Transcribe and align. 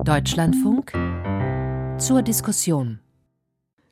Deutschlandfunk 0.00 0.92
zur 2.00 2.22
Diskussion. 2.22 2.98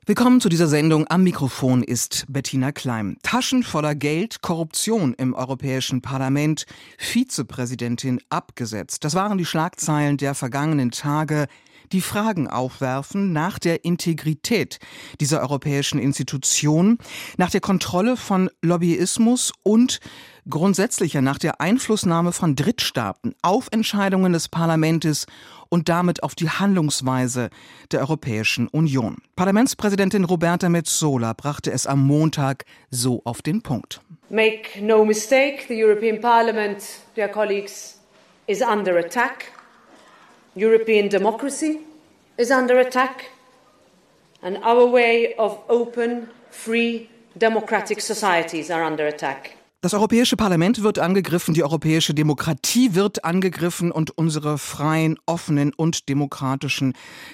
Willkommen 0.07 0.41
zu 0.41 0.49
dieser 0.49 0.67
Sendung. 0.67 1.07
Am 1.09 1.23
Mikrofon 1.23 1.85
ist 1.85 2.25
Bettina 2.29 2.73
Klein. 2.73 3.17
Taschen 3.23 3.63
voller 3.63 3.95
Geld, 3.95 4.43
Korruption 4.43 5.15
im 5.15 5.35
Europäischen 5.35 6.03
Parlament, 6.03 6.67
Vizepräsidentin 6.99 8.21
abgesetzt. 8.29 9.05
Das 9.05 9.15
waren 9.15 9.39
die 9.39 9.45
Schlagzeilen 9.45 10.17
der 10.17 10.35
vergangenen 10.35 10.91
Tage 10.91 11.47
die 11.93 12.01
Fragen 12.01 12.49
aufwerfen 12.49 13.33
nach 13.33 13.59
der 13.59 13.85
Integrität 13.85 14.79
dieser 15.21 15.41
europäischen 15.41 15.99
Institution, 15.99 16.99
nach 17.37 17.51
der 17.51 17.61
Kontrolle 17.61 18.17
von 18.17 18.51
Lobbyismus 18.63 19.53
und 19.63 20.01
grundsätzlicher 20.49 21.21
nach 21.21 21.39
der 21.39 21.61
Einflussnahme 21.61 22.33
von 22.33 22.57
Drittstaaten 22.57 23.35
auf 23.43 23.69
Entscheidungen 23.71 24.33
des 24.33 24.49
Parlaments 24.49 25.27
und 25.69 25.89
damit 25.89 26.23
auf 26.23 26.35
die 26.35 26.49
Handlungsweise 26.49 27.51
der 27.93 28.01
Europäischen 28.01 28.69
Union. 28.69 29.19
Parlamentspräsidentin 29.37 30.25
Roberta 30.25 30.69
Metsola 30.69 31.33
brachte 31.33 31.71
es 31.71 31.87
am 31.87 32.07
Montag 32.07 32.65
so 32.91 33.23
auf 33.25 33.43
den 33.43 33.63
Punkt. 33.63 34.01
Make 34.29 34.81
no 34.81 35.05
mistake, 35.05 35.65
the 35.69 35.83
European 35.83 36.21
Parliament, 36.21 36.83
dear 37.17 37.29
colleagues, 37.29 37.99
is 38.47 38.61
under 38.63 38.97
attack. 38.99 39.53
European 40.55 41.09
democracy 41.09 41.81
is 42.37 42.51
under 42.51 42.79
attack. 42.79 43.31
And 44.43 44.57
our 44.59 44.87
way 44.87 45.35
of 45.35 45.63
open, 45.69 46.31
free, 46.51 47.09
democratic 47.37 48.01
societies 48.01 48.71
are 48.71 48.83
under 48.83 49.07
attack. 49.07 49.57
Das 49.83 49.95
Europäische 49.95 50.37
Parlament 50.37 50.83
wird 50.83 50.99
angegriffen, 50.99 51.55
die 51.55 51.63
europäische 51.63 52.13
Demokratie 52.13 52.95
wird 52.95 53.25
angegriffen 53.25 53.91
und 53.91 54.11
unsere 54.11 54.59
freien, 54.59 55.17
offenen 55.25 55.73
und 55.73 56.11
demokratischen 56.11 56.93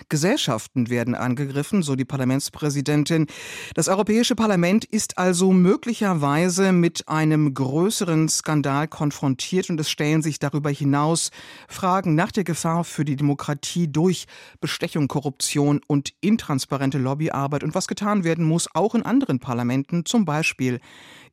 Gesellschaften 0.09 0.89
werden 0.89 1.17
angegriffen, 1.17 1.83
so 1.83 1.97
die 1.97 2.05
Parlamentspräsidentin. 2.05 3.27
Das 3.75 3.89
Europäische 3.89 4.37
Parlament 4.37 4.85
ist 4.85 5.19
also 5.19 5.53
möglicherweise 5.53 6.71
mit 6.71 7.09
einem 7.09 7.53
größeren 7.53 8.29
Skandal 8.29 8.87
konfrontiert 8.87 9.69
und 9.69 9.81
es 9.81 9.91
stellen 9.91 10.23
sich 10.23 10.39
darüber 10.39 10.71
hinaus 10.71 11.33
Fragen 11.67 12.15
nach 12.15 12.31
der 12.31 12.45
Gefahr 12.45 12.85
für 12.85 13.05
die 13.05 13.17
Demokratie 13.17 13.89
durch 13.89 14.27
Bestechung, 14.61 15.09
Korruption 15.09 15.81
und 15.89 16.13
intransparente 16.21 16.99
Lobbyarbeit 16.99 17.65
und 17.65 17.75
was 17.75 17.89
getan 17.89 18.23
werden 18.23 18.45
muss, 18.45 18.69
auch 18.73 18.95
in 18.95 19.03
anderen 19.03 19.41
Parlamenten, 19.41 20.05
zum 20.05 20.25
Beispiel 20.25 20.79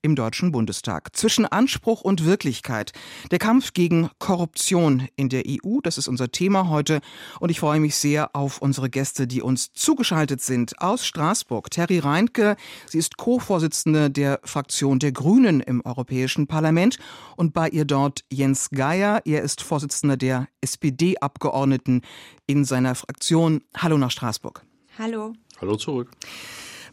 im 0.03 0.15
Deutschen 0.15 0.51
Bundestag. 0.51 1.15
Zwischen 1.15 1.45
Anspruch 1.45 2.01
und 2.01 2.25
Wirklichkeit. 2.25 2.91
Der 3.31 3.39
Kampf 3.39 3.73
gegen 3.73 4.09
Korruption 4.19 5.07
in 5.15 5.29
der 5.29 5.43
EU, 5.47 5.79
das 5.81 5.97
ist 5.97 6.07
unser 6.07 6.31
Thema 6.31 6.69
heute. 6.69 7.01
Und 7.39 7.49
ich 7.49 7.59
freue 7.59 7.79
mich 7.79 7.95
sehr 7.95 8.35
auf 8.35 8.61
unsere 8.61 8.89
Gäste, 8.89 9.25
die 9.25 9.41
uns 9.41 9.71
zugeschaltet 9.73 10.41
sind. 10.41 10.79
Aus 10.79 11.05
Straßburg, 11.05 11.71
Terry 11.71 11.99
Reintke. 11.99 12.57
Sie 12.85 12.99
ist 12.99 13.17
Co-Vorsitzende 13.17 14.11
der 14.11 14.39
Fraktion 14.43 14.99
der 14.99 15.13
Grünen 15.13 15.61
im 15.61 15.81
Europäischen 15.83 16.45
Parlament. 16.45 16.99
Und 17.37 17.53
bei 17.53 17.69
ihr 17.69 17.85
dort 17.85 18.25
Jens 18.31 18.69
Geier. 18.69 19.21
Er 19.25 19.41
ist 19.41 19.61
Vorsitzender 19.61 20.17
der 20.17 20.47
SPD-Abgeordneten 20.61 22.01
in 22.45 22.65
seiner 22.65 22.95
Fraktion. 22.95 23.61
Hallo 23.77 23.97
nach 23.97 24.11
Straßburg. 24.11 24.65
Hallo. 24.99 25.33
Hallo 25.61 25.77
zurück. 25.77 26.11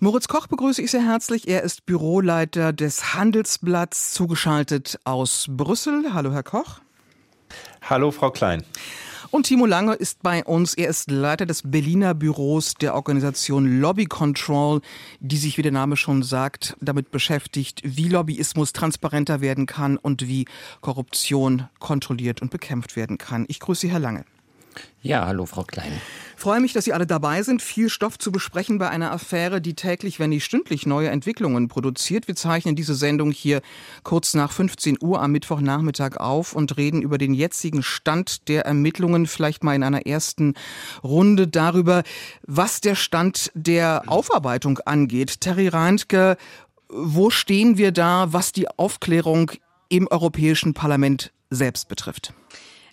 Moritz 0.02 0.28
Koch 0.28 0.46
begrüße 0.46 0.80
ich 0.80 0.90
sehr 0.90 1.04
herzlich. 1.04 1.46
Er 1.46 1.62
ist 1.62 1.84
Büroleiter 1.84 2.72
des 2.72 3.12
Handelsblatts, 3.12 4.14
zugeschaltet 4.14 4.98
aus 5.04 5.44
Brüssel. 5.50 6.14
Hallo, 6.14 6.32
Herr 6.32 6.42
Koch. 6.42 6.80
Hallo, 7.82 8.10
Frau 8.10 8.30
Klein. 8.30 8.64
Und 9.30 9.42
Timo 9.42 9.66
Lange 9.66 9.92
ist 9.92 10.22
bei 10.22 10.42
uns. 10.42 10.72
Er 10.72 10.88
ist 10.88 11.10
Leiter 11.10 11.44
des 11.44 11.70
Berliner 11.70 12.14
Büros 12.14 12.72
der 12.76 12.94
Organisation 12.94 13.78
Lobby 13.78 14.06
Control, 14.06 14.80
die 15.20 15.36
sich, 15.36 15.58
wie 15.58 15.62
der 15.62 15.70
Name 15.70 15.98
schon 15.98 16.22
sagt, 16.22 16.78
damit 16.80 17.10
beschäftigt, 17.10 17.82
wie 17.84 18.08
Lobbyismus 18.08 18.72
transparenter 18.72 19.42
werden 19.42 19.66
kann 19.66 19.98
und 19.98 20.27
wie 20.27 20.46
Korruption 20.80 21.68
kontrolliert 21.78 22.40
und 22.40 22.50
bekämpft 22.50 22.96
werden 22.96 23.18
kann. 23.18 23.44
Ich 23.48 23.60
grüße 23.60 23.83
Sie, 23.83 23.90
Herr 23.90 24.00
Lange. 24.00 24.24
Ja, 25.03 25.27
hallo 25.27 25.47
Frau 25.47 25.64
Klein. 25.64 25.92
Freue 26.36 26.61
mich, 26.61 26.73
dass 26.73 26.85
Sie 26.85 26.95
alle 26.95 27.07
dabei 27.07 27.42
sind. 27.42 27.61
Viel 27.61 27.91
Stoff 27.91 28.19
zu 28.19 28.33
besprechen 28.33 28.79
bei 28.79 28.89
einer 28.89 29.13
Affäre, 29.13 29.61
die 29.61 29.75
täglich, 29.75 30.19
wenn 30.19 30.31
nicht 30.31 30.45
stündlich, 30.45 30.86
neue 30.86 31.11
Entwicklungen 31.11 31.69
produziert. 31.69 32.29
Wir 32.29 32.35
zeichnen 32.35 32.77
diese 32.77 32.95
Sendung 32.95 33.31
hier 33.31 33.61
kurz 34.05 34.33
nach 34.33 34.51
15 34.51 34.97
Uhr 35.03 35.20
am 35.20 35.33
Mittwochnachmittag 35.33 36.17
auf 36.17 36.55
und 36.55 36.79
reden 36.79 37.03
über 37.03 37.19
den 37.19 37.35
jetzigen 37.35 37.83
Stand 37.83 38.48
der 38.48 38.64
Ermittlungen, 38.64 39.27
vielleicht 39.27 39.64
mal 39.64 39.75
in 39.75 39.83
einer 39.83 40.07
ersten 40.07 40.55
Runde 41.05 41.47
darüber, 41.47 42.05
was 42.47 42.81
der 42.81 42.95
Stand 42.95 43.51
der 43.55 44.05
Aufarbeitung 44.07 44.79
angeht. 44.87 45.42
Terry 45.42 45.69
Reintke, 45.69 46.39
wo 46.89 47.29
stehen 47.29 47.77
wir 47.77 47.92
da, 47.92 48.33
was 48.33 48.52
die 48.52 48.67
Aufklärung 48.69 49.51
im 49.91 50.08
Europäischen 50.08 50.73
Parlament 50.73 51.33
selbst 51.51 51.89
betrifft? 51.89 52.33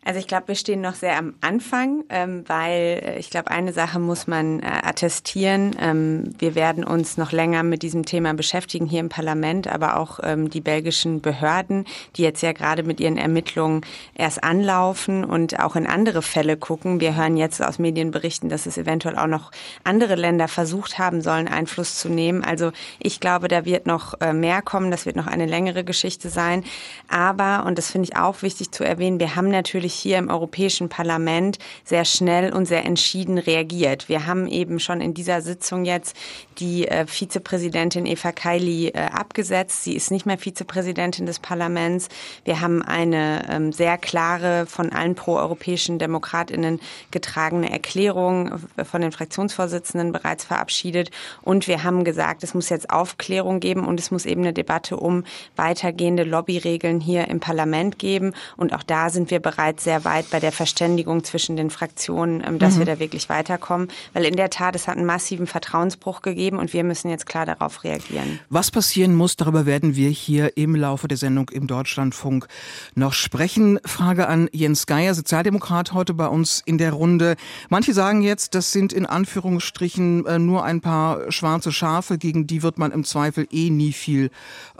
Also 0.08 0.22
ich 0.22 0.28
glaube, 0.28 0.48
wir 0.48 0.56
stehen 0.56 0.80
noch 0.80 0.96
sehr 0.96 1.18
am 1.18 1.34
Anfang, 1.42 2.06
ähm, 2.08 2.46
weil 2.48 3.02
äh, 3.04 3.20
ich 3.20 3.30
glaube, 3.30 3.52
eine 3.52 3.74
Sache 3.74 4.00
muss 4.00 4.26
man 4.26 4.62
äh, 4.62 4.66
attestieren. 4.66 5.76
Ähm, 5.82 6.34
wir 6.40 6.56
werden 6.56 6.86
uns 6.86 7.18
noch 7.18 7.34
länger 7.34 7.62
mit 7.64 7.82
diesem 7.82 8.06
Thema 8.06 8.34
beschäftigen 8.34 8.86
hier 8.86 9.02
im 9.02 9.10
Parlament, 9.10 9.68
aber 9.68 10.00
auch 10.00 10.22
ähm, 10.24 10.50
die 10.50 10.62
belgischen 10.62 11.20
Behörden, 11.20 11.84
die 12.16 12.22
jetzt 12.22 12.42
ja 12.42 12.54
gerade 12.54 12.84
mit 12.84 13.02
ihren 13.02 13.18
Ermittlungen 13.18 13.82
erst 14.16 14.46
anlaufen 14.46 15.26
und 15.26 15.60
auch 15.60 15.76
in 15.76 15.86
andere 15.86 16.22
Fälle 16.22 16.56
gucken. 16.56 17.02
Wir 17.02 17.18
hören 17.18 17.36
jetzt 17.36 17.62
aus 17.62 17.78
Medienberichten, 17.78 18.48
dass 18.48 18.66
es 18.66 18.78
eventuell 18.78 19.18
auch 19.18 19.28
noch 19.28 19.52
andere 19.84 20.16
Länder 20.16 20.48
versucht 20.48 21.00
haben 21.00 21.22
sollen, 21.22 21.50
Einfluss 21.50 22.00
zu 22.00 22.08
nehmen. 22.08 22.46
Also 22.46 22.72
ich 23.00 23.20
glaube, 23.20 23.50
da 23.50 23.66
wird 23.66 23.86
noch 23.88 24.14
äh, 24.22 24.32
mehr 24.32 24.62
kommen. 24.62 24.90
Das 24.90 25.06
wird 25.06 25.18
noch 25.18 25.28
eine 25.28 25.48
längere 25.48 25.84
Geschichte 25.84 26.30
sein. 26.30 26.64
Aber, 27.10 27.66
und 27.66 27.78
das 27.78 27.92
finde 27.92 28.08
ich 28.10 28.16
auch 28.16 28.42
wichtig 28.42 28.72
zu 28.72 28.86
erwähnen, 28.86 29.20
wir 29.20 29.36
haben 29.36 29.50
natürlich 29.50 29.97
hier 29.98 30.18
im 30.18 30.30
Europäischen 30.30 30.90
Parlament 30.90 31.60
sehr 31.84 32.06
schnell 32.06 32.54
und 32.54 32.66
sehr 32.66 32.86
entschieden 32.86 33.38
reagiert. 33.38 34.10
Wir 34.10 34.26
haben 34.26 34.48
eben 34.48 34.80
schon 34.80 35.02
in 35.02 35.14
dieser 35.14 35.42
Sitzung 35.42 35.86
jetzt 35.86 36.16
die 36.60 36.88
äh, 36.88 37.06
Vizepräsidentin 37.08 38.06
Eva 38.06 38.32
Kaili 38.32 38.90
äh, 38.90 39.00
abgesetzt. 39.00 39.84
Sie 39.84 39.96
ist 39.96 40.12
nicht 40.12 40.26
mehr 40.26 40.38
Vizepräsidentin 40.38 41.26
des 41.26 41.40
Parlaments. 41.40 42.10
Wir 42.44 42.62
haben 42.62 42.82
eine 42.82 43.46
ähm, 43.50 43.72
sehr 43.72 43.98
klare, 43.98 44.66
von 44.66 44.92
allen 44.92 45.16
proeuropäischen 45.16 46.00
Demokratinnen 46.00 46.80
getragene 47.12 47.72
Erklärung 47.72 48.60
von 48.84 49.02
den 49.02 49.12
Fraktionsvorsitzenden 49.12 50.12
bereits 50.12 50.46
verabschiedet. 50.46 51.12
Und 51.42 51.68
wir 51.68 51.84
haben 51.84 52.04
gesagt, 52.04 52.44
es 52.44 52.54
muss 52.54 52.70
jetzt 52.70 52.90
Aufklärung 52.90 53.60
geben 53.60 53.86
und 53.86 54.00
es 54.00 54.12
muss 54.12 54.26
eben 54.26 54.42
eine 54.42 54.54
Debatte 54.54 54.98
um 54.98 55.24
weitergehende 55.56 56.24
Lobbyregeln 56.24 57.00
hier 57.00 57.28
im 57.28 57.40
Parlament 57.40 58.00
geben. 58.00 58.34
Und 58.56 58.74
auch 58.74 58.84
da 58.84 59.10
sind 59.10 59.32
wir 59.32 59.40
bereits 59.40 59.84
sehr 59.88 60.04
weit 60.04 60.30
bei 60.32 60.42
der 60.42 60.52
Verständigung 60.52 61.24
zwischen 61.24 61.56
den 61.56 61.70
Fraktionen, 61.70 62.44
ähm, 62.46 62.60
dass 62.60 62.76
mhm. 62.76 62.80
wir 62.80 62.86
da 62.88 63.00
wirklich 63.00 63.30
weiterkommen. 63.30 63.88
Weil 64.12 64.26
in 64.26 64.36
der 64.36 64.50
Tat, 64.50 64.76
es 64.76 64.86
hat 64.86 64.98
einen 64.98 65.06
massiven 65.06 65.48
Vertrauensbruch 65.48 66.22
gegeben 66.22 66.60
und 66.60 66.74
wir 66.74 66.84
müssen 66.84 67.10
jetzt 67.10 67.26
klar 67.26 67.46
darauf 67.46 67.86
reagieren. 67.86 68.42
Was 68.50 68.70
passieren 68.70 69.16
muss, 69.16 69.38
darüber 69.38 69.66
werden 69.66 69.96
wir 69.96 70.10
hier 70.10 70.58
im 70.58 70.76
Laufe 70.76 71.08
der 71.08 71.18
Sendung 71.18 71.48
im 71.52 71.68
Deutschlandfunk 71.68 72.50
noch 72.96 73.14
sprechen. 73.14 73.80
Frage 73.86 74.28
an 74.28 74.50
Jens 74.52 74.88
Geier, 74.88 75.14
Sozialdemokrat 75.14 75.94
heute 75.94 76.14
bei 76.14 76.28
uns 76.28 76.64
in 76.66 76.78
der 76.78 76.92
Runde. 76.92 77.38
Manche 77.70 77.94
sagen 77.94 78.22
jetzt, 78.22 78.56
das 78.56 78.74
sind 78.74 78.92
in 78.92 79.06
Anführungsstrichen 79.06 80.26
äh, 80.26 80.38
nur 80.38 80.66
ein 80.66 80.82
paar 80.82 81.32
schwarze 81.32 81.72
Schafe, 81.72 82.18
gegen 82.18 82.46
die 82.46 82.62
wird 82.62 82.78
man 82.78 82.92
im 82.92 83.06
Zweifel 83.06 83.48
eh 83.52 83.70
nie 83.70 83.94
viel 83.94 84.32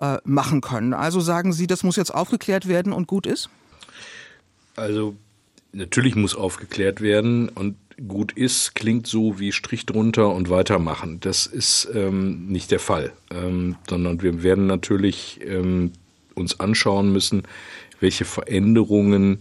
äh, 0.02 0.18
machen 0.26 0.60
können. 0.60 0.94
Also 0.94 1.22
sagen 1.22 1.54
Sie, 1.54 1.66
das 1.66 1.84
muss 1.84 1.96
jetzt 1.96 2.14
aufgeklärt 2.14 2.68
werden 2.68 2.92
und 2.92 3.08
gut 3.08 3.26
ist? 3.26 3.50
Also 4.78 5.16
natürlich 5.74 6.16
muss 6.16 6.36
aufgeklärt 6.36 7.02
werden 7.02 7.50
und 7.50 7.76
gut 8.08 8.32
ist, 8.32 8.76
klingt 8.76 9.08
so 9.08 9.40
wie 9.40 9.52
Strich 9.52 9.86
drunter 9.86 10.34
und 10.34 10.50
weitermachen. 10.50 11.20
Das 11.20 11.48
ist 11.48 11.90
ähm, 11.94 12.48
nicht 12.48 12.70
der 12.70 12.80
Fall, 12.80 13.12
ähm, 13.32 13.76
sondern 13.90 14.22
wir 14.22 14.44
werden 14.44 14.68
natürlich 14.68 15.40
ähm, 15.44 15.92
uns 16.36 16.60
anschauen 16.60 17.12
müssen, 17.12 17.44
welche 18.00 18.24
Veränderungen 18.24 19.40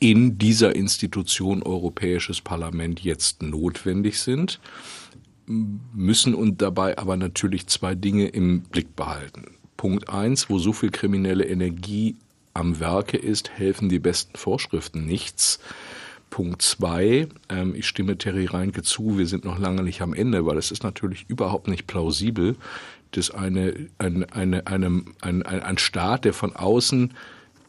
in 0.00 0.38
dieser 0.38 0.74
Institution 0.74 1.62
Europäisches 1.62 2.40
Parlament 2.40 3.00
jetzt 3.00 3.42
notwendig 3.44 4.18
sind, 4.18 4.60
müssen 5.46 6.34
und 6.34 6.62
dabei 6.62 6.98
aber 6.98 7.16
natürlich 7.16 7.68
zwei 7.68 7.94
Dinge 7.94 8.26
im 8.26 8.62
Blick 8.62 8.96
behalten. 8.96 9.54
Punkt 9.76 10.08
eins, 10.08 10.50
wo 10.50 10.58
so 10.58 10.72
viel 10.72 10.90
kriminelle 10.90 11.44
Energie 11.44 12.16
am 12.54 12.80
Werke 12.80 13.16
ist, 13.16 13.50
helfen 13.50 13.88
die 13.88 13.98
besten 13.98 14.36
Vorschriften 14.36 15.04
nichts. 15.04 15.60
Punkt 16.30 16.62
zwei, 16.62 17.28
ähm, 17.48 17.74
ich 17.76 17.86
stimme 17.86 18.18
Terry 18.18 18.46
Reinke 18.46 18.82
zu, 18.82 19.18
wir 19.18 19.26
sind 19.26 19.44
noch 19.44 19.58
lange 19.58 19.82
nicht 19.82 20.00
am 20.02 20.14
Ende, 20.14 20.46
weil 20.46 20.58
es 20.58 20.72
ist 20.72 20.82
natürlich 20.82 21.26
überhaupt 21.28 21.68
nicht 21.68 21.86
plausibel, 21.86 22.56
dass 23.12 23.30
eine, 23.30 23.88
eine, 23.98 24.26
eine, 24.32 24.66
eine, 24.66 25.04
ein, 25.20 25.42
ein 25.44 25.78
Staat, 25.78 26.24
der 26.24 26.32
von 26.32 26.56
außen 26.56 27.14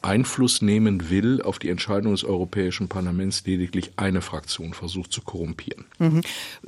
Einfluss 0.02 0.62
nehmen 0.62 1.10
will 1.10 1.42
auf 1.42 1.60
die 1.60 1.70
Entscheidung 1.70 2.14
des 2.14 2.24
Europäischen 2.24 2.88
Parlaments, 2.88 3.44
lediglich 3.46 3.94
eine 3.98 4.22
Fraktion 4.22 4.74
versucht 4.74 5.12
zu 5.12 5.22
korrumpieren. 5.22 5.86
Mhm. 5.98 6.22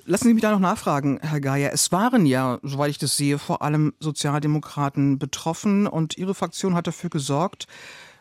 Lassen 0.05 0.27
Sie 0.27 0.33
mich 0.33 0.41
da 0.41 0.51
noch 0.51 0.59
nachfragen, 0.59 1.19
Herr 1.21 1.39
Geier. 1.39 1.71
Es 1.71 1.91
waren 1.91 2.25
ja, 2.25 2.59
soweit 2.63 2.89
ich 2.89 2.97
das 2.97 3.15
sehe, 3.15 3.37
vor 3.37 3.61
allem 3.61 3.93
Sozialdemokraten 3.99 5.19
betroffen 5.19 5.87
und 5.87 6.17
Ihre 6.17 6.33
Fraktion 6.33 6.73
hat 6.73 6.87
dafür 6.87 7.09
gesorgt, 7.09 7.67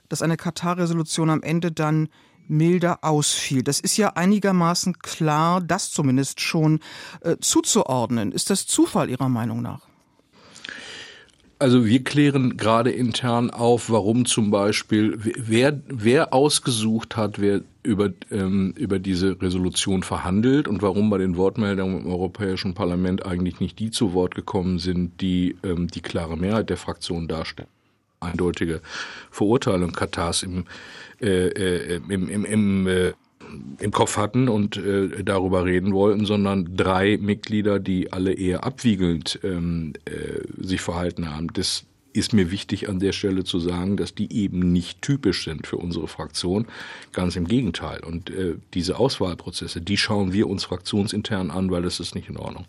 dass 0.08 0.22
eine 0.22 0.36
Katar-Resolution 0.36 1.30
am 1.30 1.42
Ende 1.42 1.72
dann 1.72 2.08
milder 2.48 2.98
ausfiel. 3.02 3.62
Das 3.62 3.80
ist 3.80 3.96
ja 3.96 4.10
einigermaßen 4.10 4.98
klar, 4.98 5.60
das 5.60 5.90
zumindest 5.90 6.40
schon 6.40 6.80
äh, 7.20 7.36
zuzuordnen. 7.40 8.32
Ist 8.32 8.50
das 8.50 8.66
Zufall 8.66 9.10
Ihrer 9.10 9.28
Meinung 9.28 9.62
nach? 9.62 9.80
Also 11.58 11.86
wir 11.86 12.04
klären 12.04 12.58
gerade 12.58 12.90
intern 12.90 13.48
auf, 13.50 13.88
warum 13.88 14.26
zum 14.26 14.50
Beispiel, 14.50 15.18
wer, 15.18 15.80
wer 15.86 16.34
ausgesucht 16.34 17.16
hat, 17.16 17.40
wer 17.40 17.62
über, 17.82 18.10
ähm, 18.30 18.74
über 18.76 18.98
diese 18.98 19.40
Resolution 19.40 20.02
verhandelt 20.02 20.68
und 20.68 20.82
warum 20.82 21.08
bei 21.08 21.16
den 21.16 21.38
Wortmeldungen 21.38 22.00
im 22.00 22.06
Europäischen 22.06 22.74
Parlament 22.74 23.24
eigentlich 23.24 23.58
nicht 23.60 23.78
die 23.78 23.90
zu 23.90 24.12
Wort 24.12 24.34
gekommen 24.34 24.78
sind, 24.78 25.22
die 25.22 25.56
ähm, 25.62 25.88
die 25.88 26.02
klare 26.02 26.36
Mehrheit 26.36 26.68
der 26.68 26.76
Fraktion 26.76 27.26
darstellen. 27.26 27.70
Eindeutige 28.26 28.80
Verurteilung 29.30 29.92
Katars 29.92 30.42
im, 30.42 30.64
äh, 31.20 31.48
äh, 31.48 32.00
im, 32.08 32.28
im, 32.28 32.44
im 32.44 32.86
äh, 32.86 33.12
im 33.78 33.92
Kopf 33.92 34.16
hatten 34.16 34.48
und 34.48 34.76
äh, 34.76 35.22
darüber 35.22 35.64
reden 35.64 35.92
wollten, 35.92 36.26
sondern 36.26 36.76
drei 36.76 37.16
Mitglieder, 37.16 37.78
die 37.78 38.12
alle 38.12 38.32
eher 38.32 38.64
abwiegelnd 38.64 39.38
ähm, 39.44 39.92
äh, 40.04 40.40
sich 40.58 40.80
verhalten 40.80 41.32
haben. 41.32 41.52
Das 41.52 41.84
ist 42.16 42.32
mir 42.32 42.50
wichtig 42.50 42.88
an 42.88 42.98
der 42.98 43.12
Stelle 43.12 43.44
zu 43.44 43.60
sagen, 43.60 43.96
dass 43.96 44.14
die 44.14 44.32
eben 44.32 44.72
nicht 44.72 45.02
typisch 45.02 45.44
sind 45.44 45.66
für 45.66 45.76
unsere 45.76 46.08
Fraktion. 46.08 46.66
Ganz 47.12 47.36
im 47.36 47.46
Gegenteil. 47.46 48.00
Und 48.00 48.30
äh, 48.30 48.54
diese 48.74 48.98
Auswahlprozesse, 48.98 49.82
die 49.82 49.98
schauen 49.98 50.32
wir 50.32 50.48
uns 50.48 50.64
fraktionsintern 50.64 51.50
an, 51.50 51.70
weil 51.70 51.82
das 51.82 52.00
ist 52.00 52.14
nicht 52.14 52.28
in 52.30 52.38
Ordnung. 52.38 52.64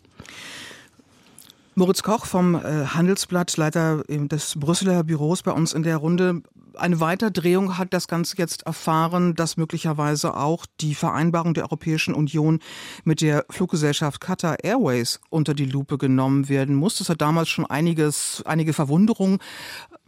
Moritz 1.77 2.01
Koch 2.01 2.25
vom 2.25 2.56
äh, 2.56 2.88
Handelsblatt, 2.88 3.56
Leiter 3.56 4.03
des 4.07 4.56
Brüsseler 4.59 5.03
Büros 5.03 5.44
bei 5.44 5.51
uns 5.51 5.74
in 5.74 5.83
der 5.83 5.97
Runde 5.97 6.41
eine 6.77 7.00
Weiterdrehung 7.00 7.77
hat 7.77 7.94
das 7.94 8.07
Ganze 8.07 8.38
jetzt 8.38 8.63
erfahren, 8.63 9.35
dass 9.35 9.57
möglicherweise 9.57 10.35
auch 10.35 10.65
die 10.79 10.95
Vereinbarung 10.95 11.53
der 11.53 11.63
Europäischen 11.63 12.13
Union 12.13 12.59
mit 13.03 13.21
der 13.21 13.45
Fluggesellschaft 13.50 14.21
Qatar 14.21 14.63
Airways 14.63 15.19
unter 15.29 15.53
die 15.53 15.65
Lupe 15.65 15.97
genommen 15.97 16.50
werden 16.50 16.75
muss. 16.75 16.97
Das 16.97 17.09
hat 17.09 17.21
damals 17.21 17.50
schon 17.50 17.65
einiges, 17.65 18.44
einige 18.45 18.74
Verwunderung 18.74 19.39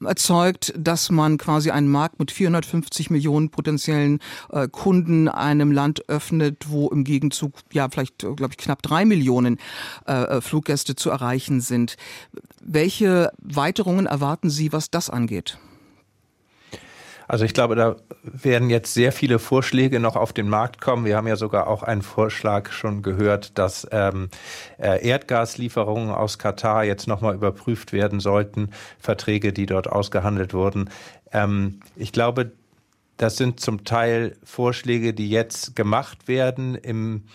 erzeugt, 0.06 0.74
dass 0.78 1.12
man 1.12 1.38
quasi 1.38 1.72
einen 1.72 1.90
Markt 1.90 2.20
mit 2.20 2.32
450 2.32 3.10
Millionen 3.10 3.50
potenziellen 3.50 4.20
äh, 4.52 4.68
Kunden 4.68 5.28
einem 5.28 5.72
Land 5.72 6.08
öffnet, 6.08 6.70
wo 6.70 6.90
im 6.90 7.04
Gegenzug 7.04 7.54
ja 7.72 7.90
vielleicht, 7.90 8.20
glaube 8.20 8.50
ich, 8.52 8.58
knapp 8.58 8.82
drei 8.82 9.06
Millionen 9.06 9.58
äh, 10.08 10.14
äh, 10.14 10.42
Fluggäste 10.42 10.96
zu 10.96 11.10
erreichen 11.10 11.62
sind. 11.62 11.98
Welche 12.62 13.32
Weiterungen 13.40 14.06
erwarten 14.06 14.50
Sie, 14.50 14.72
was 14.72 14.90
das 14.92 15.10
angeht? 15.10 15.58
Also 17.30 17.46
ich 17.46 17.54
glaube, 17.54 17.76
da 17.76 17.96
werden 18.24 18.72
jetzt 18.72 18.92
sehr 18.96 19.12
viele 19.12 19.38
Vorschläge 19.38 20.00
noch 20.00 20.16
auf 20.16 20.34
den 20.34 20.50
Markt 20.50 20.82
kommen. 20.82 21.06
Wir 21.06 21.16
haben 21.16 21.28
ja 21.28 21.36
sogar 21.36 21.68
auch 21.68 21.84
einen 21.84 22.02
Vorschlag 22.02 22.72
schon 22.72 23.04
gehört, 23.04 23.60
dass 23.60 23.88
ähm, 23.92 24.30
äh, 24.80 25.08
Erdgaslieferungen 25.08 26.10
aus 26.10 26.40
Katar 26.40 26.86
jetzt 26.86 27.06
nochmal 27.06 27.36
überprüft 27.36 27.94
werden 27.94 28.20
sollten, 28.20 28.72
Verträge, 28.98 29.54
die 29.54 29.68
dort 29.68 29.88
ausgehandelt 29.88 30.56
wurden. 30.56 30.90
Ähm, 31.32 31.82
ich 31.96 32.14
glaube, 32.14 32.52
das 33.18 33.38
sind 33.38 33.60
zum 33.60 33.84
Teil 33.84 34.36
Vorschläge, 34.44 35.14
die 35.14 35.30
jetzt 35.30 35.76
gemacht 35.76 36.28
werden 36.28 36.74
im, 36.74 37.26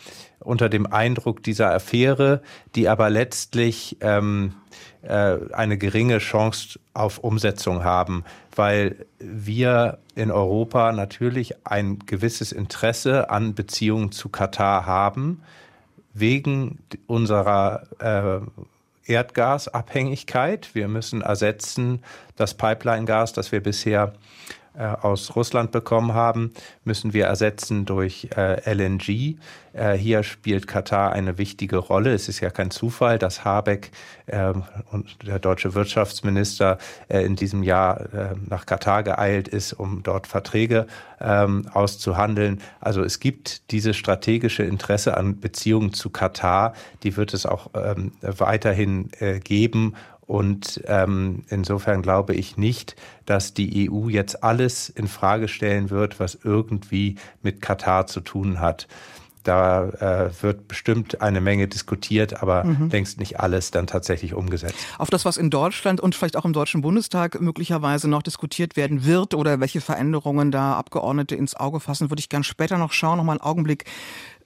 unter 0.44 0.69
dem 0.69 0.87
Eindruck 0.87 1.43
dieser 1.43 1.73
Affäre, 1.73 2.43
die 2.75 2.88
aber 2.88 3.11
letztlich 3.11 3.96
ähm, 4.00 4.55
äh, 5.02 5.38
eine 5.52 5.79
geringe 5.79 6.19
Chance 6.19 6.79
auf 6.93 7.19
Umsetzung 7.19 7.85
haben, 7.85 8.25
weil 8.55 9.06
wir 9.19 9.99
in 10.14 10.31
Europa 10.31 10.93
natürlich 10.93 11.67
ein 11.67 11.99
gewisses 12.00 12.52
Interesse 12.52 13.31
an 13.31 13.55
Beziehungen 13.55 14.12
zu 14.12 14.29
Katar 14.29 14.87
haben, 14.87 15.43
wegen 16.12 16.79
unserer 17.06 17.82
äh, 17.99 19.11
Erdgasabhängigkeit. 19.12 20.75
Wir 20.75 20.88
müssen 20.88 21.20
ersetzen 21.20 22.02
das 22.37 22.55
Pipeline-Gas, 22.55 23.32
das 23.32 23.52
wir 23.52 23.62
bisher 23.62 24.14
äh, 24.76 24.87
aus 24.87 25.37
Russland 25.37 25.71
bekommen 25.71 26.15
haben, 26.15 26.53
müssen 26.82 27.12
wir 27.12 27.26
ersetzen 27.26 27.85
durch 27.85 28.31
äh, 28.37 28.69
LNG. 28.69 29.37
Äh, 29.73 29.93
hier 29.93 30.25
spielt 30.25 30.67
Katar 30.67 31.12
eine 31.12 31.38
wichtige 31.38 31.76
Rolle. 31.76 32.12
Es 32.12 32.29
ist 32.29 32.41
ja 32.41 32.50
kein 32.50 32.73
Zufall, 32.73 33.21
dass 33.21 33.44
Habeck 33.44 33.93
ähm, 34.26 34.65
und 34.91 35.25
der 35.25 35.38
deutsche 35.38 35.75
Wirtschaftsminister 35.75 36.79
in 37.09 37.37
diesem 37.37 37.62
Jahr 37.62 38.09
nach 38.49 38.67
Katar 38.67 39.03
geeilt 39.03 39.47
ist, 39.49 39.75
um 39.75 40.03
dort 40.03 40.26
Verträge 40.26 40.87
ähm, 41.20 41.69
auszuhandeln. 41.73 42.61
Also 42.81 43.03
es 43.03 43.20
gibt 43.20 43.70
dieses 43.70 43.97
strategische 43.97 44.62
Interesse 44.62 45.17
an 45.17 45.38
Beziehungen 45.41 45.93
zu 45.93 46.11
Katar, 46.11 46.75
die 47.03 47.17
wird 47.17 47.35
es 47.35 47.47
auch 47.47 47.70
ähm, 47.75 48.12
weiterhin 48.23 49.11
geben 49.43 49.94
und 50.26 50.82
ähm, 50.87 51.44
insofern 51.49 52.03
glaube 52.03 52.35
ich 52.35 52.56
nicht, 52.56 52.97
dass 53.26 53.55
die 53.55 53.91
EU 53.91 54.09
jetzt 54.09 54.43
alles 54.43 54.88
in 54.88 55.09
Frage 55.09 55.49
stellen 55.49 55.91
wird, 55.91 56.21
was 56.21 56.38
irgendwie 56.43 57.17
mit 57.43 57.61
Katar 57.61 58.06
zu 58.06 58.21
tun 58.21 58.61
hat. 58.61 58.87
Da 59.44 59.88
äh, 59.88 60.43
wird 60.43 60.69
bestimmt 60.69 61.21
eine 61.21 61.43
Menge 61.43 61.69
diskutiert, 61.69 62.43
aber 62.43 62.65
mhm. 62.65 62.88
längst 62.88 63.19
nicht 63.19 63.41
alles 63.41 63.71
dann 63.71 63.87
tatsächlich 63.87 64.32
umgesetzt. 64.32 64.75
Auf 64.97 65.11
das, 65.11 65.26
was 65.26 65.37
in 65.37 65.50
Deutschland 65.50 66.00
und 66.00 66.15
vielleicht 66.15 66.38
auch 66.38 66.47
im 66.47 66.55
Deutschen 66.55 66.81
Bundestag 66.81 67.38
möglicherweise 67.43 68.09
noch 68.09 68.23
diskutiert 68.23 68.75
werden 68.75 69.05
wird 69.05 69.35
oder 69.35 69.61
welche 69.61 69.82
Veränderungen 69.82 70.50
da 70.50 70.77
Abgeordnete 70.77 71.35
ins 71.35 71.55
Auge 71.55 71.81
fassen, 71.81 72.11
würde 72.11 72.20
ich 72.20 72.31
gern 72.31 72.43
später 72.43 72.79
noch 72.79 72.93
schauen. 72.93 73.19
Noch 73.19 73.25
mal 73.25 73.32
einen 73.32 73.43
Augenblick 73.43 73.85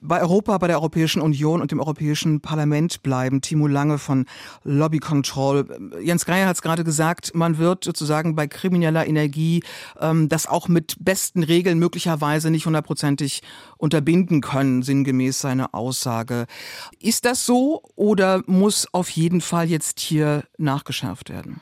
bei 0.01 0.21
Europa, 0.21 0.57
bei 0.57 0.67
der 0.67 0.77
Europäischen 0.77 1.21
Union 1.21 1.61
und 1.61 1.71
dem 1.71 1.79
Europäischen 1.79 2.41
Parlament 2.41 3.03
bleiben. 3.03 3.41
Timo 3.41 3.67
Lange 3.67 3.97
von 3.97 4.25
Lobby 4.63 4.99
Control. 4.99 5.65
Jens 6.01 6.25
Geier 6.25 6.47
hat 6.47 6.55
es 6.55 6.61
gerade 6.61 6.83
gesagt, 6.83 7.35
man 7.35 7.57
wird 7.57 7.83
sozusagen 7.83 8.35
bei 8.35 8.47
krimineller 8.47 9.07
Energie 9.07 9.63
ähm, 9.99 10.29
das 10.29 10.47
auch 10.47 10.67
mit 10.67 10.97
besten 10.99 11.43
Regeln 11.43 11.79
möglicherweise 11.79 12.49
nicht 12.49 12.65
hundertprozentig 12.65 13.41
unterbinden 13.77 14.41
können, 14.41 14.83
sinngemäß 14.83 15.39
seine 15.41 15.73
Aussage. 15.73 16.45
Ist 16.99 17.25
das 17.25 17.45
so 17.45 17.81
oder 17.95 18.43
muss 18.45 18.87
auf 18.93 19.09
jeden 19.09 19.41
Fall 19.41 19.69
jetzt 19.69 19.99
hier 19.99 20.43
nachgeschärft 20.57 21.29
werden? 21.29 21.61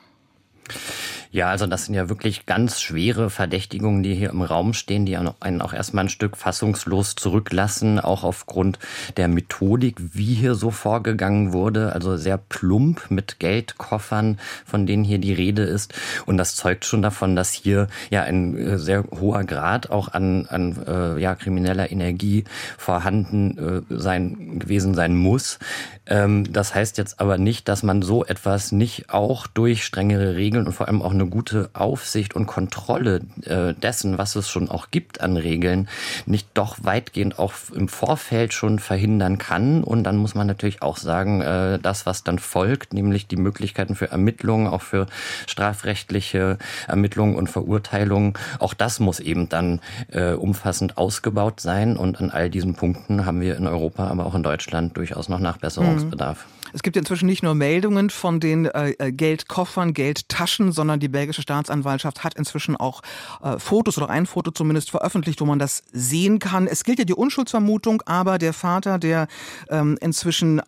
Ja, 1.30 1.50
also 1.50 1.66
das 1.66 1.84
sind 1.84 1.94
ja 1.94 2.08
wirklich 2.08 2.46
ganz 2.46 2.80
schwere 2.80 3.28
Verdächtigungen, 3.28 4.02
die 4.02 4.14
hier 4.14 4.30
im 4.30 4.40
Raum 4.40 4.72
stehen, 4.72 5.04
die 5.04 5.16
einen 5.16 5.60
auch 5.60 5.72
erstmal 5.74 6.06
ein 6.06 6.08
Stück 6.08 6.36
fassungslos 6.36 7.16
zurücklassen, 7.16 8.00
auch 8.00 8.24
aufgrund 8.24 8.78
der 9.16 9.28
Methodik, 9.28 9.96
wie 10.14 10.34
hier 10.34 10.54
so 10.54 10.70
vorgegangen 10.70 11.52
wurde. 11.52 11.92
Also 11.92 12.16
sehr 12.16 12.38
plump 12.38 13.10
mit 13.10 13.38
Geldkoffern, 13.40 14.38
von 14.64 14.86
denen 14.86 15.04
hier 15.04 15.18
die 15.18 15.34
Rede 15.34 15.62
ist. 15.62 15.92
Und 16.24 16.38
das 16.38 16.56
zeugt 16.56 16.86
schon 16.86 17.02
davon, 17.02 17.36
dass 17.36 17.52
hier 17.52 17.88
ja 18.10 18.22
ein 18.22 18.56
äh, 18.56 18.78
sehr 18.78 19.04
hoher 19.20 19.44
Grad 19.44 19.90
auch 19.90 20.08
an, 20.08 20.46
an 20.46 20.76
äh, 20.86 21.20
ja, 21.20 21.34
krimineller 21.34 21.90
Energie 21.90 22.44
vorhanden 22.78 23.58
äh, 23.58 23.82
sein, 23.90 24.58
gewesen 24.58 24.94
sein 24.94 25.14
muss. 25.14 25.58
Ähm, 26.06 26.50
das 26.50 26.74
heißt 26.74 26.96
jetzt 26.96 27.20
aber 27.20 27.36
nicht, 27.36 27.68
dass 27.68 27.82
man 27.82 28.00
so 28.00 28.24
etwas 28.24 28.72
nicht 28.72 29.10
auch 29.10 29.46
durch 29.46 29.84
strengere 29.84 30.36
Regeln 30.36 30.66
und 30.66 30.72
vor 30.72 30.88
allem 30.88 31.02
auch 31.02 31.12
eine 31.20 31.28
gute 31.28 31.70
Aufsicht 31.74 32.34
und 32.34 32.46
Kontrolle 32.46 33.22
äh, 33.44 33.74
dessen, 33.74 34.18
was 34.18 34.36
es 34.36 34.48
schon 34.48 34.68
auch 34.68 34.90
gibt 34.90 35.20
an 35.20 35.36
Regeln, 35.36 35.88
nicht 36.26 36.48
doch 36.54 36.78
weitgehend 36.82 37.38
auch 37.38 37.52
im 37.74 37.88
Vorfeld 37.88 38.52
schon 38.52 38.78
verhindern 38.78 39.38
kann. 39.38 39.82
Und 39.82 40.04
dann 40.04 40.16
muss 40.16 40.34
man 40.34 40.46
natürlich 40.46 40.82
auch 40.82 40.96
sagen, 40.96 41.40
äh, 41.40 41.78
das, 41.78 42.06
was 42.06 42.24
dann 42.24 42.38
folgt, 42.38 42.92
nämlich 42.92 43.26
die 43.26 43.36
Möglichkeiten 43.36 43.94
für 43.94 44.10
Ermittlungen, 44.10 44.68
auch 44.68 44.82
für 44.82 45.06
strafrechtliche 45.46 46.58
Ermittlungen 46.86 47.34
und 47.34 47.48
Verurteilungen, 47.48 48.34
auch 48.58 48.74
das 48.74 49.00
muss 49.00 49.20
eben 49.20 49.48
dann 49.48 49.80
äh, 50.12 50.32
umfassend 50.32 50.96
ausgebaut 50.96 51.60
sein. 51.60 51.96
Und 51.96 52.20
an 52.20 52.30
all 52.30 52.50
diesen 52.50 52.74
Punkten 52.74 53.26
haben 53.26 53.40
wir 53.40 53.56
in 53.56 53.66
Europa, 53.66 54.06
aber 54.06 54.26
auch 54.26 54.34
in 54.34 54.42
Deutschland 54.42 54.96
durchaus 54.96 55.28
noch 55.28 55.40
Nachbesserungsbedarf. 55.40 56.46
Es 56.72 56.82
gibt 56.82 56.96
inzwischen 56.96 57.26
nicht 57.26 57.42
nur 57.42 57.54
Meldungen 57.54 58.10
von 58.10 58.40
den 58.40 58.66
äh, 58.66 58.90
äh 58.98 59.12
Geldkoffern, 59.12 59.94
Geldtaschen, 59.94 60.72
sondern 60.72 61.00
die 61.00 61.07
Die 61.08 61.12
belgische 61.12 61.40
Staatsanwaltschaft 61.40 62.22
hat 62.22 62.34
inzwischen 62.34 62.76
auch 62.76 63.00
äh, 63.42 63.58
Fotos 63.58 63.96
oder 63.96 64.10
ein 64.10 64.26
Foto 64.26 64.50
zumindest 64.50 64.90
veröffentlicht, 64.90 65.40
wo 65.40 65.46
man 65.46 65.58
das 65.58 65.82
sehen 65.90 66.38
kann. 66.38 66.66
Es 66.66 66.84
gilt 66.84 66.98
ja 66.98 67.06
die 67.06 67.14
Unschuldsvermutung, 67.14 68.02
aber 68.04 68.36
der 68.36 68.52
Vater 68.52 68.98
der 68.98 69.26
ähm, 69.70 69.96
inzwischen 70.02 70.58
äh, 70.58 70.62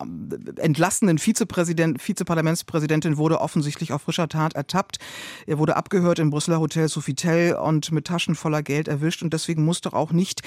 entlassenen 0.56 1.18
Vizepräsident, 1.18 2.00
Vizeparlamentspräsidentin 2.08 3.18
wurde 3.18 3.38
offensichtlich 3.42 3.92
auf 3.92 4.00
frischer 4.00 4.30
Tat 4.30 4.54
ertappt. 4.54 4.96
Er 5.46 5.58
wurde 5.58 5.76
abgehört 5.76 6.18
im 6.18 6.30
Brüsseler 6.30 6.58
Hotel 6.58 6.88
Sofitel 6.88 7.58
und 7.62 7.92
mit 7.92 8.06
Taschen 8.06 8.34
voller 8.34 8.62
Geld 8.62 8.88
erwischt 8.88 9.22
und 9.22 9.34
deswegen 9.34 9.62
muss 9.66 9.82
doch 9.82 9.92
auch 9.92 10.12
nicht 10.12 10.40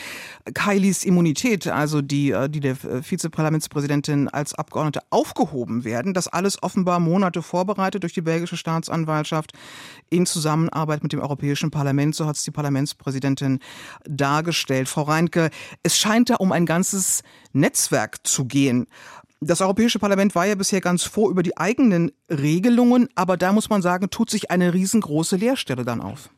Kylies 0.56 1.04
Immunität, 1.04 1.68
also 1.68 2.02
die, 2.02 2.32
äh, 2.32 2.50
die 2.50 2.62
der 2.62 2.78
Vizeparlamentspräsidentin 2.82 4.28
als 4.28 4.56
Abgeordnete 4.56 5.02
aufgehoben 5.12 5.84
werden. 5.84 6.16
Das 6.16 6.28
alles 6.28 6.64
offenbar 6.64 7.00
Monate 7.00 7.44
vorbereitet 7.44 8.02
durch 8.02 8.14
die 8.14 8.22
belgische 8.22 8.58
Staatsanwaltschaft 8.58 9.54
in 10.10 10.26
Zusammenarbeit 10.26 11.04
mit 11.04 11.14
dem 11.14 11.20
Europäischen 11.20 11.72
Parlament. 11.72 12.16
So 12.16 12.26
hat 12.26 12.36
es 12.36 12.44
die 12.44 12.52
Parlamentspräsidentin 12.52 13.60
dargestellt. 14.06 14.90
Frau 14.90 15.04
Reinke, 15.04 15.50
es 15.84 15.98
scheint 15.98 16.30
da 16.30 16.36
um 16.36 16.52
ein 16.52 16.66
ganzes 16.66 17.24
Netzwerk 17.52 18.26
zu 18.26 18.46
gehen. 18.46 18.88
Das 19.42 19.60
Europäische 19.60 20.00
Parlament 20.00 20.36
war 20.36 20.46
ja 20.46 20.56
bisher 20.56 20.80
ganz 20.80 21.04
froh 21.04 21.30
über 21.30 21.44
die 21.44 21.58
eigenen 21.58 22.12
Regelungen, 22.30 23.10
aber 23.16 23.36
da 23.36 23.52
muss 23.52 23.70
man 23.70 23.82
sagen, 23.82 24.10
tut 24.10 24.30
sich 24.30 24.52
eine 24.52 24.74
riesengroße 24.74 25.36
Leerstelle 25.36 25.84
dann 25.84 26.00
auf. 26.00 26.30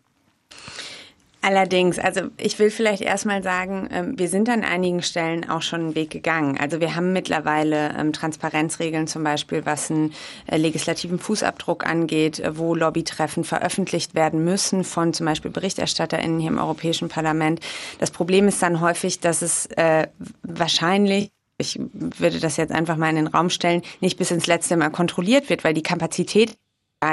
Allerdings, 1.45 1.99
also 1.99 2.21
ich 2.37 2.57
will 2.57 2.71
vielleicht 2.71 3.03
erstmal 3.03 3.43
sagen, 3.43 3.87
ähm, 3.91 4.17
wir 4.17 4.29
sind 4.29 4.49
an 4.49 4.63
einigen 4.63 5.03
Stellen 5.03 5.47
auch 5.47 5.61
schon 5.61 5.79
einen 5.81 5.95
Weg 5.95 6.09
gegangen. 6.09 6.57
Also 6.59 6.79
wir 6.79 6.95
haben 6.95 7.13
mittlerweile 7.13 7.93
ähm, 7.95 8.13
Transparenzregeln 8.13 9.05
zum 9.05 9.23
Beispiel, 9.23 9.63
was 9.63 9.91
einen 9.91 10.11
äh, 10.47 10.57
legislativen 10.57 11.19
Fußabdruck 11.19 11.85
angeht, 11.85 12.39
äh, 12.39 12.57
wo 12.57 12.73
Lobbytreffen 12.73 13.43
veröffentlicht 13.43 14.15
werden 14.15 14.43
müssen 14.43 14.83
von 14.83 15.13
zum 15.13 15.27
Beispiel 15.27 15.51
BerichterstatterInnen 15.51 16.39
hier 16.39 16.49
im 16.49 16.57
Europäischen 16.57 17.09
Parlament. 17.09 17.59
Das 17.99 18.09
Problem 18.09 18.47
ist 18.47 18.63
dann 18.63 18.81
häufig, 18.81 19.19
dass 19.19 19.43
es 19.43 19.67
äh, 19.77 20.07
wahrscheinlich 20.41 21.29
ich 21.57 21.79
würde 21.93 22.41
das 22.41 22.57
jetzt 22.57 22.73
einfach 22.73 22.97
mal 22.97 23.11
in 23.11 23.15
den 23.15 23.27
Raum 23.27 23.49
stellen, 23.49 23.81
nicht 24.01 24.17
bis 24.17 24.29
ins 24.29 24.45
letzte 24.45 24.75
Mal 24.75 24.89
kontrolliert 24.89 25.49
wird, 25.49 25.63
weil 25.63 25.73
die 25.73 25.83
Kapazität 25.83 26.57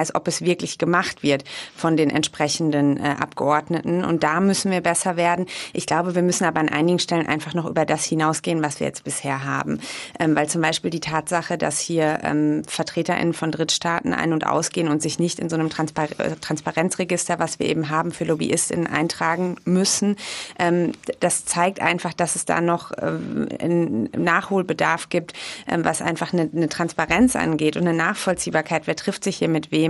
ist, 0.01 0.15
ob 0.15 0.29
es 0.29 0.43
wirklich 0.43 0.79
gemacht 0.79 1.23
wird 1.23 1.45
von 1.77 1.97
den 1.97 2.09
entsprechenden 2.11 2.99
äh, 2.99 3.17
Abgeordneten. 3.19 4.05
Und 4.05 4.23
da 4.23 4.41
müssen 4.41 4.71
wir 4.71 4.81
besser 4.81 5.17
werden. 5.17 5.47
Ich 5.73 5.87
glaube, 5.87 6.15
wir 6.15 6.23
müssen 6.23 6.45
aber 6.45 6.61
an 6.61 6.69
einigen 6.69 6.99
Stellen 6.99 7.27
einfach 7.27 7.55
noch 7.55 7.67
über 7.67 7.85
das 7.85 8.05
hinausgehen, 8.05 8.63
was 8.63 8.81
wir 8.81 8.87
jetzt 8.87 9.05
bisher 9.05 9.45
haben. 9.45 9.81
Ähm, 10.19 10.37
weil 10.37 10.49
zum 10.49 10.63
Beispiel 10.63 10.91
die 10.91 11.01
Tatsache, 11.01 11.59
dass 11.59 11.81
hier 11.81 12.21
ähm, 12.23 12.63
VertreterInnen 12.67 13.35
von 13.35 13.51
Drittstaaten 13.51 14.15
ein- 14.15 14.33
und 14.33 14.47
ausgehen 14.47 14.89
und 14.89 15.03
sich 15.03 15.19
nicht 15.19 15.39
in 15.39 15.49
so 15.49 15.57
einem 15.57 15.71
Transpar 15.71 16.09
äh, 16.19 16.37
Transparenzregister, 16.41 17.39
was 17.39 17.59
wir 17.59 17.67
eben 17.67 17.91
haben, 17.91 18.13
für 18.13 18.25
LobbyistInnen 18.25 18.87
eintragen 18.87 19.57
müssen, 19.65 20.17
ähm, 20.59 20.93
das 21.21 21.45
zeigt 21.45 21.81
einfach, 21.81 22.13
dass 22.15 22.37
es 22.37 22.45
da 22.45 22.61
noch 22.61 22.93
ähm, 23.01 24.09
Nachholbedarf 24.17 25.09
gibt, 25.09 25.33
ähm, 25.69 25.85
was 25.85 26.03
einfach 26.03 26.33
eine, 26.33 26.49
eine 26.55 26.69
Transparenz 26.69 27.37
angeht 27.37 27.77
und 27.77 27.87
eine 27.87 27.97
Nachvollziehbarkeit. 27.97 28.87
Wer 28.87 28.97
trifft 28.97 29.25
sich 29.25 29.37
hier 29.37 29.49
mit 29.49 29.71
wem. 29.73 29.82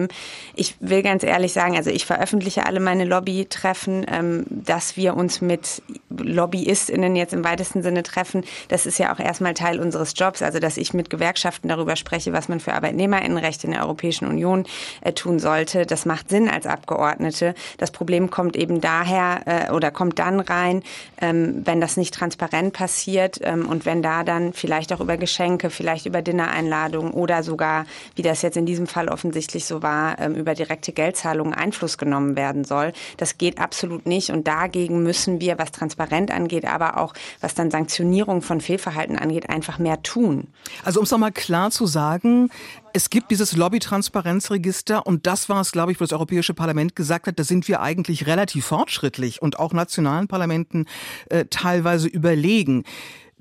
Ich 0.54 0.76
will 0.80 1.02
ganz 1.02 1.22
ehrlich 1.22 1.52
sagen, 1.52 1.76
also 1.76 1.90
ich 1.90 2.06
veröffentliche 2.06 2.66
alle 2.66 2.80
meine 2.80 3.04
Lobbytreffen, 3.04 4.06
ähm, 4.08 4.44
dass 4.48 4.96
wir 4.96 5.16
uns 5.16 5.40
mit 5.40 5.82
LobbyistInnen 6.10 7.16
jetzt 7.16 7.32
im 7.32 7.44
weitesten 7.44 7.82
Sinne 7.82 8.02
treffen. 8.02 8.44
Das 8.68 8.86
ist 8.86 8.98
ja 8.98 9.14
auch 9.14 9.18
erstmal 9.18 9.54
Teil 9.54 9.80
unseres 9.80 10.14
Jobs, 10.16 10.42
also 10.42 10.58
dass 10.58 10.76
ich 10.76 10.94
mit 10.94 11.10
Gewerkschaften 11.10 11.68
darüber 11.68 11.96
spreche, 11.96 12.32
was 12.32 12.48
man 12.48 12.60
für 12.60 12.74
ArbeitnehmerInnenrechte 12.74 13.66
in 13.66 13.72
der 13.72 13.82
Europäischen 13.82 14.26
Union 14.26 14.64
äh, 15.00 15.12
tun 15.12 15.38
sollte. 15.38 15.86
Das 15.86 16.06
macht 16.06 16.28
Sinn 16.28 16.48
als 16.48 16.66
Abgeordnete. 16.66 17.54
Das 17.78 17.90
Problem 17.90 18.30
kommt 18.30 18.56
eben 18.56 18.80
daher 18.80 19.42
äh, 19.46 19.72
oder 19.72 19.90
kommt 19.90 20.18
dann 20.18 20.40
rein, 20.40 20.82
ähm, 21.20 21.62
wenn 21.64 21.80
das 21.80 21.96
nicht 21.96 22.14
transparent 22.14 22.72
passiert 22.72 23.40
ähm, 23.42 23.66
und 23.68 23.86
wenn 23.86 24.02
da 24.02 24.24
dann 24.24 24.52
vielleicht 24.52 24.92
auch 24.92 25.00
über 25.00 25.16
Geschenke, 25.16 25.70
vielleicht 25.70 26.06
über 26.06 26.22
Dinnereinladungen 26.22 27.12
oder 27.12 27.42
sogar, 27.42 27.86
wie 28.16 28.22
das 28.22 28.42
jetzt 28.42 28.56
in 28.56 28.66
diesem 28.66 28.86
Fall 28.86 29.08
offensichtlich 29.08 29.64
so 29.64 29.81
war, 29.82 30.18
ähm, 30.18 30.34
über 30.34 30.54
direkte 30.54 30.92
Geldzahlungen 30.92 31.54
Einfluss 31.54 31.98
genommen 31.98 32.36
werden 32.36 32.64
soll. 32.64 32.92
Das 33.16 33.38
geht 33.38 33.58
absolut 33.58 34.06
nicht 34.06 34.30
und 34.30 34.46
dagegen 34.46 35.02
müssen 35.02 35.40
wir, 35.40 35.58
was 35.58 35.72
transparent 35.72 36.30
angeht, 36.30 36.64
aber 36.64 36.98
auch 36.98 37.14
was 37.40 37.54
dann 37.54 37.70
Sanktionierung 37.70 38.42
von 38.42 38.60
Fehlverhalten 38.60 39.18
angeht, 39.18 39.48
einfach 39.50 39.78
mehr 39.78 40.02
tun. 40.02 40.48
Also 40.84 41.00
um 41.00 41.04
es 41.04 41.10
nochmal 41.10 41.32
klar 41.32 41.70
zu 41.70 41.86
sagen, 41.86 42.50
es 42.92 43.10
gibt 43.10 43.30
dieses 43.30 43.56
Lobby-Transparenzregister 43.56 45.06
und 45.06 45.26
das 45.26 45.48
war 45.48 45.60
es, 45.60 45.72
glaube 45.72 45.92
ich, 45.92 46.00
wo 46.00 46.04
das 46.04 46.12
Europäische 46.12 46.54
Parlament 46.54 46.94
gesagt 46.94 47.26
hat, 47.26 47.38
da 47.38 47.44
sind 47.44 47.68
wir 47.68 47.80
eigentlich 47.80 48.26
relativ 48.26 48.66
fortschrittlich 48.66 49.40
und 49.40 49.58
auch 49.58 49.72
nationalen 49.72 50.28
Parlamenten 50.28 50.86
äh, 51.30 51.46
teilweise 51.46 52.08
überlegen. 52.08 52.84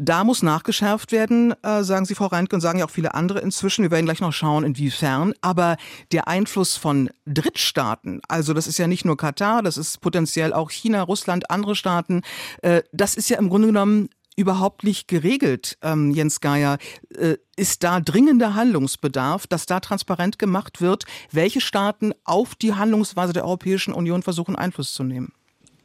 Da 0.03 0.23
muss 0.23 0.41
nachgeschärft 0.41 1.11
werden, 1.11 1.53
äh, 1.61 1.83
sagen 1.83 2.05
Sie, 2.05 2.15
Frau 2.15 2.25
Reintke, 2.25 2.55
und 2.55 2.61
sagen 2.61 2.79
ja 2.79 2.85
auch 2.85 2.89
viele 2.89 3.13
andere 3.13 3.37
inzwischen. 3.39 3.83
Wir 3.83 3.91
werden 3.91 4.07
gleich 4.07 4.19
noch 4.19 4.33
schauen, 4.33 4.63
inwiefern. 4.63 5.33
Aber 5.41 5.77
der 6.11 6.27
Einfluss 6.27 6.75
von 6.75 7.11
Drittstaaten, 7.27 8.19
also 8.27 8.55
das 8.55 8.65
ist 8.65 8.79
ja 8.79 8.87
nicht 8.87 9.05
nur 9.05 9.15
Katar, 9.15 9.61
das 9.61 9.77
ist 9.77 10.01
potenziell 10.01 10.53
auch 10.53 10.71
China, 10.71 11.03
Russland, 11.03 11.51
andere 11.51 11.75
Staaten, 11.75 12.23
äh, 12.63 12.81
das 12.91 13.13
ist 13.13 13.29
ja 13.29 13.37
im 13.37 13.49
Grunde 13.49 13.67
genommen 13.67 14.09
überhaupt 14.35 14.83
nicht 14.83 15.07
geregelt, 15.07 15.77
ähm, 15.83 16.09
Jens 16.09 16.41
Geier. 16.41 16.79
Äh, 17.15 17.35
ist 17.55 17.83
da 17.83 17.99
dringender 17.99 18.55
Handlungsbedarf, 18.55 19.45
dass 19.45 19.67
da 19.67 19.81
transparent 19.81 20.39
gemacht 20.39 20.81
wird, 20.81 21.05
welche 21.31 21.61
Staaten 21.61 22.13
auf 22.23 22.55
die 22.55 22.73
Handlungsweise 22.73 23.33
der 23.33 23.43
Europäischen 23.43 23.93
Union 23.93 24.23
versuchen, 24.23 24.55
Einfluss 24.55 24.93
zu 24.93 25.03
nehmen? 25.03 25.31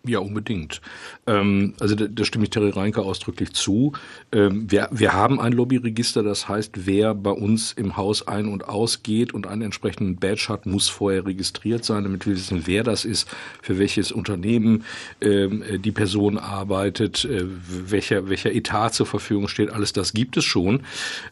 Ja, 0.07 0.21
unbedingt. 0.21 0.81
Ähm, 1.27 1.75
also 1.81 1.97
da, 1.97 2.07
da 2.07 2.25
stimme 2.25 2.45
ich 2.45 2.51
Terry 2.51 2.71
Reinke 2.71 3.03
ausdrücklich 3.03 3.53
zu. 3.53 3.93
Ähm, 4.31 4.71
wir, 4.71 4.89
wir 4.93 5.15
haben 5.15 5.41
ein 5.41 5.53
Lobbyregister, 5.53 6.23
das 6.23 6.49
heißt, 6.49 6.87
wer 6.87 7.15
bei 7.15 7.33
uns 7.33 7.73
im 7.73 7.97
Haus 7.97 8.27
ein- 8.29 8.47
und 8.47 8.69
ausgeht 8.69 9.35
und 9.35 9.49
einen 9.49 9.63
entsprechenden 9.63 10.17
Badge 10.17 10.47
hat, 10.49 10.67
muss 10.67 10.89
vorher 10.89 11.27
registriert 11.27 11.85
sein, 11.85 12.05
damit 12.05 12.27
wir 12.27 12.35
wissen, 12.35 12.63
wer 12.67 12.85
das 12.85 13.05
ist, 13.05 13.29
für 13.63 13.79
welches 13.79 14.13
Unternehmen 14.13 14.85
ähm, 15.21 15.65
die 15.81 15.93
Person 15.93 16.39
arbeitet, 16.39 17.25
äh, 17.25 17.45
welcher, 17.69 18.29
welcher 18.29 18.53
Etat 18.53 18.91
zur 18.91 19.07
Verfügung 19.07 19.49
steht. 19.49 19.71
Alles 19.71 19.93
das 19.93 20.13
gibt 20.13 20.37
es 20.37 20.45
schon. 20.45 20.83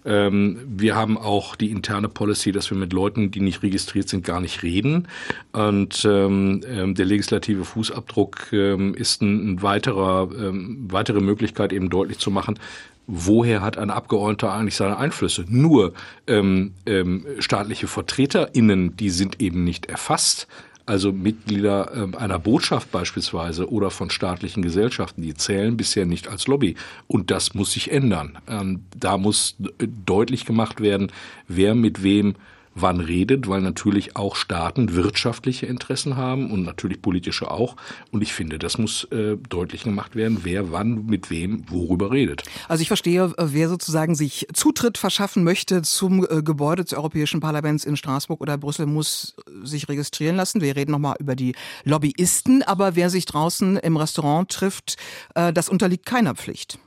Ähm, 0.05 0.59
wir 0.67 0.97
haben 0.97 1.17
auch 1.17 1.55
die 1.55 1.71
interne 1.71 2.09
Policy, 2.09 2.51
dass 2.51 2.71
wir 2.71 2.79
mit 2.79 2.93
Leuten, 2.93 3.31
die 3.31 3.41
nicht 3.41 3.63
registriert 3.63 4.09
sind, 4.09 4.25
gar 4.25 4.41
nicht 4.41 4.63
reden. 4.65 5.07
Und 5.53 6.05
ähm, 6.05 6.63
ähm 6.67 6.95
der 6.95 7.07
legislative 7.07 7.65
Fußabdruck 7.65 8.53
äh, 8.53 8.64
ähm, 8.73 8.95
ist 8.95 9.23
ein, 9.23 9.55
ein 9.55 9.63
weiterer, 9.63 10.29
ähm, 10.39 10.89
weitere 10.91 11.21
Möglichkeit 11.21 11.73
eben 11.73 11.91
deutlich 11.91 12.19
zu 12.19 12.31
machen, 12.31 12.59
woher 13.07 13.61
hat 13.61 13.79
ein 13.79 13.91
Abgeordneter 13.91 14.53
eigentlich 14.53 14.77
seine 14.77 14.97
Einflüsse? 14.97 15.45
Nur 15.49 15.93
ähm, 16.27 16.73
ähm, 16.87 17.27
staatliche 17.39 17.87
VertreterInnen, 17.87 18.97
die 18.97 19.11
sind 19.11 19.41
eben 19.41 19.65
nicht 19.65 19.87
erfasst. 19.87 20.47
Also 20.87 21.13
Mitglieder 21.13 21.93
ähm, 21.95 22.15
einer 22.15 22.39
Botschaft 22.39 22.93
beispielsweise 22.93 23.71
oder 23.71 23.91
von 23.91 24.11
staatlichen 24.11 24.63
Gesellschaften, 24.63 25.23
die 25.23 25.33
zählen 25.33 25.79
bisher 25.79 26.05
nicht 26.05 26.29
als 26.29 26.47
Lobby. 26.47 26.77
Und 27.07 27.31
das 27.31 27.55
muss 27.55 27.73
sich 27.73 27.91
ändern. 27.91 28.39
Ähm, 28.49 28.85
da 28.95 29.17
muss 29.17 29.57
deutlich 29.79 30.45
gemacht 30.45 30.83
werden, 30.83 31.11
wer 31.49 31.75
mit 31.75 32.03
wem 32.03 32.35
wann 32.75 33.01
redet, 33.01 33.49
weil 33.49 33.61
natürlich 33.61 34.17
auch 34.17 34.37
Staaten 34.37 34.95
wirtschaftliche 34.95 35.67
Interessen 35.67 36.17
haben 36.17 36.51
und 36.51 36.63
natürlich 36.63 37.01
politische 37.01 37.51
auch. 37.51 37.77
Und 38.11 38.23
ich 38.23 38.33
finde, 38.33 38.59
das 38.59 38.79
muss 38.79 39.05
äh, 39.05 39.37
deutlich 39.49 39.85
gemacht 39.85 40.17
werden, 40.17 40.41
wer 40.43 40.73
wann 40.73 41.07
mit 41.07 41.31
wem 41.31 41.65
worüber 41.71 42.11
redet. 42.11 42.43
Also 42.69 42.83
ich 42.83 42.89
verstehe, 42.89 43.25
äh, 43.25 43.47
wer 43.53 43.69
sozusagen 43.69 44.15
sich 44.15 44.47
Zutritt 44.53 44.99
verschaffen 44.99 45.45
möchte 45.45 45.83
zum 45.83 46.25
äh, 46.25 46.43
Gebäude 46.43 46.85
des 46.85 46.95
Europäischen 46.95 47.41
Parlaments 47.41 47.85
in 47.85 47.97
Straßburg 47.97 48.41
oder 48.41 48.59
Brüssel, 48.59 48.87
muss 48.87 49.35
äh, 49.47 49.67
sich 49.67 49.89
registrieren 49.89 50.37
lassen. 50.37 50.61
Wir 50.61 50.77
reden 50.77 50.93
nochmal 50.93 51.17
über 51.19 51.37
die 51.37 51.55
Lobbyisten, 51.85 52.63
aber 52.63 52.97
wer 52.97 53.11
sich 53.11 53.27
draußen 53.27 53.77
im 53.77 53.97
Restaurant 53.97 54.51
trifft, 54.51 54.97
äh, 55.35 55.53
das 55.53 55.69
unterliegt 55.69 56.07
keiner 56.07 56.35
Pflicht 56.35 56.79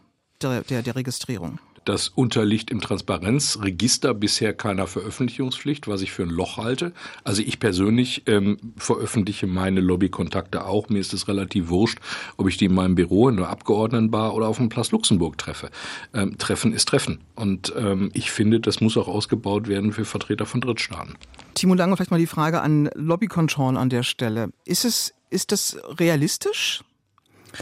der, 0.42 0.62
der, 0.62 0.82
der 0.82 0.96
Registrierung. 0.96 1.60
Das 1.88 2.10
unterliegt 2.10 2.70
im 2.70 2.82
Transparenzregister 2.82 4.14
bisher 4.14 4.54
keiner 4.54 4.88
Veröffentlichungspflicht, 4.88 5.88
was 5.88 6.02
ich 6.02 6.12
für 6.12 6.24
ein 6.24 6.30
Loch 6.30 6.58
halte. 6.58 6.92
Also 7.24 7.42
ich 7.42 7.62
persönlich 7.62 8.24
ähm, 8.26 8.58
veröffentliche 8.76 9.48
meine 9.48 9.80
Lobbykontakte 9.80 10.66
auch. 10.66 10.90
Mir 10.90 11.00
ist 11.00 11.14
es 11.14 11.30
relativ 11.30 11.70
wurscht, 11.70 12.00
ob 12.36 12.50
ich 12.50 12.58
die 12.58 12.66
in 12.66 12.74
meinem 12.74 12.96
Büro 12.96 13.30
in 13.30 13.38
der 13.38 13.48
Abgeordnetenbar 13.48 14.36
oder 14.36 14.50
auf 14.50 14.58
dem 14.58 14.68
Platz 14.68 14.92
Luxemburg 14.92 15.38
treffe. 15.38 15.70
Ähm, 16.14 16.38
Treffen 16.38 16.74
ist 16.74 16.90
Treffen. 16.90 17.20
Und 17.36 17.74
ähm, 17.78 18.12
ich 18.14 18.32
finde, 18.32 18.60
das 18.60 18.82
muss 18.82 18.98
auch 18.98 19.08
ausgebaut 19.08 19.70
werden 19.70 19.94
für 19.94 20.04
Vertreter 20.04 20.46
von 20.46 20.60
Drittstaaten. 20.60 21.16
Timo 21.54 21.74
Lange, 21.74 21.96
vielleicht 21.96 22.12
mal 22.12 22.20
die 22.20 22.28
Frage 22.28 22.60
an 22.60 22.90
Lobby 22.96 23.28
Control 23.28 23.78
an 23.78 23.90
der 23.90 24.04
Stelle. 24.04 24.50
Ist 24.66 24.84
es, 24.84 25.14
ist 25.30 25.54
das 25.54 25.78
realistisch? 25.98 26.84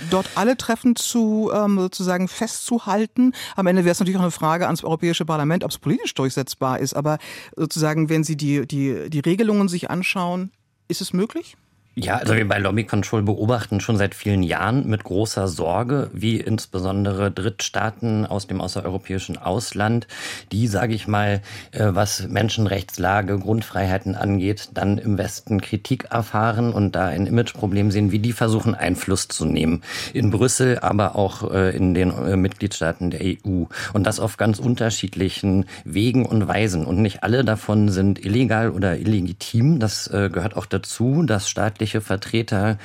Dort 0.10 0.30
alle 0.36 0.58
Treffen 0.58 0.96
zu 0.96 1.52
ähm, 1.54 1.80
sozusagen 1.80 2.28
festzuhalten. 2.28 3.34
Am 3.56 3.68
Ende 3.68 3.84
wäre 3.84 3.92
es 3.92 4.00
natürlich 4.00 4.18
auch 4.18 4.24
eine 4.24 4.32
Frage 4.32 4.66
ans 4.66 4.84
Europäische 4.84 5.26
Parlament, 5.26 5.64
ob 5.64 5.72
es 5.72 5.78
politisch 5.78 6.14
durchsetzbar 6.14 6.80
ist. 6.80 6.96
Aber 6.96 7.18
sozusagen, 7.56 8.10
wenn 8.10 8.24
Sie 8.24 8.38
die, 8.38 8.68
die, 8.68 9.10
die 9.10 9.20
Regelungen 9.20 9.68
sich 9.68 9.90
anschauen, 9.90 10.52
Ist 10.88 11.02
es 11.02 11.14
möglich? 11.14 11.58
Ja, 11.98 12.18
also 12.18 12.36
wir 12.36 12.46
bei 12.46 12.60
Lobby 12.60 12.84
Control 12.84 13.22
beobachten 13.22 13.80
schon 13.80 13.96
seit 13.96 14.16
vielen 14.16 14.44
Jahren 14.44 14.86
mit 14.86 15.06
großer 15.06 15.48
Sorge, 15.48 16.10
wie 16.12 16.42
insbesondere 16.42 17.32
Drittstaaten 17.32 18.26
aus 18.26 18.48
dem 18.48 18.60
außereuropäischen 18.60 19.38
Ausland, 19.38 20.06
die, 20.52 20.68
sage 20.68 20.94
ich 20.94 21.08
mal, 21.08 21.42
äh, 21.72 21.86
was 21.92 22.28
Menschenrechtslage, 22.28 23.40
Grundfreiheiten 23.40 24.16
angeht, 24.16 24.72
dann 24.74 24.98
im 24.98 25.18
Westen 25.18 25.62
Kritik 25.62 26.08
erfahren 26.12 26.74
und 26.74 26.98
da 26.98 27.06
ein 27.06 27.28
Imageproblem 27.28 27.92
sehen, 27.92 28.12
wie 28.12 28.20
die 28.20 28.34
versuchen 28.34 28.76
Einfluss 28.76 29.30
zu 29.30 29.46
nehmen. 29.46 29.82
In 30.12 30.32
Brüssel, 30.32 30.80
aber 30.80 31.16
auch 31.16 31.50
äh, 31.50 31.74
in 31.74 31.94
den 31.94 32.12
äh, 32.12 32.36
Mitgliedstaaten 32.36 33.10
der 33.10 33.22
EU 33.22 33.68
und 33.94 34.06
das 34.06 34.20
auf 34.20 34.36
ganz 34.36 34.60
unterschiedlichen 34.60 35.64
Wegen 35.86 36.26
und 36.26 36.46
Weisen. 36.46 36.86
Und 36.86 37.02
nicht 37.02 37.24
alle 37.24 37.46
davon 37.46 37.88
sind 37.88 38.26
illegal 38.26 38.72
oder 38.72 38.98
illegitim. 38.98 39.80
Das 39.80 40.10
gehört 40.10 40.56
auch 40.56 40.66
dazu, 40.66 41.24
dass 41.24 41.50
staatliche 41.50 41.85
staatliche 41.86 42.02
Vertreter 42.02 42.78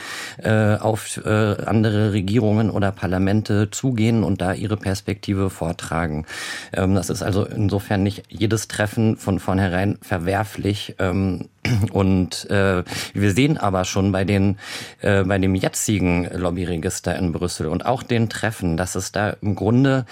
äh, 0.43 0.77
auf 0.77 1.17
äh, 1.25 1.31
andere 1.65 2.13
Regierungen 2.13 2.71
oder 2.71 2.93
Parlamente 2.93 3.71
zugehen 3.71 4.23
und 4.23 4.41
da 4.41 4.53
ihre 4.53 4.77
Perspektive 4.77 5.51
vortragen. 5.51 6.27
Ähm, 6.73 6.95
das 6.95 7.11
ist 7.11 7.23
also 7.23 7.45
insofern 7.45 8.03
nicht 8.03 8.25
jedes 8.29 8.69
Treffen 8.69 9.17
von 9.17 9.39
vornherein 9.39 9.99
verwerflich. 10.03 10.97
Ähm, 10.99 11.49
und 11.93 12.49
äh, 12.51 12.83
wir 13.13 13.33
sehen 13.33 13.59
aber 13.59 13.85
schon 13.85 14.13
bei 14.13 14.25
den 14.25 14.57
äh, 15.03 15.25
bei 15.25 15.39
dem 15.39 15.55
jetzigen 15.55 16.25
Lobbyregister 16.25 17.17
in 17.17 17.33
Brüssel 17.33 17.67
und 17.67 17.85
auch 17.85 18.03
den 18.03 18.29
Treffen, 18.31 18.77
dass 18.77 18.95
es 18.95 19.13
da 19.13 19.37
im 19.43 19.55
Grunde 19.55 20.07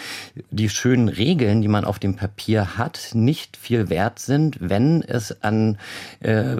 die 0.51 0.69
schönen 0.69 1.09
Regeln, 1.09 1.63
die 1.63 1.69
man 1.69 1.85
auf 1.85 1.99
dem 1.99 2.17
Papier 2.17 2.77
hat, 2.77 3.11
nicht 3.15 3.57
viel 3.57 3.89
wert 3.89 4.19
sind, 4.19 4.59
wenn 4.61 5.03
es 5.03 5.43
an 5.43 5.79
äh, 6.21 6.57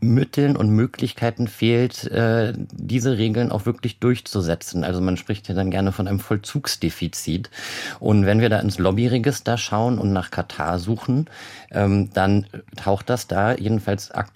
Mitteln 0.00 0.56
und 0.56 0.70
Möglichkeiten 0.70 1.48
fehlt, 1.48 2.04
äh, 2.04 2.52
diese 2.72 3.18
Regeln 3.18 3.50
auch 3.50 3.66
wirklich 3.66 3.98
durchzusetzen. 3.98 4.84
Also 4.84 5.00
man 5.00 5.16
spricht 5.16 5.48
ja 5.48 5.54
dann 5.54 5.70
gerne 5.70 5.90
von 5.90 6.06
einem 6.06 6.20
Vollzugsdefizit. 6.20 7.50
Und 7.98 8.24
wenn 8.24 8.40
wir 8.40 8.50
da 8.50 8.60
ins 8.60 8.78
Lobbyregister 8.78 9.58
schauen 9.58 9.98
und 9.98 10.12
nach 10.12 10.30
Katar 10.30 10.78
suchen, 10.78 11.26
ähm, 11.70 12.10
dann 12.14 12.46
taucht 12.76 13.10
das 13.10 13.26
da 13.26 13.54
jedenfalls 13.54 14.10
aktuell 14.10 14.27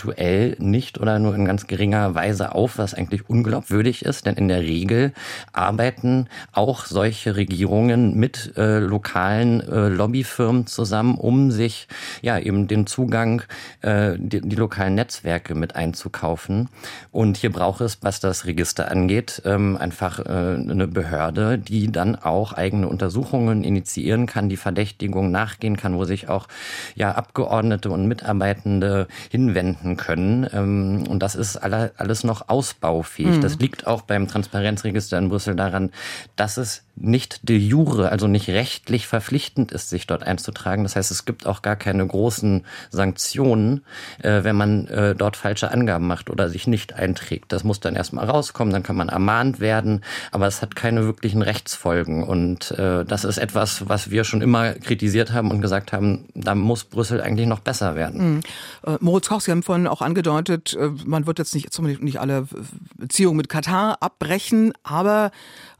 nicht 0.58 1.00
oder 1.00 1.18
nur 1.18 1.34
in 1.34 1.44
ganz 1.44 1.66
geringer 1.66 2.14
Weise 2.14 2.54
auf, 2.54 2.78
was 2.78 2.94
eigentlich 2.94 3.28
unglaubwürdig 3.28 4.04
ist, 4.04 4.26
denn 4.26 4.34
in 4.34 4.48
der 4.48 4.60
Regel 4.60 5.12
arbeiten 5.52 6.28
auch 6.52 6.86
solche 6.86 7.36
Regierungen 7.36 8.16
mit 8.16 8.52
äh, 8.56 8.78
lokalen 8.78 9.60
äh, 9.60 9.88
Lobbyfirmen 9.88 10.66
zusammen, 10.66 11.16
um 11.16 11.50
sich 11.50 11.88
ja 12.20 12.38
eben 12.38 12.68
den 12.68 12.86
Zugang, 12.86 13.42
äh, 13.80 14.14
die, 14.18 14.40
die 14.40 14.56
lokalen 14.56 14.94
Netzwerke 14.94 15.54
mit 15.54 15.76
einzukaufen. 15.76 16.68
Und 17.10 17.36
hier 17.36 17.52
braucht 17.52 17.80
es, 17.80 17.98
was 18.02 18.20
das 18.20 18.46
Register 18.46 18.90
angeht, 18.90 19.42
ähm, 19.44 19.76
einfach 19.76 20.18
äh, 20.18 20.22
eine 20.28 20.88
Behörde, 20.88 21.58
die 21.58 21.92
dann 21.92 22.16
auch 22.16 22.52
eigene 22.52 22.88
Untersuchungen 22.88 23.64
initiieren 23.64 24.26
kann, 24.26 24.48
die 24.48 24.56
Verdächtigung 24.56 25.30
nachgehen 25.30 25.76
kann, 25.76 25.96
wo 25.96 26.04
sich 26.04 26.28
auch 26.28 26.48
ja 26.94 27.12
Abgeordnete 27.12 27.90
und 27.90 28.06
Mitarbeitende 28.06 29.06
hinwenden 29.30 29.81
können. 29.96 30.46
Ähm, 30.52 31.04
und 31.08 31.22
das 31.22 31.34
ist 31.34 31.56
alles 31.56 32.24
noch 32.24 32.48
ausbaufähig. 32.48 33.36
Mhm. 33.36 33.40
Das 33.40 33.58
liegt 33.58 33.86
auch 33.86 34.02
beim 34.02 34.28
Transparenzregister 34.28 35.18
in 35.18 35.28
Brüssel 35.28 35.54
daran, 35.54 35.90
dass 36.36 36.56
es 36.56 36.84
nicht 36.94 37.48
de 37.48 37.56
jure, 37.56 38.10
also 38.10 38.26
nicht 38.26 38.48
rechtlich 38.48 39.06
verpflichtend 39.06 39.72
ist, 39.72 39.88
sich 39.88 40.06
dort 40.06 40.22
einzutragen. 40.22 40.82
Das 40.82 40.94
heißt, 40.94 41.10
es 41.10 41.24
gibt 41.24 41.46
auch 41.46 41.62
gar 41.62 41.76
keine 41.76 42.06
großen 42.06 42.64
Sanktionen, 42.90 43.82
äh, 44.22 44.44
wenn 44.44 44.56
man 44.56 44.86
äh, 44.88 45.14
dort 45.14 45.36
falsche 45.36 45.70
Angaben 45.70 46.06
macht 46.06 46.28
oder 46.28 46.50
sich 46.50 46.66
nicht 46.66 46.92
einträgt. 46.92 47.52
Das 47.52 47.64
muss 47.64 47.80
dann 47.80 47.96
erstmal 47.96 48.28
rauskommen, 48.28 48.72
dann 48.72 48.82
kann 48.82 48.96
man 48.96 49.08
ermahnt 49.08 49.58
werden, 49.58 50.02
aber 50.32 50.46
es 50.46 50.60
hat 50.60 50.76
keine 50.76 51.04
wirklichen 51.04 51.42
Rechtsfolgen. 51.42 52.24
Und 52.24 52.72
äh, 52.72 53.04
das 53.04 53.24
ist 53.24 53.38
etwas, 53.38 53.88
was 53.88 54.10
wir 54.10 54.24
schon 54.24 54.42
immer 54.42 54.74
kritisiert 54.74 55.32
haben 55.32 55.50
und 55.50 55.62
gesagt 55.62 55.92
haben, 55.92 56.28
da 56.34 56.54
muss 56.54 56.84
Brüssel 56.84 57.20
eigentlich 57.20 57.46
noch 57.46 57.60
besser 57.60 57.94
werden. 57.96 58.34
Mhm. 58.34 58.40
Moritz 59.00 59.28
Koch, 59.28 59.40
Sie 59.40 59.50
haben 59.50 59.62
vorhin 59.72 59.86
auch 59.86 60.02
angedeutet, 60.02 60.74
äh, 60.74 60.90
man 61.06 61.26
wird 61.26 61.38
jetzt 61.38 61.54
nicht, 61.54 61.72
zumindest 61.72 62.02
nicht 62.02 62.20
alle 62.20 62.46
Beziehungen 62.98 63.38
mit 63.38 63.48
Katar 63.48 64.02
abbrechen, 64.02 64.74
aber 64.82 65.30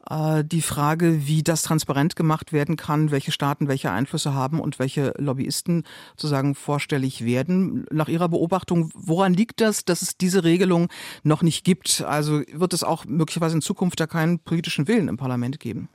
äh, 0.09 0.43
die 0.43 0.63
Frage, 0.63 1.27
wie 1.27 1.43
das 1.43 1.61
transparent 1.61 2.17
gemacht 2.17 2.55
werden 2.55 2.77
kann, 2.77 3.11
welche 3.11 3.33
Staaten 3.33 3.69
welche 3.69 3.91
Einflüsse 3.91 4.33
haben 4.33 4.61
und 4.61 4.79
welche 4.79 5.13
Lobbyisten 5.19 5.85
sozusagen 6.17 6.55
vorstellig 6.55 7.23
werden. 7.27 7.85
Nach 7.91 8.09
Ihrer 8.09 8.31
Beobachtung, 8.31 8.91
woran 8.95 9.35
liegt 9.35 9.61
das, 9.61 9.85
dass 9.85 10.01
es 10.01 10.17
diese 10.17 10.43
Regelung 10.43 10.89
noch 11.23 11.43
nicht 11.43 11.63
gibt? 11.63 12.01
Also 12.01 12.41
wird 12.51 12.73
es 12.73 12.85
auch 12.85 13.05
möglicherweise 13.05 13.57
in 13.57 13.63
Zukunft 13.63 14.01
da 14.01 14.07
keinen 14.07 14.39
politischen 14.39 14.89
Willen 14.89 15.09
im 15.09 15.19
Parlament 15.19 15.61
geben? 15.61 15.91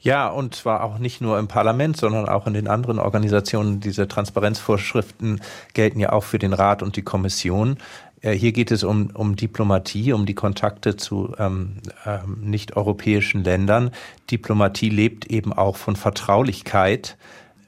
Ja, 0.00 0.28
und 0.28 0.54
zwar 0.54 0.84
auch 0.84 0.98
nicht 0.98 1.20
nur 1.20 1.38
im 1.38 1.48
Parlament, 1.48 1.96
sondern 1.96 2.28
auch 2.28 2.46
in 2.46 2.54
den 2.54 2.68
anderen 2.68 3.00
Organisationen. 3.00 3.80
Diese 3.80 4.06
Transparenzvorschriften 4.06 5.40
gelten 5.74 5.98
ja 5.98 6.12
auch 6.12 6.22
für 6.22 6.38
den 6.38 6.52
Rat 6.52 6.82
und 6.82 6.96
die 6.96 7.02
Kommission. 7.02 7.78
Äh, 8.20 8.32
hier 8.32 8.52
geht 8.52 8.70
es 8.70 8.84
um, 8.84 9.10
um 9.14 9.34
Diplomatie, 9.34 10.12
um 10.12 10.24
die 10.24 10.34
Kontakte 10.34 10.96
zu 10.96 11.34
ähm, 11.38 11.78
ähm, 12.06 12.38
nicht-europäischen 12.42 13.42
Ländern. 13.42 13.90
Diplomatie 14.30 14.88
lebt 14.88 15.26
eben 15.26 15.52
auch 15.52 15.76
von 15.76 15.96
Vertraulichkeit. 15.96 17.16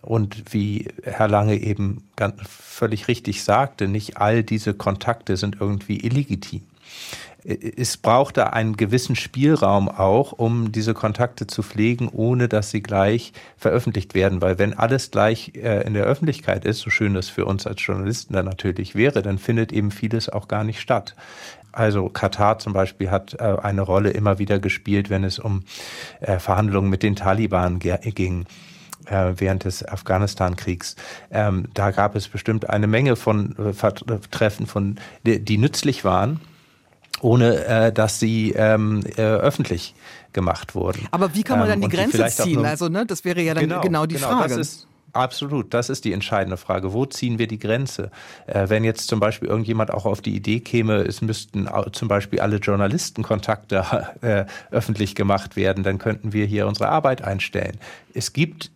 Und 0.01 0.55
wie 0.55 0.88
Herr 1.03 1.29
Lange 1.29 1.57
eben 1.57 2.05
ganz, 2.16 2.37
völlig 2.49 3.09
richtig 3.09 3.43
sagte, 3.45 3.88
nicht 3.88 4.16
all 4.16 4.43
diese 4.43 4.73
Kontakte 4.73 5.37
sind 5.37 5.57
irgendwie 5.61 5.99
illegitim 5.99 6.62
es 7.44 7.96
braucht 7.96 8.37
da 8.37 8.48
einen 8.48 8.76
gewissen 8.76 9.16
Spielraum 9.16 9.88
auch, 9.88 10.33
um 10.33 10.72
diese 10.72 10.94
Kontakte 10.94 11.46
zu 11.46 11.62
pflegen, 11.62 12.09
ohne 12.09 12.48
dass 12.48 12.70
sie 12.70 12.83
gleich 12.83 13.33
veröffentlicht 13.57 14.14
werden. 14.14 14.42
Weil 14.42 14.59
wenn 14.59 14.74
alles 14.74 15.11
gleich 15.11 15.53
äh, 15.55 15.87
in 15.87 15.94
der 15.94 16.05
Öffentlichkeit 16.05 16.64
ist, 16.64 16.81
so 16.81 16.90
schön 16.90 17.14
das 17.14 17.29
für 17.29 17.46
uns 17.46 17.66
als 17.66 17.85
Journalisten 17.85 18.35
dann 18.35 18.44
natürlich 18.44 18.94
wäre, 18.94 19.22
dann 19.22 19.38
findet 19.38 19.72
eben 19.72 19.90
vieles 19.90 20.29
auch 20.29 20.48
gar 20.48 20.64
nicht 20.64 20.81
statt. 20.81 21.14
Also 21.72 22.09
Katar 22.09 22.59
zum 22.59 22.72
Beispiel 22.72 23.11
hat 23.11 23.35
äh, 23.35 23.57
eine 23.62 23.83
Rolle 23.83 24.11
immer 24.11 24.38
wieder 24.38 24.59
gespielt, 24.59 25.09
wenn 25.09 25.24
es 25.24 25.38
um 25.38 25.62
äh, 26.20 26.38
Verhandlungen 26.38 26.90
mit 26.90 27.03
den 27.03 27.16
Taliban 27.16 27.79
ging 27.79 28.46
während 29.09 29.64
des 29.64 29.83
Afghanistan-Kriegs. 29.88 30.94
Ähm, 31.33 31.68
da 31.72 31.90
gab 31.90 32.14
es 32.14 32.29
bestimmt 32.29 32.68
eine 32.68 32.87
Menge 32.87 33.16
von 33.16 33.57
Treffen, 34.31 34.66
von, 34.66 34.98
die, 35.24 35.42
die 35.42 35.57
nützlich 35.57 36.05
waren 36.05 36.38
ohne 37.21 37.65
äh, 37.65 37.93
dass 37.93 38.19
sie 38.19 38.53
ähm, 38.57 39.03
äh, 39.17 39.23
öffentlich 39.23 39.95
gemacht 40.33 40.75
wurden. 40.75 41.09
Aber 41.11 41.35
wie 41.35 41.43
kann 41.43 41.59
man 41.59 41.69
dann 41.69 41.83
ähm, 41.83 41.89
die 41.89 41.97
Grenze 41.97 42.27
ziehen? 42.27 42.65
Also 42.65 42.89
ne, 42.89 43.07
das 43.07 43.25
wäre 43.25 43.41
ja 43.41 43.55
dann 43.55 43.65
genau, 43.65 43.81
genau 43.81 44.07
die 44.07 44.17
genau, 44.17 44.29
Frage. 44.29 44.55
Ist, 44.55 44.87
Absolut, 45.13 45.75
das 45.75 45.91
ist 45.91 46.05
die 46.05 46.13
entscheidende 46.13 46.57
Frage. 46.57 46.93
Wo 46.93 47.05
ziehen 47.05 47.39
wir 47.39 47.47
die 47.47 47.59
Grenze? 47.59 48.11
Äh, 48.47 48.69
wenn 48.69 48.85
jetzt 48.85 49.09
zum 49.09 49.21
Beispiel 49.21 49.49
irgendjemand 49.49 49.91
auch 49.91 50.07
auf 50.07 50.21
die 50.21 50.35
Idee 50.35 50.61
käme, 50.61 50.99
es 50.99 51.21
müssten 51.21 51.69
zum 51.93 52.09
Beispiel 52.09 52.41
alle 52.41 52.57
Journalistenkontakte 52.57 53.85
äh, 54.21 54.45
öffentlich 54.71 55.15
gemacht 55.15 55.57
werden, 55.57 55.83
dann 55.83 55.99
könnten 55.99 56.33
wir 56.33 56.47
hier 56.47 56.67
unsere 56.67 56.89
Arbeit 56.89 57.23
einstellen. 57.23 57.79
Es 58.15 58.33
gibt 58.33 58.71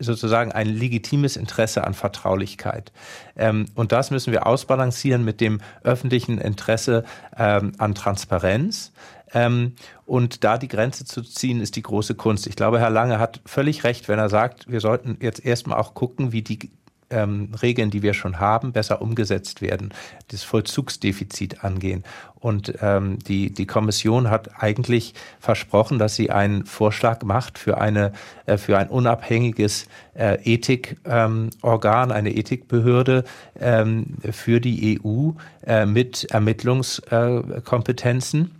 sozusagen 0.00 0.52
ein 0.52 0.66
legitimes 0.66 1.36
Interesse 1.36 1.84
an 1.84 1.94
Vertraulichkeit. 1.94 2.92
Ähm, 3.36 3.66
und 3.74 3.92
das 3.92 4.10
müssen 4.10 4.32
wir 4.32 4.46
ausbalancieren 4.46 5.24
mit 5.24 5.40
dem 5.40 5.60
öffentlichen 5.82 6.38
Interesse 6.38 7.04
ähm, 7.36 7.72
an 7.78 7.94
Transparenz. 7.94 8.92
Ähm, 9.32 9.74
und 10.06 10.42
da 10.42 10.58
die 10.58 10.68
Grenze 10.68 11.04
zu 11.04 11.22
ziehen, 11.22 11.60
ist 11.60 11.76
die 11.76 11.82
große 11.82 12.14
Kunst. 12.14 12.46
Ich 12.46 12.56
glaube, 12.56 12.80
Herr 12.80 12.90
Lange 12.90 13.18
hat 13.18 13.40
völlig 13.46 13.84
recht, 13.84 14.08
wenn 14.08 14.18
er 14.18 14.28
sagt, 14.28 14.70
wir 14.70 14.80
sollten 14.80 15.18
jetzt 15.20 15.44
erstmal 15.44 15.78
auch 15.78 15.94
gucken, 15.94 16.32
wie 16.32 16.42
die 16.42 16.70
ähm, 17.10 17.50
Regeln, 17.60 17.90
die 17.90 18.02
wir 18.02 18.14
schon 18.14 18.40
haben, 18.40 18.72
besser 18.72 19.02
umgesetzt 19.02 19.62
werden, 19.62 19.92
das 20.28 20.42
Vollzugsdefizit 20.42 21.64
angehen. 21.64 22.04
Und 22.40 22.74
ähm, 22.80 23.18
die, 23.18 23.52
die 23.52 23.66
Kommission 23.66 24.30
hat 24.30 24.62
eigentlich 24.62 25.12
versprochen, 25.38 25.98
dass 25.98 26.16
sie 26.16 26.30
einen 26.30 26.64
Vorschlag 26.64 27.22
macht 27.22 27.58
für, 27.58 27.78
eine, 27.78 28.12
äh, 28.46 28.56
für 28.56 28.78
ein 28.78 28.88
unabhängiges 28.88 29.86
äh, 30.14 30.38
Ethikorgan, 30.44 32.10
ähm, 32.10 32.16
eine 32.16 32.34
Ethikbehörde 32.34 33.24
ähm, 33.58 34.16
für 34.30 34.60
die 34.60 35.00
EU 35.04 35.32
äh, 35.66 35.84
mit 35.84 36.24
Ermittlungskompetenzen. 36.30 38.59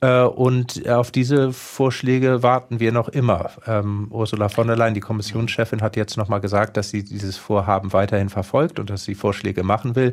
Äh, 0.00 0.22
und 0.22 0.88
auf 0.88 1.10
diese 1.10 1.52
Vorschläge 1.52 2.42
warten 2.42 2.80
wir 2.80 2.92
noch 2.92 3.08
immer. 3.08 3.50
Ähm, 3.66 4.08
Ursula 4.10 4.48
von 4.48 4.66
der 4.66 4.76
Leyen, 4.76 4.94
die 4.94 5.00
Kommissionschefin, 5.00 5.82
hat 5.82 5.96
jetzt 5.96 6.16
noch 6.16 6.28
mal 6.28 6.38
gesagt, 6.38 6.76
dass 6.76 6.90
sie 6.90 7.04
dieses 7.04 7.36
Vorhaben 7.36 7.92
weiterhin 7.92 8.28
verfolgt 8.28 8.78
und 8.78 8.90
dass 8.90 9.04
sie 9.04 9.14
Vorschläge 9.14 9.62
machen 9.62 9.96
will. 9.96 10.12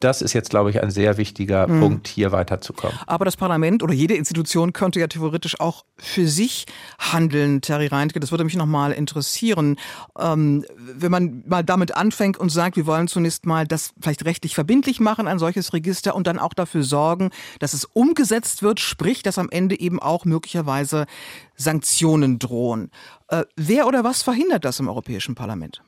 Das 0.00 0.22
ist 0.22 0.32
jetzt, 0.32 0.50
glaube 0.50 0.70
ich, 0.70 0.80
ein 0.82 0.90
sehr 0.90 1.16
wichtiger 1.16 1.66
mhm. 1.66 1.80
Punkt, 1.80 2.08
hier 2.08 2.32
weiterzukommen. 2.32 2.96
Aber 3.06 3.24
das 3.24 3.36
Parlament 3.36 3.82
oder 3.82 3.92
jede 3.92 4.14
Institution 4.14 4.72
könnte 4.72 5.00
ja 5.00 5.06
theoretisch 5.08 5.58
auch 5.60 5.84
für 5.96 6.28
sich 6.28 6.66
handeln, 6.98 7.60
Terry 7.60 7.88
Reintke. 7.88 8.20
Das 8.20 8.30
würde 8.30 8.44
mich 8.44 8.56
nochmal 8.56 8.92
interessieren. 8.92 9.76
Ähm, 10.18 10.64
wenn 10.76 11.10
man 11.10 11.42
mal 11.46 11.64
damit 11.64 11.96
anfängt 11.96 12.36
und 12.36 12.50
sagt, 12.50 12.76
wir 12.76 12.86
wollen 12.86 13.08
zunächst 13.08 13.46
mal 13.46 13.66
das 13.66 13.92
vielleicht 14.00 14.24
rechtlich 14.24 14.54
verbindlich 14.54 15.00
machen, 15.00 15.26
ein 15.26 15.38
solches 15.38 15.72
Register, 15.72 16.14
und 16.14 16.26
dann 16.26 16.38
auch 16.38 16.54
dafür 16.54 16.84
sorgen, 16.84 17.30
dass 17.58 17.74
es 17.74 17.84
umgesetzt 17.84 18.62
wird, 18.62 18.80
sprich, 18.80 19.22
dass 19.22 19.38
am 19.38 19.50
Ende 19.50 19.78
eben 19.78 20.00
auch 20.00 20.24
möglicherweise 20.24 21.06
Sanktionen 21.56 22.38
drohen. 22.38 22.90
Äh, 23.28 23.44
wer 23.56 23.86
oder 23.86 24.04
was 24.04 24.22
verhindert 24.22 24.64
das 24.64 24.80
im 24.80 24.88
Europäischen 24.88 25.34
Parlament? 25.34 25.82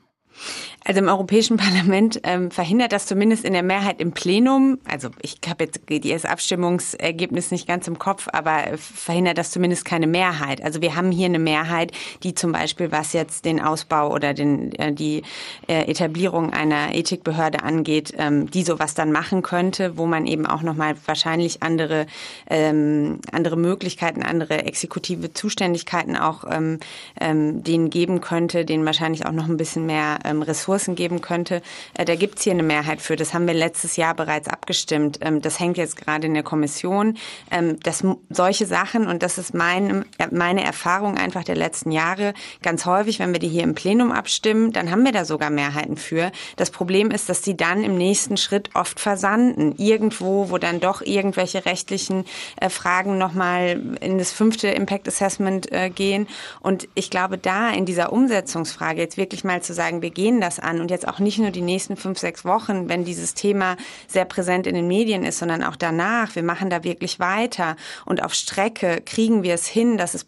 Also 0.83 0.99
im 0.99 1.07
Europäischen 1.07 1.57
Parlament 1.61 2.19
ähm, 2.23 2.51
verhindert 2.51 2.91
das 2.91 3.05
zumindest 3.05 3.45
in 3.45 3.53
der 3.53 3.63
Mehrheit 3.63 4.01
im 4.01 4.11
Plenum, 4.11 4.79
also 4.89 5.09
ich 5.21 5.37
habe 5.47 5.65
jetzt 5.65 5.81
das 5.87 6.25
Abstimmungsergebnis 6.25 7.51
nicht 7.51 7.67
ganz 7.67 7.87
im 7.87 7.99
Kopf, 7.99 8.27
aber 8.31 8.77
verhindert 8.77 9.37
das 9.37 9.51
zumindest 9.51 9.85
keine 9.85 10.07
Mehrheit. 10.07 10.63
Also 10.63 10.81
wir 10.81 10.95
haben 10.95 11.11
hier 11.11 11.27
eine 11.27 11.39
Mehrheit, 11.39 11.91
die 12.23 12.33
zum 12.33 12.51
Beispiel, 12.51 12.91
was 12.91 13.13
jetzt 13.13 13.45
den 13.45 13.61
Ausbau 13.61 14.11
oder 14.11 14.33
den, 14.33 14.73
äh, 14.73 14.91
die 14.91 15.23
äh, 15.67 15.89
Etablierung 15.89 16.51
einer 16.51 16.95
Ethikbehörde 16.95 17.63
angeht, 17.63 18.13
ähm, 18.17 18.49
die 18.49 18.63
sowas 18.63 18.93
dann 18.93 19.11
machen 19.11 19.41
könnte, 19.41 19.97
wo 19.97 20.05
man 20.05 20.25
eben 20.25 20.45
auch 20.45 20.61
nochmal 20.61 20.95
wahrscheinlich 21.05 21.61
andere, 21.61 22.07
ähm, 22.49 23.19
andere 23.31 23.57
Möglichkeiten, 23.57 24.23
andere 24.23 24.65
exekutive 24.65 25.33
Zuständigkeiten 25.33 26.17
auch 26.17 26.43
ähm, 26.49 26.79
ähm, 27.19 27.63
denen 27.63 27.89
geben 27.89 28.21
könnte, 28.21 28.65
denen 28.65 28.85
wahrscheinlich 28.85 29.25
auch 29.25 29.31
noch 29.31 29.47
ein 29.47 29.57
bisschen 29.57 29.85
mehr 29.85 30.19
ähm, 30.31 30.41
Ressourcen 30.41 30.95
geben 30.95 31.21
könnte. 31.21 31.61
Äh, 31.93 32.05
da 32.05 32.15
gibt 32.15 32.37
es 32.37 32.43
hier 32.43 32.53
eine 32.53 32.63
Mehrheit 32.63 33.01
für. 33.01 33.15
Das 33.15 33.33
haben 33.33 33.47
wir 33.47 33.53
letztes 33.53 33.97
Jahr 33.97 34.15
bereits 34.15 34.47
abgestimmt. 34.47 35.19
Ähm, 35.21 35.41
das 35.41 35.59
hängt 35.59 35.77
jetzt 35.77 35.97
gerade 35.97 36.27
in 36.27 36.33
der 36.33 36.43
Kommission. 36.43 37.17
Ähm, 37.51 37.79
dass 37.81 38.03
solche 38.29 38.65
Sachen, 38.65 39.07
und 39.07 39.23
das 39.23 39.37
ist 39.37 39.53
mein, 39.53 40.05
meine 40.31 40.63
Erfahrung 40.63 41.17
einfach 41.17 41.43
der 41.43 41.55
letzten 41.55 41.91
Jahre, 41.91 42.33
ganz 42.61 42.85
häufig, 42.85 43.19
wenn 43.19 43.33
wir 43.33 43.39
die 43.39 43.49
hier 43.49 43.63
im 43.63 43.75
Plenum 43.75 44.11
abstimmen, 44.11 44.71
dann 44.71 44.91
haben 44.91 45.03
wir 45.03 45.11
da 45.11 45.25
sogar 45.25 45.49
Mehrheiten 45.49 45.97
für. 45.97 46.31
Das 46.55 46.71
Problem 46.71 47.11
ist, 47.11 47.29
dass 47.29 47.41
die 47.41 47.57
dann 47.57 47.83
im 47.83 47.97
nächsten 47.97 48.37
Schritt 48.37 48.69
oft 48.73 48.99
versanden. 48.99 49.75
Irgendwo, 49.77 50.49
wo 50.49 50.57
dann 50.57 50.79
doch 50.79 51.01
irgendwelche 51.01 51.65
rechtlichen 51.65 52.25
äh, 52.59 52.69
Fragen 52.69 53.17
nochmal 53.17 53.81
in 54.01 54.17
das 54.17 54.31
fünfte 54.31 54.69
Impact 54.69 55.07
Assessment 55.07 55.71
äh, 55.71 55.89
gehen. 55.89 56.27
Und 56.61 56.87
ich 56.95 57.09
glaube, 57.09 57.37
da 57.37 57.69
in 57.69 57.85
dieser 57.85 58.13
Umsetzungsfrage 58.13 59.01
jetzt 59.01 59.17
wirklich 59.17 59.43
mal 59.43 59.61
zu 59.61 59.73
sagen, 59.73 60.01
wir 60.01 60.10
gehen 60.11 60.41
das 60.41 60.59
an 60.59 60.81
und 60.81 60.91
jetzt 60.91 61.07
auch 61.07 61.19
nicht 61.19 61.39
nur 61.39 61.51
die 61.51 61.61
nächsten 61.61 61.97
fünf, 61.97 62.19
sechs 62.19 62.45
Wochen, 62.45 62.89
wenn 62.89 63.05
dieses 63.05 63.33
Thema 63.33 63.77
sehr 64.07 64.25
präsent 64.25 64.67
in 64.67 64.75
den 64.75 64.87
Medien 64.87 65.23
ist, 65.23 65.39
sondern 65.39 65.63
auch 65.63 65.75
danach. 65.75 66.35
Wir 66.35 66.43
machen 66.43 66.69
da 66.69 66.83
wirklich 66.83 67.19
weiter 67.19 67.75
und 68.05 68.23
auf 68.23 68.33
Strecke 68.33 69.01
kriegen 69.05 69.43
wir 69.43 69.53
es 69.53 69.67
hin, 69.67 69.97
dass 69.97 70.13
es 70.13 70.25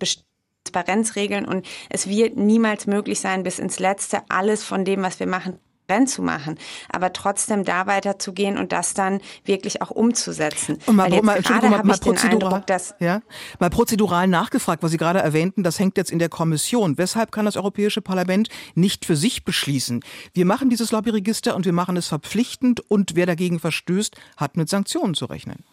Transparenzregeln 0.74 1.46
und 1.46 1.66
es 1.90 2.08
wird 2.08 2.38
niemals 2.38 2.88
möglich 2.88 3.20
sein, 3.20 3.44
bis 3.44 3.60
ins 3.60 3.80
Letzte 3.80 4.22
alles 4.30 4.64
von 4.64 4.86
dem, 4.86 5.04
was 5.04 5.20
wir 5.20 5.28
machen, 5.28 5.60
zu 6.08 6.22
machen, 6.22 6.58
aber 6.90 7.14
trotzdem 7.14 7.64
da 7.64 7.88
weiterzugehen 7.88 8.58
und 8.58 8.72
das 8.72 8.94
dann 8.94 9.22
wirklich 9.46 9.82
auch 9.82 9.92
umzusetzen. 9.92 10.80
Und 10.86 10.96
mal, 10.96 11.10
mal, 11.10 11.22
mal, 11.22 11.84
mal, 11.84 11.98
prozedural, 11.98 12.64
Eindruck, 12.68 13.00
ja, 13.00 13.22
mal 13.60 13.70
prozedural 13.70 14.28
nachgefragt, 14.28 14.84
was 14.84 14.92
Sie 14.92 14.98
gerade 14.98 15.20
erwähnten, 15.20 15.64
das 15.64 15.80
hängt 15.80 15.98
jetzt 15.98 16.12
in 16.12 16.20
der 16.20 16.30
Kommission. 16.30 16.98
Weshalb 16.98 17.32
kann 17.32 17.46
das 17.46 17.58
Europäische 17.58 18.02
Parlament 18.02 18.50
nicht 18.76 19.06
für 19.06 19.16
sich 19.16 19.46
beschließen? 19.46 20.04
Wir 20.34 20.46
machen 20.46 20.70
dieses 20.70 20.92
Lobbyregister 20.92 21.56
und 21.56 21.66
wir 21.66 21.74
machen 21.74 21.98
es 21.98 22.08
verpflichtend 22.08 22.80
und 22.80 23.16
wer 23.16 23.26
dagegen 23.26 23.60
verstößt, 23.60 24.16
hat 24.38 24.58
mit 24.58 24.70
Sanktionen 24.70 25.14
zu 25.14 25.26
rechnen. 25.26 25.64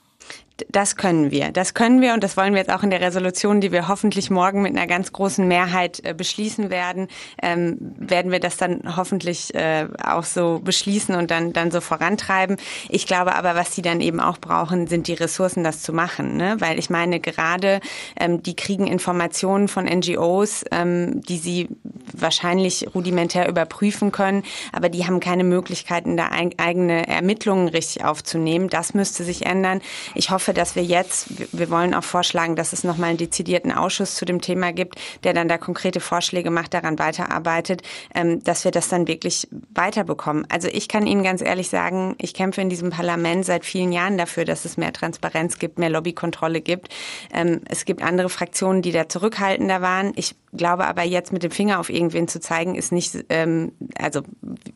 Das 0.68 0.96
können 0.96 1.30
wir. 1.30 1.50
Das 1.52 1.74
können 1.74 2.00
wir 2.00 2.14
und 2.14 2.22
das 2.22 2.36
wollen 2.36 2.52
wir 2.52 2.60
jetzt 2.60 2.72
auch 2.72 2.82
in 2.82 2.90
der 2.90 3.00
Resolution, 3.00 3.60
die 3.60 3.72
wir 3.72 3.88
hoffentlich 3.88 4.30
morgen 4.30 4.62
mit 4.62 4.76
einer 4.76 4.86
ganz 4.86 5.12
großen 5.12 5.46
Mehrheit 5.46 6.00
äh, 6.04 6.14
beschließen 6.14 6.70
werden, 6.70 7.08
ähm, 7.42 7.76
werden 7.80 8.32
wir 8.32 8.40
das 8.40 8.56
dann 8.56 8.96
hoffentlich 8.96 9.54
äh, 9.54 9.86
auch 10.04 10.24
so 10.24 10.60
beschließen 10.62 11.14
und 11.14 11.30
dann, 11.30 11.52
dann 11.52 11.70
so 11.70 11.80
vorantreiben. 11.80 12.56
Ich 12.88 13.06
glaube 13.06 13.34
aber, 13.34 13.54
was 13.54 13.74
sie 13.74 13.82
dann 13.82 14.00
eben 14.00 14.20
auch 14.20 14.38
brauchen, 14.38 14.86
sind 14.86 15.06
die 15.08 15.14
Ressourcen, 15.14 15.64
das 15.64 15.82
zu 15.82 15.92
machen. 15.92 16.36
Ne? 16.36 16.56
Weil 16.58 16.78
ich 16.78 16.90
meine, 16.90 17.20
gerade 17.20 17.80
ähm, 18.18 18.42
die 18.42 18.56
kriegen 18.56 18.86
Informationen 18.86 19.68
von 19.68 19.84
NGOs, 19.84 20.64
ähm, 20.70 21.20
die 21.22 21.38
sie 21.38 21.68
wahrscheinlich 22.12 22.94
rudimentär 22.94 23.48
überprüfen 23.48 24.12
können, 24.12 24.42
aber 24.72 24.88
die 24.88 25.06
haben 25.06 25.20
keine 25.20 25.44
Möglichkeiten, 25.44 26.16
da 26.16 26.30
eigene 26.30 27.06
Ermittlungen 27.06 27.68
richtig 27.68 28.04
aufzunehmen. 28.04 28.68
Das 28.68 28.94
müsste 28.94 29.24
sich 29.24 29.46
ändern. 29.46 29.80
Ich 30.14 30.30
hoffe, 30.30 30.49
dass 30.52 30.76
wir 30.76 30.82
jetzt, 30.82 31.28
wir 31.52 31.70
wollen 31.70 31.94
auch 31.94 32.04
vorschlagen, 32.04 32.56
dass 32.56 32.72
es 32.72 32.84
nochmal 32.84 33.10
einen 33.10 33.18
dezidierten 33.18 33.72
Ausschuss 33.72 34.14
zu 34.14 34.24
dem 34.24 34.40
Thema 34.40 34.72
gibt, 34.72 34.96
der 35.24 35.32
dann 35.32 35.48
da 35.48 35.58
konkrete 35.58 36.00
Vorschläge 36.00 36.50
macht, 36.50 36.74
daran 36.74 36.98
weiterarbeitet, 36.98 37.82
ähm, 38.14 38.42
dass 38.44 38.64
wir 38.64 38.70
das 38.70 38.88
dann 38.88 39.08
wirklich 39.08 39.48
weiterbekommen. 39.74 40.46
Also 40.50 40.68
ich 40.68 40.88
kann 40.88 41.06
Ihnen 41.06 41.22
ganz 41.22 41.42
ehrlich 41.42 41.68
sagen, 41.68 42.14
ich 42.18 42.34
kämpfe 42.34 42.60
in 42.60 42.68
diesem 42.68 42.90
Parlament 42.90 43.44
seit 43.44 43.64
vielen 43.64 43.92
Jahren 43.92 44.18
dafür, 44.18 44.44
dass 44.44 44.64
es 44.64 44.76
mehr 44.76 44.92
Transparenz 44.92 45.58
gibt, 45.58 45.78
mehr 45.78 45.90
Lobbykontrolle 45.90 46.60
gibt. 46.60 46.88
Ähm, 47.32 47.60
es 47.68 47.84
gibt 47.84 48.02
andere 48.02 48.28
Fraktionen, 48.28 48.82
die 48.82 48.92
da 48.92 49.08
zurückhaltender 49.08 49.82
waren. 49.82 50.12
Ich 50.16 50.34
glaube 50.52 50.86
aber 50.86 51.02
jetzt 51.02 51.32
mit 51.32 51.42
dem 51.42 51.50
Finger 51.50 51.78
auf 51.78 51.90
irgendwen 51.90 52.28
zu 52.28 52.40
zeigen, 52.40 52.74
ist 52.74 52.92
nicht, 52.92 53.24
ähm, 53.28 53.72
also 53.96 54.22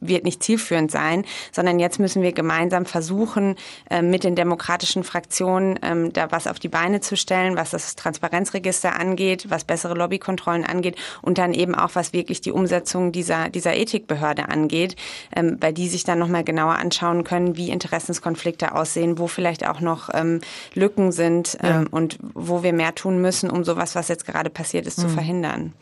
wird 0.01 0.25
nicht 0.25 0.43
zielführend 0.43 0.91
sein, 0.91 1.25
sondern 1.53 1.79
jetzt 1.79 1.99
müssen 1.99 2.23
wir 2.23 2.33
gemeinsam 2.33 2.87
versuchen, 2.87 3.57
äh, 3.91 4.03
mit 4.03 4.25
den 4.25 4.37
demokratischen 4.37 5.05
Fraktionen 5.05 5.79
ähm, 5.83 6.13
da 6.13 6.31
was 6.31 6.47
auf 6.47 6.59
die 6.59 6.69
Beine 6.69 7.01
zu 7.01 7.17
stellen, 7.17 7.57
was 7.57 7.71
das 7.71 7.97
Transparenzregister 7.97 8.99
angeht, 8.99 9.47
was 9.51 9.65
bessere 9.65 9.95
Lobbykontrollen 9.95 10.65
angeht 10.65 10.97
und 11.23 11.39
dann 11.39 11.53
eben 11.53 11.75
auch, 11.75 11.91
was 11.95 12.13
wirklich 12.13 12.41
die 12.41 12.53
Umsetzung 12.53 13.11
dieser, 13.11 13.49
dieser 13.49 13.75
Ethikbehörde 13.75 14.49
angeht, 14.49 14.97
ähm, 15.35 15.59
bei 15.59 15.73
die 15.73 15.89
sich 15.89 16.05
dann 16.05 16.19
nochmal 16.19 16.45
genauer 16.45 16.77
anschauen 16.77 17.25
können, 17.25 17.57
wie 17.57 17.71
Interessenskonflikte 17.71 18.75
aussehen, 18.75 19.19
wo 19.19 19.27
vielleicht 19.27 19.67
auch 19.67 19.81
noch 19.81 20.09
ähm, 20.13 20.41
Lücken 20.75 21.11
sind 21.11 21.59
ähm, 21.63 21.69
ja. 21.69 21.85
und 21.91 22.19
wo 22.35 22.63
wir 22.63 22.73
mehr 22.73 22.95
tun 22.95 23.21
müssen, 23.21 23.51
um 23.51 23.65
sowas, 23.65 23.95
was 23.95 24.09
jetzt 24.09 24.27
gerade 24.27 24.51
passiert 24.51 24.87
ist, 24.87 24.99
mhm. 24.99 25.03
zu 25.03 25.09
verhindern 25.09 25.64
kann. 25.71 25.75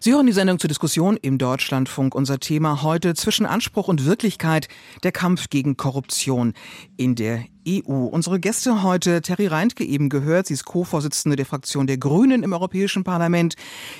Sie 0.00 0.12
hören 0.12 0.26
die 0.26 0.32
Sendung 0.32 0.58
zur 0.58 0.68
Diskussion 0.68 1.16
im 1.20 1.38
Deutschlandfunk. 1.38 2.14
Unser 2.14 2.38
Thema 2.38 2.82
heute 2.82 3.14
zwischen 3.14 3.46
Anspruch 3.46 3.88
und 3.88 4.04
Wirklichkeit 4.04 4.68
der 5.02 5.12
Kampf 5.12 5.50
gegen 5.50 5.76
Korruption 5.76 6.54
in 6.96 7.14
der 7.14 7.44
EU. 7.66 8.06
Unsere 8.06 8.38
Gäste 8.38 8.82
heute, 8.82 9.20
Terry 9.22 9.48
Reintke 9.48 9.84
eben 9.84 10.08
gehört, 10.08 10.46
sie 10.46 10.54
ist 10.54 10.64
Co-Vorsitzende 10.64 11.36
der 11.36 11.46
Fraktion 11.46 11.86
der 11.86 11.98
Grünen 11.98 12.42
im 12.42 12.52
Europäischen 12.52 13.02
Parlament. 13.02 13.56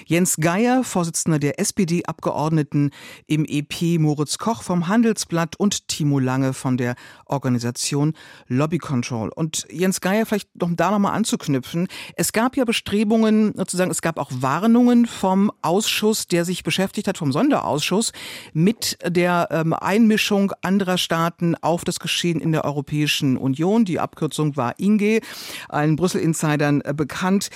Jens 0.06 0.36
Geier, 0.36 0.84
Vorsitzender 0.84 1.38
der 1.38 1.58
SPD-Abgeordneten 1.58 2.90
im 3.26 3.44
EP, 3.44 3.98
Moritz 3.98 4.38
Koch 4.38 4.62
vom 4.62 4.86
Handelsblatt 4.86 5.56
und 5.56 5.88
Timo 5.88 6.20
Lange 6.20 6.52
von 6.52 6.76
der 6.76 6.94
Organisation 7.24 8.14
Lobby 8.46 8.78
Control. 8.78 9.30
Und 9.30 9.66
Jens 9.70 10.00
Geier, 10.00 10.26
vielleicht 10.26 10.54
noch 10.54 10.70
da 10.72 10.92
nochmal 10.92 11.14
anzuknüpfen. 11.14 11.88
Es 12.14 12.32
gab 12.32 12.56
ja 12.56 12.64
Bestrebungen, 12.64 13.52
sozusagen, 13.56 13.90
es 13.90 14.02
gab 14.02 14.18
auch 14.18 14.30
Warnungen 14.32 15.06
vom 15.06 15.50
Ausschuss, 15.62 16.28
der 16.28 16.44
sich 16.44 16.62
beschäftigt 16.62 17.08
hat, 17.08 17.18
vom 17.18 17.32
Sonderausschuss, 17.32 18.12
mit 18.52 18.96
der 19.04 19.48
ähm, 19.50 19.72
Einmischung 19.72 20.52
anderer 20.62 20.98
Staaten 20.98 21.56
auf 21.56 21.84
das 21.84 21.98
Geschehen 21.98 22.40
in 22.40 22.52
der 22.52 22.64
Europäischen 22.64 23.36
Union. 23.36 23.55
Union. 23.56 23.84
Die 23.84 24.00
Abkürzung 24.00 24.56
war 24.56 24.78
INGE, 24.78 25.20
allen 25.68 25.96
Brüssel-Insidern 25.96 26.82
äh, 26.82 26.94
bekannt. 26.94 27.50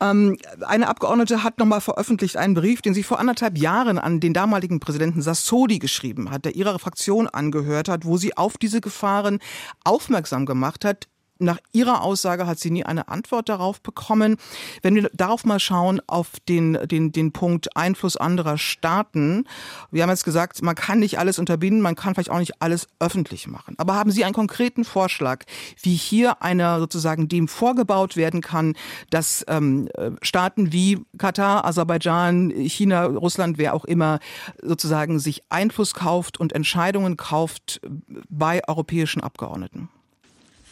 Ähm, 0.00 0.36
eine 0.66 0.88
Abgeordnete 0.88 1.42
hat 1.42 1.58
nochmal 1.58 1.80
veröffentlicht 1.80 2.36
einen 2.36 2.54
Brief, 2.54 2.82
den 2.82 2.94
sie 2.94 3.02
vor 3.02 3.18
anderthalb 3.18 3.58
Jahren 3.58 3.98
an 3.98 4.20
den 4.20 4.32
damaligen 4.32 4.80
Präsidenten 4.80 5.22
Sassoli 5.22 5.78
geschrieben 5.78 6.30
hat, 6.30 6.44
der 6.44 6.54
ihrer 6.54 6.78
Fraktion 6.78 7.26
angehört 7.26 7.88
hat, 7.88 8.04
wo 8.04 8.16
sie 8.16 8.36
auf 8.36 8.58
diese 8.58 8.80
Gefahren 8.80 9.38
aufmerksam 9.84 10.46
gemacht 10.46 10.84
hat, 10.84 11.08
nach 11.38 11.58
ihrer 11.72 12.02
Aussage 12.02 12.46
hat 12.46 12.58
sie 12.58 12.70
nie 12.70 12.84
eine 12.84 13.08
Antwort 13.08 13.48
darauf 13.48 13.80
bekommen. 13.80 14.36
Wenn 14.82 14.94
wir 14.94 15.10
darauf 15.12 15.44
mal 15.44 15.60
schauen, 15.60 16.00
auf 16.06 16.32
den, 16.48 16.78
den, 16.88 17.12
den 17.12 17.32
Punkt 17.32 17.76
Einfluss 17.76 18.16
anderer 18.16 18.58
Staaten. 18.58 19.44
Wir 19.90 20.02
haben 20.02 20.10
jetzt 20.10 20.24
gesagt, 20.24 20.62
man 20.62 20.74
kann 20.74 20.98
nicht 20.98 21.18
alles 21.18 21.38
unterbinden, 21.38 21.82
man 21.82 21.94
kann 21.94 22.14
vielleicht 22.14 22.30
auch 22.30 22.38
nicht 22.38 22.62
alles 22.62 22.88
öffentlich 22.98 23.46
machen. 23.46 23.74
Aber 23.78 23.94
haben 23.94 24.10
Sie 24.10 24.24
einen 24.24 24.34
konkreten 24.34 24.84
Vorschlag, 24.84 25.44
wie 25.82 25.94
hier 25.94 26.42
einer 26.42 26.78
sozusagen 26.78 27.28
dem 27.28 27.48
vorgebaut 27.48 28.16
werden 28.16 28.40
kann, 28.40 28.74
dass 29.10 29.44
ähm, 29.48 29.88
Staaten 30.22 30.72
wie 30.72 31.04
Katar, 31.18 31.64
Aserbaidschan, 31.64 32.50
China, 32.50 33.06
Russland, 33.06 33.58
wer 33.58 33.74
auch 33.74 33.84
immer 33.84 34.18
sozusagen 34.62 35.18
sich 35.18 35.42
Einfluss 35.48 35.94
kauft 35.94 36.38
und 36.38 36.52
Entscheidungen 36.52 37.16
kauft 37.16 37.80
bei 38.28 38.66
europäischen 38.66 39.22
Abgeordneten? 39.22 39.88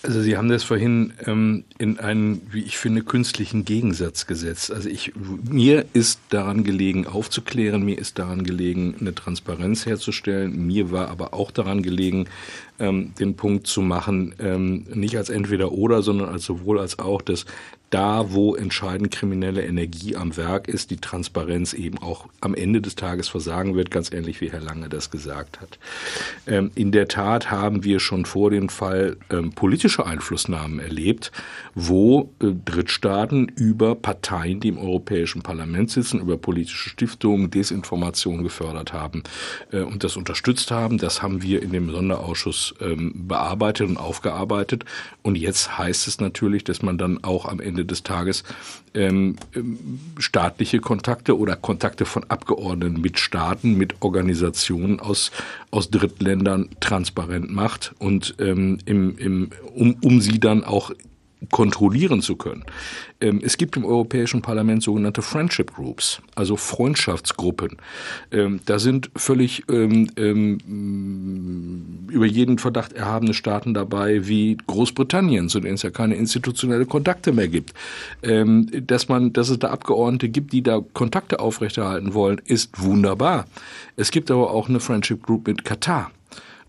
Also 0.05 0.21
Sie 0.21 0.37
haben 0.37 0.51
das 0.51 0.65
vorhin 0.65 1.15
ähm, 1.25 1.65
in 1.79 1.99
einen, 1.99 2.43
wie 2.53 2.63
ich 2.63 2.77
finde, 2.77 3.03
künstlichen 3.03 3.65
Gegensatz 3.65 4.27
gesetzt. 4.27 4.71
Also 4.71 4.91
ich, 4.91 5.13
mir 5.51 5.87
ist 5.95 6.21
daran 6.29 6.63
gelegen, 6.63 7.07
aufzuklären, 7.07 7.83
mir 7.83 7.97
ist 7.97 8.19
daran 8.19 8.45
gelegen, 8.45 8.97
eine 9.01 9.15
Transparenz 9.15 9.87
herzustellen. 9.87 10.67
Mir 10.67 10.91
war 10.91 11.09
aber 11.09 11.33
auch 11.33 11.51
daran 11.51 11.83
gelegen, 11.83 12.27
ähm, 12.79 13.15
den 13.19 13.35
Punkt 13.35 13.67
zu 13.67 13.81
machen, 13.81 14.35
ähm, 14.41 14.85
nicht 14.93 15.17
als 15.17 15.31
entweder 15.31 15.73
oder, 15.73 16.03
sondern 16.03 16.29
als 16.29 16.45
sowohl 16.45 16.81
als 16.81 16.99
auch, 16.99 17.23
dass 17.23 17.47
da, 17.95 18.33
wo 18.33 18.57
entscheidend 18.57 19.13
kriminelle 19.13 19.65
Energie 19.65 20.17
am 20.17 20.37
Werk 20.37 20.67
ist, 20.67 20.91
die 20.91 20.97
Transparenz 20.97 21.75
eben 21.75 21.99
auch 21.99 22.27
am 22.41 22.57
Ende 22.57 22.81
des 22.81 22.97
Tages 22.97 23.29
versagen 23.29 23.77
wird, 23.77 23.93
ganz 23.93 24.11
ähnlich 24.11 24.41
wie 24.41 24.51
Herr 24.51 24.61
Lange 24.61 24.89
das 24.89 25.13
gesagt 25.13 25.61
hat. 25.61 25.79
Ähm, 26.49 26.73
in 26.75 26.91
der 26.91 27.07
Tat 27.07 27.53
haben 27.53 27.85
wir 27.85 28.01
schon 28.01 28.25
vor 28.25 28.51
dem 28.51 28.69
Fall 28.69 29.17
ähm, 29.31 29.53
politische 29.53 30.07
Einflussnahmen 30.07 30.81
erlebt, 30.81 31.31
wo 31.77 32.33
äh, 32.43 32.47
Drittstaaten 32.65 33.47
über 33.55 33.95
Parteien, 33.95 34.59
die 34.59 34.69
im 34.71 34.79
Europäischen 34.79 35.43
Parlament 35.43 35.89
sitzen, 35.89 36.19
über 36.19 36.37
politische 36.37 36.89
Stiftungen 36.89 37.51
Desinformation 37.51 38.43
gefördert 38.43 38.93
haben 38.93 39.23
äh, 39.71 39.83
und 39.83 40.03
das 40.03 40.17
unterstützt 40.17 40.73
haben. 40.73 40.99
Das 40.99 41.23
haben 41.23 41.43
wir 41.43 41.63
in 41.63 41.71
dem 41.71 41.93
Sonderausschuss 41.93 42.75
ähm, 42.81 43.13
bearbeitet 43.29 43.89
und 43.89 43.99
aufgearbeitet. 43.99 44.85
Und 45.23 45.37
jetzt 45.37 45.79
heißt 45.79 46.09
es 46.09 46.19
natürlich, 46.19 46.65
dass 46.65 46.83
man 46.83 46.99
dann 46.99 47.23
auch 47.23 47.47
am 47.47 47.61
Ende 47.61 47.84
des 47.85 48.03
Tages 48.03 48.45
ähm, 48.95 49.37
ähm, 49.55 50.01
staatliche 50.19 50.81
Kontakte 50.81 51.39
oder 51.39 51.57
Kontakte 51.57 52.05
von 52.05 52.25
Abgeordneten 52.25 53.01
mit 53.01 53.19
Staaten, 53.19 53.77
mit 53.77 54.03
Organisationen 54.03 55.01
aus, 55.01 55.31
aus 55.71 55.91
Drittländern 55.91 56.69
transparent 56.81 57.51
macht 57.51 57.95
und 57.99 58.35
ähm, 58.39 58.79
im, 58.85 59.19
im, 59.19 59.51
um, 59.75 59.97
um 60.03 60.21
sie 60.21 60.39
dann 60.41 60.65
auch 60.65 60.93
kontrollieren 61.51 62.23
zu 62.23 62.37
können. 62.37 62.65
Ähm, 63.21 63.41
es 63.43 63.57
gibt 63.57 63.77
im 63.77 63.85
Europäischen 63.85 64.43
Parlament 64.43 64.83
sogenannte 64.83 65.23
Friendship 65.23 65.75
Groups, 65.75 66.21
also 66.35 66.57
Freundschaftsgruppen. 66.57 67.77
Ähm, 68.31 68.61
da 68.67 68.79
sind 68.79 69.11
völlig 69.17 69.65
ähm, 69.69 70.09
über 72.09 72.27
jeden 72.27 72.59
Verdacht 72.59 72.93
erhabene 72.93 73.35
Staaten 73.35 73.75
dabei, 73.75 74.27
wie 74.29 74.57
Großbritannien, 74.67 75.49
zu 75.49 75.61
denen 75.61 75.75
es 75.75 75.83
ja 75.83 75.91
keine 75.91 76.15
institutionelle 76.17 76.87
Kontakte 76.87 77.33
mehr 77.33 77.49
gibt. 77.49 77.73
dass 78.23 79.09
man, 79.09 79.33
dass 79.33 79.49
es 79.49 79.59
da 79.59 79.71
Abgeordnete 79.71 80.29
gibt, 80.29 80.53
die 80.53 80.63
da 80.63 80.81
Kontakte 80.93 81.41
aufrechterhalten 81.41 82.15
wollen, 82.15 82.41
ist 82.45 82.83
wunderbar. 82.83 83.47
Es 83.97 84.11
gibt 84.11 84.31
aber 84.31 84.51
auch 84.51 84.69
eine 84.69 84.81
Friendship 84.81 85.23
Group 85.23 85.47
mit 85.47 85.65
Katar. 85.65 86.11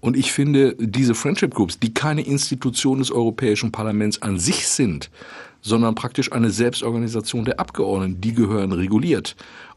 Und 0.06 0.16
ich 0.16 0.32
finde, 0.32 0.76
diese 0.78 1.16
Friendship 1.16 1.56
Groups, 1.56 1.80
die 1.80 1.92
keine 1.92 2.22
Institution 2.22 3.00
des 3.00 3.12
Europäischen 3.12 3.72
Parlaments 3.72 4.22
an 4.22 4.38
sich 4.38 4.68
sind, 4.68 5.10
sondern 5.62 5.96
praktisch 5.96 6.32
eine 6.32 6.52
Selbstorganisation 6.52 7.44
der 7.44 7.60
Abgeordneten, 7.60 8.22
die 8.22 8.36
gehören 8.36 8.72
reguliert. 8.72 9.36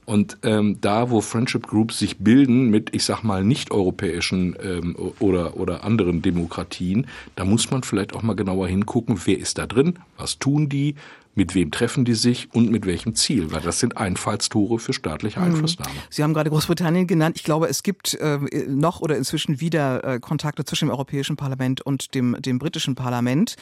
Und 0.09 0.39
ähm, 0.43 0.79
da, 0.81 1.11
wo 1.11 1.21
Friendship 1.21 1.67
Groups 1.67 1.99
sich 1.99 2.17
bilden 2.17 2.71
mit, 2.71 2.95
ich 2.95 3.05
sag 3.05 3.25
mal, 3.25 3.45
nicht-europäischen 3.45 4.57
ähm, 4.59 4.97
oder, 5.19 5.59
oder 5.59 5.85
anderen 5.85 6.23
Demokratien, 6.23 7.07
da 7.37 7.45
muss 7.45 7.71
man 7.71 7.83
vielleicht 7.83 8.15
auch 8.15 8.23
mal 8.23 8.35
genauer 8.35 8.69
hingucken, 8.69 9.21
wer 9.27 9.39
ist 9.39 9.59
da 9.59 9.67
drin, 9.67 9.99
was 10.17 10.39
tun 10.39 10.71
die, 10.71 10.95
mit 11.39 11.55
wem 11.55 11.71
treffen 11.71 12.05
die 12.05 12.15
sich 12.15 12.49
und 12.53 12.71
mit 12.71 12.85
welchem 12.85 13.15
Ziel? 13.15 13.53
Weil 13.53 13.61
das 13.63 13.79
sind 13.79 13.97
Einfallstore 13.97 14.81
für 14.81 14.93
staatliche 14.93 15.39
mhm. 15.39 15.47
Einflussnahme. 15.47 15.95
Sie 16.11 16.23
haben 16.23 16.35
gerade 16.35 16.51
Großbritannien 16.51 17.07
genannt. 17.07 17.37
Ich 17.37 17.45
glaube, 17.45 17.69
es 17.69 17.83
gibt 17.85 18.15
äh, 18.15 18.39
noch 18.67 19.01
oder 19.01 19.17
inzwischen 19.17 19.61
wieder 19.61 20.05
äh, 20.05 20.21
Kontakte 20.21 20.65
zwischen 20.65 20.87
dem 20.89 20.91
Europäischen 20.91 21.37
Parlament 21.37 21.81
und 21.81 22.15
dem, 22.15 22.37
dem 22.41 22.59
britischen 22.59 22.97
Parlament. 22.97 23.55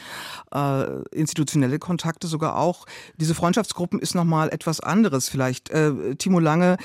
Äh, 0.51 1.03
institutionelle 1.11 1.77
Kontakte 1.77 2.27
sogar 2.27 2.57
auch. 2.57 2.87
Diese 3.17 3.35
Freundschaftsgruppen 3.35 3.99
ist 3.99 4.15
nochmal 4.15 4.49
etwas 4.49 4.79
anderes 4.79 5.29
vielleicht. 5.29 5.69
Äh, 5.69 6.15
Timo 6.15 6.36
Lange, 6.39 6.77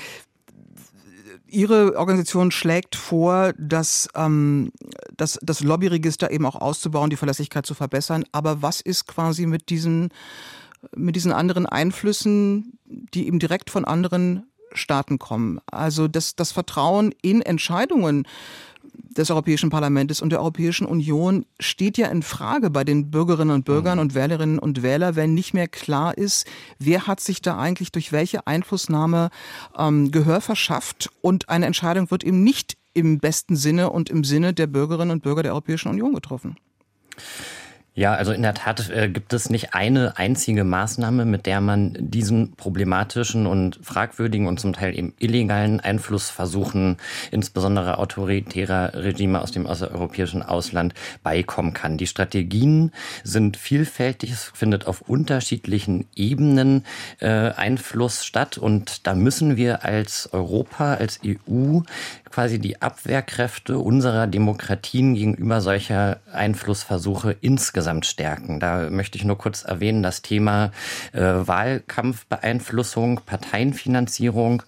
Ihre 1.47 1.97
Organisation 1.97 2.49
schlägt 2.49 2.95
vor, 2.95 3.53
dass 3.59 4.09
ähm, 4.15 4.71
das, 5.15 5.37
das 5.43 5.61
Lobbyregister 5.61 6.31
eben 6.31 6.47
auch 6.47 6.55
auszubauen, 6.55 7.11
die 7.11 7.15
Verlässlichkeit 7.15 7.65
zu 7.65 7.75
verbessern. 7.75 8.23
Aber 8.31 8.63
was 8.63 8.81
ist 8.81 9.07
quasi 9.07 9.45
mit 9.45 9.69
diesen 9.69 10.09
mit 10.95 11.15
diesen 11.15 11.31
anderen 11.31 11.65
Einflüssen, 11.65 12.77
die 12.85 13.27
eben 13.27 13.39
direkt 13.39 13.69
von 13.69 13.85
anderen 13.85 14.43
Staaten 14.73 15.19
kommen. 15.19 15.59
Also 15.67 16.07
das, 16.07 16.35
das 16.35 16.51
Vertrauen 16.51 17.13
in 17.21 17.41
Entscheidungen 17.41 18.27
des 18.93 19.29
Europäischen 19.29 19.69
Parlaments 19.69 20.21
und 20.21 20.31
der 20.31 20.39
Europäischen 20.39 20.85
Union 20.85 21.45
steht 21.59 21.97
ja 21.97 22.07
in 22.07 22.23
Frage 22.23 22.69
bei 22.69 22.83
den 22.83 23.11
Bürgerinnen 23.11 23.53
und 23.53 23.65
Bürgern 23.65 23.99
und 23.99 24.15
Wählerinnen 24.15 24.59
und 24.59 24.83
Wählern, 24.83 25.15
wenn 25.15 25.33
nicht 25.33 25.53
mehr 25.53 25.67
klar 25.67 26.17
ist, 26.17 26.47
wer 26.79 27.07
hat 27.07 27.19
sich 27.19 27.41
da 27.41 27.57
eigentlich 27.57 27.91
durch 27.91 28.11
welche 28.11 28.47
Einflussnahme 28.47 29.29
ähm, 29.77 30.11
Gehör 30.11 30.41
verschafft 30.41 31.09
und 31.21 31.49
eine 31.49 31.65
Entscheidung 31.65 32.09
wird 32.11 32.23
eben 32.23 32.43
nicht 32.43 32.77
im 32.93 33.19
besten 33.19 33.55
Sinne 33.55 33.89
und 33.89 34.09
im 34.09 34.23
Sinne 34.23 34.53
der 34.53 34.67
Bürgerinnen 34.67 35.11
und 35.11 35.23
Bürger 35.23 35.43
der 35.43 35.53
Europäischen 35.53 35.89
Union 35.89 36.13
getroffen. 36.13 36.57
Ja, 37.95 38.15
also 38.15 38.31
in 38.31 38.41
der 38.41 38.55
Tat 38.55 38.89
äh, 38.89 39.07
gibt 39.07 39.33
es 39.33 39.51
nicht 39.51 39.75
eine 39.75 40.17
einzige 40.17 40.63
Maßnahme, 40.63 41.25
mit 41.25 41.45
der 41.45 41.61
man 41.61 41.95
diesen 41.99 42.53
problematischen 42.53 43.45
und 43.45 43.79
fragwürdigen 43.83 44.47
und 44.47 44.59
zum 44.59 44.73
Teil 44.73 44.97
eben 44.97 45.13
illegalen 45.19 45.79
Einflussversuchen, 45.79 46.97
insbesondere 47.29 47.99
autoritärer 47.99 48.95
Regime 48.95 49.39
aus 49.39 49.51
dem 49.51 49.67
außereuropäischen 49.67 50.41
Ausland, 50.41 50.95
beikommen 51.21 51.73
kann. 51.73 51.97
Die 51.97 52.07
Strategien 52.07 52.91
sind 53.23 53.57
vielfältig, 53.57 54.31
es 54.31 54.51
findet 54.55 54.87
auf 54.87 55.01
unterschiedlichen 55.01 56.07
Ebenen 56.15 56.85
äh, 57.19 57.27
Einfluss 57.27 58.25
statt 58.25 58.57
und 58.57 59.05
da 59.05 59.13
müssen 59.13 59.55
wir 59.55 59.85
als 59.85 60.33
Europa, 60.33 60.95
als 60.95 61.19
EU 61.23 61.81
quasi 62.31 62.57
die 62.57 62.81
Abwehrkräfte 62.81 63.77
unserer 63.77 64.25
Demokratien 64.25 65.13
gegenüber 65.13 65.61
solcher 65.61 66.17
Einflussversuche 66.33 67.35
insgesamt 67.39 67.82
stärken. 68.03 68.59
Da 68.59 68.89
möchte 68.89 69.17
ich 69.17 69.23
nur 69.23 69.37
kurz 69.37 69.63
erwähnen, 69.63 70.03
das 70.03 70.21
Thema 70.21 70.71
äh, 71.13 71.21
Wahlkampfbeeinflussung, 71.21 73.21
Parteienfinanzierung. 73.25 74.63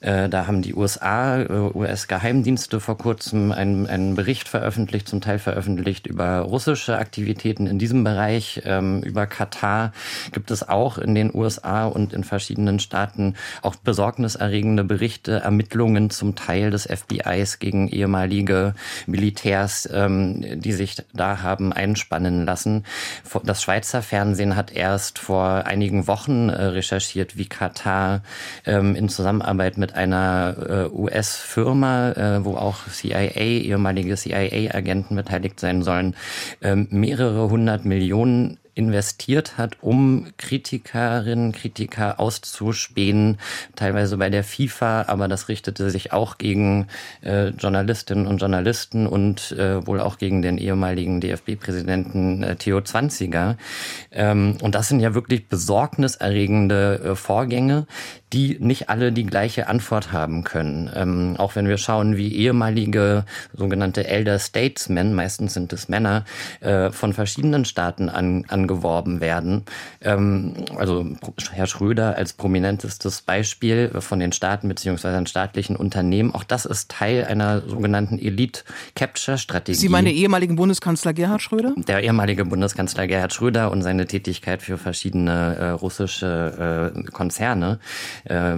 Äh, 0.00 0.28
da 0.28 0.46
haben 0.46 0.62
die 0.62 0.74
USA, 0.74 1.40
äh, 1.40 1.48
US-Geheimdienste 1.48 2.80
vor 2.80 2.98
kurzem 2.98 3.52
einen, 3.52 3.86
einen 3.86 4.14
Bericht 4.14 4.48
veröffentlicht, 4.48 5.08
zum 5.08 5.20
Teil 5.20 5.38
veröffentlicht 5.38 6.06
über 6.06 6.40
russische 6.40 6.98
Aktivitäten 6.98 7.66
in 7.66 7.78
diesem 7.78 8.04
Bereich. 8.04 8.62
Ähm, 8.64 9.02
über 9.02 9.26
Katar 9.26 9.92
gibt 10.32 10.50
es 10.50 10.68
auch 10.68 10.98
in 10.98 11.14
den 11.14 11.34
USA 11.34 11.86
und 11.86 12.12
in 12.12 12.24
verschiedenen 12.24 12.80
Staaten 12.80 13.34
auch 13.62 13.76
besorgniserregende 13.76 14.84
Berichte, 14.84 15.40
Ermittlungen 15.40 16.10
zum 16.10 16.34
Teil 16.34 16.70
des 16.70 16.84
FBI 16.84 17.14
FBIs 17.14 17.58
gegen 17.58 17.88
ehemalige 17.88 18.74
Militärs, 19.06 19.88
ähm, 19.92 20.60
die 20.60 20.72
sich 20.72 20.96
da 21.12 21.42
haben 21.42 21.72
einspannen 21.72 22.44
lassen. 22.44 22.53
Das 23.44 23.62
Schweizer 23.62 24.02
Fernsehen 24.02 24.56
hat 24.56 24.72
erst 24.72 25.18
vor 25.18 25.66
einigen 25.66 26.06
Wochen 26.06 26.48
äh, 26.48 26.62
recherchiert, 26.62 27.36
wie 27.36 27.46
Katar 27.46 28.22
ähm, 28.66 28.94
in 28.94 29.08
Zusammenarbeit 29.08 29.78
mit 29.78 29.94
einer 29.94 30.56
äh, 30.68 30.94
US-Firma, 30.94 32.10
äh, 32.12 32.44
wo 32.44 32.56
auch 32.56 32.86
CIA, 32.88 33.34
ehemalige 33.36 34.16
CIA-Agenten 34.16 35.16
beteiligt 35.16 35.60
sein 35.60 35.82
sollen, 35.82 36.16
ähm, 36.62 36.88
mehrere 36.90 37.48
hundert 37.50 37.84
Millionen 37.84 38.58
investiert 38.74 39.56
hat, 39.56 39.76
um 39.80 40.26
Kritikerinnen, 40.36 41.52
Kritiker 41.52 42.18
auszuspähen, 42.18 43.38
teilweise 43.76 44.16
bei 44.16 44.30
der 44.30 44.44
FIFA, 44.44 45.02
aber 45.08 45.28
das 45.28 45.48
richtete 45.48 45.90
sich 45.90 46.12
auch 46.12 46.38
gegen 46.38 46.88
äh, 47.22 47.48
Journalistinnen 47.48 48.26
und 48.26 48.38
Journalisten 48.38 49.06
und 49.06 49.52
äh, 49.52 49.86
wohl 49.86 50.00
auch 50.00 50.18
gegen 50.18 50.42
den 50.42 50.58
ehemaligen 50.58 51.20
DFB-Präsidenten 51.20 52.42
äh, 52.42 52.56
Theo 52.56 52.80
Zwanziger. 52.80 53.56
Ähm, 54.10 54.56
und 54.60 54.74
das 54.74 54.88
sind 54.88 55.00
ja 55.00 55.14
wirklich 55.14 55.48
besorgniserregende 55.48 57.00
äh, 57.04 57.14
Vorgänge, 57.16 57.86
die 58.32 58.58
nicht 58.58 58.88
alle 58.90 59.12
die 59.12 59.24
gleiche 59.24 59.68
Antwort 59.68 60.12
haben 60.12 60.42
können. 60.42 60.90
Ähm, 60.94 61.36
auch 61.38 61.54
wenn 61.54 61.68
wir 61.68 61.78
schauen, 61.78 62.16
wie 62.16 62.34
ehemalige 62.34 63.24
sogenannte 63.56 64.06
Elder 64.08 64.40
Statesmen, 64.40 65.14
meistens 65.14 65.54
sind 65.54 65.72
es 65.72 65.88
Männer, 65.88 66.24
äh, 66.60 66.90
von 66.90 67.12
verschiedenen 67.12 67.64
Staaten 67.64 68.08
an, 68.08 68.44
angeworben 68.64 69.20
werden. 69.20 69.64
Ähm, 70.00 70.54
also 70.76 71.06
Herr 71.52 71.66
Schröder 71.66 72.16
als 72.16 72.32
prominentestes 72.32 73.20
Beispiel 73.22 73.90
von 74.00 74.18
den 74.18 74.32
Staaten 74.32 74.68
beziehungsweise 74.68 75.16
an 75.16 75.26
staatlichen 75.26 75.76
Unternehmen. 75.76 76.34
Auch 76.34 76.44
das 76.44 76.64
ist 76.64 76.90
Teil 76.90 77.24
einer 77.24 77.60
sogenannten 77.60 78.18
Elite-Capture-Strategie. 78.18 79.78
Sie 79.78 79.88
meinen 79.88 80.08
ehemaligen 80.08 80.56
Bundeskanzler 80.56 81.12
Gerhard 81.12 81.42
Schröder? 81.42 81.74
Der 81.76 82.02
ehemalige 82.02 82.44
Bundeskanzler 82.44 83.06
Gerhard 83.06 83.34
Schröder 83.34 83.70
und 83.70 83.82
seine 83.82 84.06
Tätigkeit 84.06 84.62
für 84.62 84.78
verschiedene 84.78 85.56
äh, 85.56 85.68
russische 85.70 86.92
äh, 86.96 87.02
Konzerne 87.10 87.78
äh, 88.24 88.56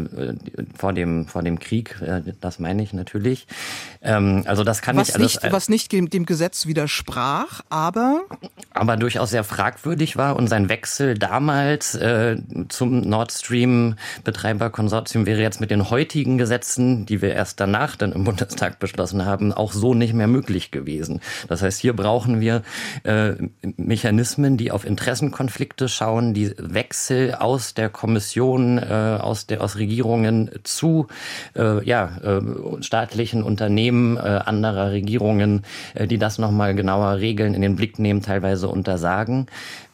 vor, 0.77 0.93
dem, 0.93 1.27
vor 1.27 1.43
dem 1.43 1.59
Krieg, 1.59 2.01
äh, 2.01 2.23
das 2.41 2.61
meine 2.61 2.83
ich 2.83 2.93
natürlich. 2.93 3.47
Ähm, 4.03 4.45
also 4.47 4.63
das 4.63 4.83
kann 4.83 4.97
was 4.97 5.09
ich 5.09 5.15
alles. 5.17 5.43
Nicht, 5.43 5.53
was 5.53 5.69
nicht 5.69 5.93
dem, 5.93 6.11
dem 6.11 6.27
Gesetz 6.27 6.67
widersprach, 6.67 7.63
aber 7.71 8.23
aber 8.77 8.97
durchaus 8.97 9.31
sehr 9.31 9.43
fragwürdig 9.45 9.96
war 10.17 10.37
und 10.37 10.49
sein 10.49 10.69
Wechsel 10.69 11.15
damals 11.15 11.95
äh, 11.95 12.37
zum 12.69 13.01
Nord 13.01 13.33
Stream 13.33 13.97
Betreiberkonsortium 14.25 15.27
wäre 15.27 15.41
jetzt 15.41 15.61
mit 15.61 15.71
den 15.71 15.91
heutigen 15.91 16.39
Gesetzen, 16.39 17.07
die 17.07 17.23
wir 17.23 17.35
erst 17.35 17.61
danach 17.61 17.97
dann 17.97 18.13
im 18.13 18.25
Bundestag 18.25 18.79
beschlossen 18.79 19.25
haben, 19.25 19.53
auch 19.53 19.73
so 19.73 19.95
nicht 19.95 20.15
mehr 20.15 20.27
möglich 20.27 20.71
gewesen. 20.71 21.21
Das 21.49 21.63
heißt, 21.63 21.81
hier 21.81 21.95
brauchen 21.95 22.41
wir 22.41 22.63
äh, 23.05 23.33
Mechanismen, 23.77 24.57
die 24.57 24.71
auf 24.71 24.85
Interessenkonflikte 24.85 25.89
schauen, 25.89 26.35
die 26.35 26.55
Wechsel 26.59 27.35
aus 27.35 27.75
der 27.75 27.89
Kommission, 27.89 28.79
äh, 28.79 29.19
aus 29.21 29.47
der 29.47 29.63
aus 29.63 29.77
Regierungen 29.77 30.51
zu 30.63 31.07
äh, 31.55 31.85
ja, 31.85 32.19
äh, 32.23 32.83
staatlichen 32.83 33.43
Unternehmen 33.43 34.17
äh, 34.17 34.21
anderer 34.21 34.91
Regierungen, 34.91 35.63
äh, 35.95 36.07
die 36.07 36.19
das 36.19 36.39
nochmal 36.39 36.75
genauer 36.75 37.19
regeln, 37.19 37.55
in 37.55 37.63
den 37.63 37.77
Blick 37.77 37.99
nehmen, 37.99 38.23
teilweise 38.23 38.69
untersagen. 38.69 39.47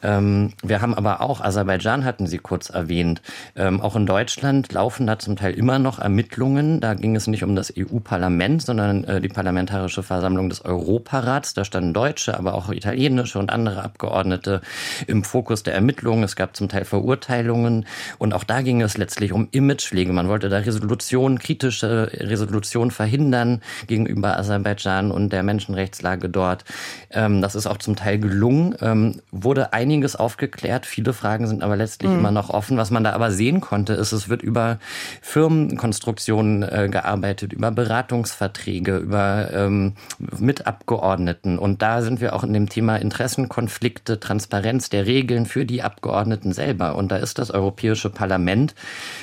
Ähm, 0.03 0.53
wir 0.61 0.81
haben 0.81 0.93
aber 0.93 1.21
auch, 1.21 1.41
Aserbaidschan 1.41 2.05
hatten 2.05 2.27
Sie 2.27 2.37
kurz 2.37 2.69
erwähnt, 2.69 3.21
ähm, 3.55 3.81
auch 3.81 3.95
in 3.95 4.05
Deutschland 4.05 4.71
laufen 4.73 5.07
da 5.07 5.17
zum 5.17 5.35
Teil 5.35 5.53
immer 5.53 5.79
noch 5.79 5.99
Ermittlungen. 5.99 6.81
Da 6.81 6.93
ging 6.93 7.15
es 7.15 7.27
nicht 7.27 7.43
um 7.43 7.55
das 7.55 7.73
EU-Parlament, 7.75 8.61
sondern 8.61 9.03
äh, 9.05 9.21
die 9.21 9.29
Parlamentarische 9.29 10.03
Versammlung 10.03 10.49
des 10.49 10.63
Europarats. 10.65 11.53
Da 11.53 11.63
standen 11.63 11.93
Deutsche, 11.93 12.37
aber 12.37 12.53
auch 12.53 12.69
italienische 12.69 13.39
und 13.39 13.49
andere 13.49 13.83
Abgeordnete 13.83 14.61
im 15.07 15.23
Fokus 15.23 15.63
der 15.63 15.73
Ermittlungen. 15.73 16.23
Es 16.23 16.35
gab 16.35 16.55
zum 16.55 16.69
Teil 16.69 16.85
Verurteilungen 16.85 17.85
und 18.17 18.33
auch 18.33 18.43
da 18.43 18.61
ging 18.61 18.81
es 18.81 18.97
letztlich 18.97 19.31
um 19.31 19.47
Imagepflege. 19.51 20.11
Man 20.11 20.27
wollte 20.27 20.49
da 20.49 20.57
Resolutionen, 20.57 21.39
kritische 21.39 22.11
Resolutionen 22.13 22.91
verhindern 22.91 23.61
gegenüber 23.87 24.37
Aserbaidschan 24.37 25.11
und 25.11 25.31
der 25.31 25.43
Menschenrechtslage 25.43 26.29
dort. 26.29 26.65
Ähm, 27.09 27.41
das 27.41 27.55
ist 27.55 27.67
auch 27.67 27.77
zum 27.77 27.95
Teil 27.95 28.19
gelungen, 28.19 28.75
ähm, 28.81 29.21
wurde 29.31 29.73
einige 29.73 29.92
einiges 29.93 30.15
aufgeklärt. 30.15 30.85
Viele 30.85 31.13
Fragen 31.13 31.47
sind 31.47 31.63
aber 31.63 31.75
letztlich 31.75 32.11
mhm. 32.11 32.19
immer 32.19 32.31
noch 32.31 32.49
offen. 32.49 32.77
Was 32.77 32.91
man 32.91 33.03
da 33.03 33.13
aber 33.13 33.31
sehen 33.31 33.61
konnte, 33.61 33.93
ist, 33.93 34.11
es 34.11 34.29
wird 34.29 34.41
über 34.41 34.79
Firmenkonstruktionen 35.21 36.63
äh, 36.63 36.89
gearbeitet, 36.89 37.53
über 37.53 37.71
Beratungsverträge, 37.71 38.97
über 38.97 39.49
ähm, 39.53 39.93
mit 40.39 40.67
Abgeordneten. 40.67 41.59
Und 41.59 41.81
da 41.81 42.01
sind 42.01 42.21
wir 42.21 42.33
auch 42.33 42.43
in 42.43 42.53
dem 42.53 42.69
Thema 42.69 42.97
Interessenkonflikte, 42.97 44.19
Transparenz 44.19 44.89
der 44.89 45.05
Regeln 45.05 45.45
für 45.45 45.65
die 45.65 45.83
Abgeordneten 45.83 46.53
selber. 46.53 46.95
Und 46.95 47.11
da 47.11 47.17
ist 47.17 47.37
das 47.37 47.51
Europäische 47.51 48.09
Parlament, 48.09 48.73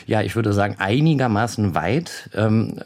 ja, 0.06 0.22
ich 0.22 0.37
würde 0.37 0.52
sagen, 0.52 0.76
einigermaßen 0.78 1.74
weit. 1.74 2.30
Ähm, 2.35 2.80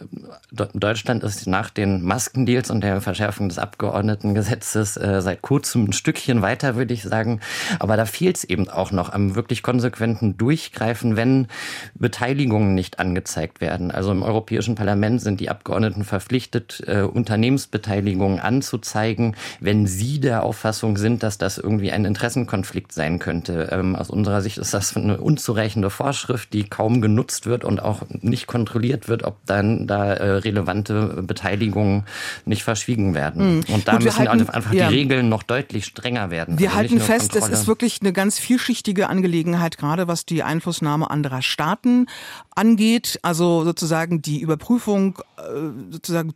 Deutschland 0.50 1.22
ist 1.24 1.46
nach 1.46 1.70
den 1.70 2.02
Maskendeals 2.02 2.70
und 2.70 2.82
der 2.82 3.00
Verschärfung 3.00 3.48
des 3.48 3.58
Abgeordnetengesetzes 3.58 4.96
äh, 4.96 5.20
seit 5.20 5.42
kurzem 5.42 5.84
ein 5.84 5.92
Stückchen 5.92 6.42
weiter, 6.42 6.76
würde 6.76 6.94
ich 6.94 7.02
sagen. 7.02 7.40
Aber 7.78 7.96
da 7.96 8.06
fehlt 8.06 8.36
es 8.36 8.44
eben 8.44 8.68
auch 8.68 8.92
noch 8.92 9.12
am 9.12 9.34
wirklich 9.34 9.62
konsequenten 9.62 10.36
Durchgreifen, 10.36 11.16
wenn 11.16 11.48
Beteiligungen 11.94 12.74
nicht 12.74 12.98
angezeigt 12.98 13.60
werden. 13.60 13.90
Also 13.90 14.10
im 14.12 14.22
Europäischen 14.22 14.74
Parlament 14.74 15.20
sind 15.20 15.40
die 15.40 15.50
Abgeordneten 15.50 16.04
verpflichtet, 16.04 16.82
äh, 16.86 17.02
Unternehmensbeteiligungen 17.02 18.40
anzuzeigen, 18.40 19.36
wenn 19.60 19.86
sie 19.86 20.20
der 20.20 20.42
Auffassung 20.42 20.96
sind, 20.96 21.22
dass 21.22 21.38
das 21.38 21.58
irgendwie 21.58 21.92
ein 21.92 22.04
Interessenkonflikt 22.04 22.92
sein 22.92 23.18
könnte. 23.18 23.68
Ähm, 23.72 23.96
aus 23.96 24.10
unserer 24.10 24.40
Sicht 24.40 24.58
ist 24.58 24.74
das 24.74 24.96
eine 24.96 25.18
unzureichende 25.18 25.90
Vorschrift, 25.90 26.52
die 26.52 26.64
kaum 26.64 27.00
genutzt 27.00 27.46
wird 27.46 27.64
und 27.64 27.82
auch 27.82 28.02
nicht 28.10 28.46
kontrolliert 28.46 29.08
wird, 29.08 29.24
ob 29.24 29.36
dann 29.46 29.86
da 29.86 30.12
äh, 30.14 30.30
relevante 30.38 31.22
Beteiligungen 31.22 32.04
nicht 32.44 32.62
verschwiegen 32.62 33.14
werden. 33.14 33.58
Mhm. 33.58 33.64
Und 33.74 33.88
da 33.88 33.92
Gut, 33.92 34.04
müssen 34.04 34.28
halten, 34.28 34.48
einfach 34.48 34.72
ja. 34.72 34.88
die 34.88 34.94
Regeln 34.94 35.28
noch 35.28 35.42
deutlich 35.42 35.86
strenger 35.86 36.30
werden. 36.30 36.58
Wir 36.58 36.68
also 36.68 36.78
halten 36.78 37.00
fest, 37.00 37.36
es 37.36 37.48
ist 37.60 37.66
wirklich 37.66 38.00
eine 38.00 38.12
ganz 38.12 38.38
vielschichtige 38.38 39.08
Angelegenheit, 39.08 39.78
gerade 39.78 40.08
was 40.08 40.26
die 40.26 40.42
Einflussnahme 40.42 41.10
anderer 41.10 41.42
Staaten 41.42 42.06
angeht. 42.54 43.18
Also 43.22 43.64
sozusagen 43.64 44.22
die 44.22 44.40
Überprüfung 44.40 45.18
äh, 45.36 45.42
sozusagen 45.90 46.32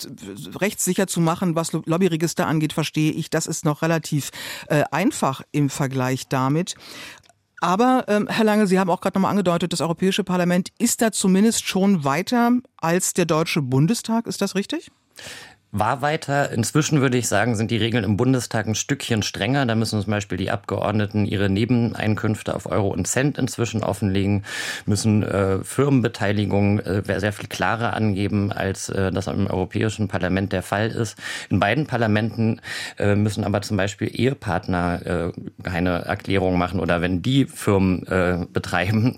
rechtssicher 0.55 1.07
zu 1.07 1.21
machen, 1.21 1.55
was 1.55 1.73
Lobbyregister 1.73 2.47
angeht, 2.47 2.73
verstehe 2.73 3.13
ich, 3.13 3.31
das 3.31 3.47
ist 3.47 3.65
noch 3.65 3.83
relativ 3.83 4.31
äh, 4.69 4.85
einfach 4.91 5.43
im 5.53 5.71
Vergleich 5.71 6.29
damit. 6.29 6.75
Aber 7.61 8.05
ähm, 8.07 8.29
Herr 8.29 8.45
Lange, 8.45 8.67
Sie 8.67 8.79
haben 8.79 8.91
auch 8.91 9.01
gerade 9.01 9.19
nochmal 9.19 9.33
angedeutet, 9.33 9.73
das 9.73 9.81
Europäische 9.81 10.23
Parlament 10.23 10.71
ist 10.79 11.03
da 11.03 11.11
zumindest 11.11 11.67
schon 11.67 12.05
weiter 12.05 12.53
als 12.77 13.15
der 13.15 13.27
Deutsche 13.27 13.63
Bundestag. 13.63 14.27
Ist 14.27 14.41
das 14.41 14.55
richtig? 14.55 14.91
War 15.71 16.01
weiter. 16.01 16.51
Inzwischen 16.51 17.03
würde 17.03 17.19
ich 17.19 17.29
sagen, 17.29 17.55
sind 17.55 17.71
die 17.71 17.77
Regeln 17.77 18.05
im 18.05 18.17
Bundestag 18.17 18.67
ein 18.67 18.75
Stückchen 18.75 19.23
strenger. 19.23 19.67
Da 19.67 19.75
müssen 19.75 20.01
zum 20.01 20.11
Beispiel 20.11 20.39
die 20.39 20.51
Abgeordneten 20.51 21.27
ihre 21.27 21.51
Nebeneinkünfte 21.51 22.55
auf 22.55 22.67
Euro 22.67 22.89
und 22.89 23.07
Cent 23.07 23.37
inzwischen 23.37 23.85
offenlegen, 23.85 24.45
müssen 24.87 25.23
äh, 25.23 25.63
Firmenbeteiligung 25.63 26.79
äh, 26.79 27.21
sehr 27.21 27.33
viel 27.33 27.49
klarer 27.49 27.93
angeben, 27.93 28.51
als 28.51 28.89
äh, 28.89 29.11
das 29.13 29.27
im 29.27 29.47
Europäischen 29.47 30.09
Parlament 30.09 30.53
der 30.53 30.63
Fall 30.63 30.89
ist. 30.89 31.19
In 31.51 31.61
beiden 31.61 31.87
Parlamenten 31.87 32.61
äh, 32.99 33.15
müssen 33.15 33.45
aber 33.45 33.61
zum 33.61 33.77
Beispiel 33.77 34.11
Ehepartner 34.11 35.33
äh, 35.35 35.63
keine 35.63 36.03
Erklärung 36.03 36.57
machen 36.57 36.81
oder 36.81 37.03
wenn 37.03 37.21
die 37.21 37.45
Firmen 37.45 38.07
äh, 38.07 38.47
betreiben, 38.51 39.17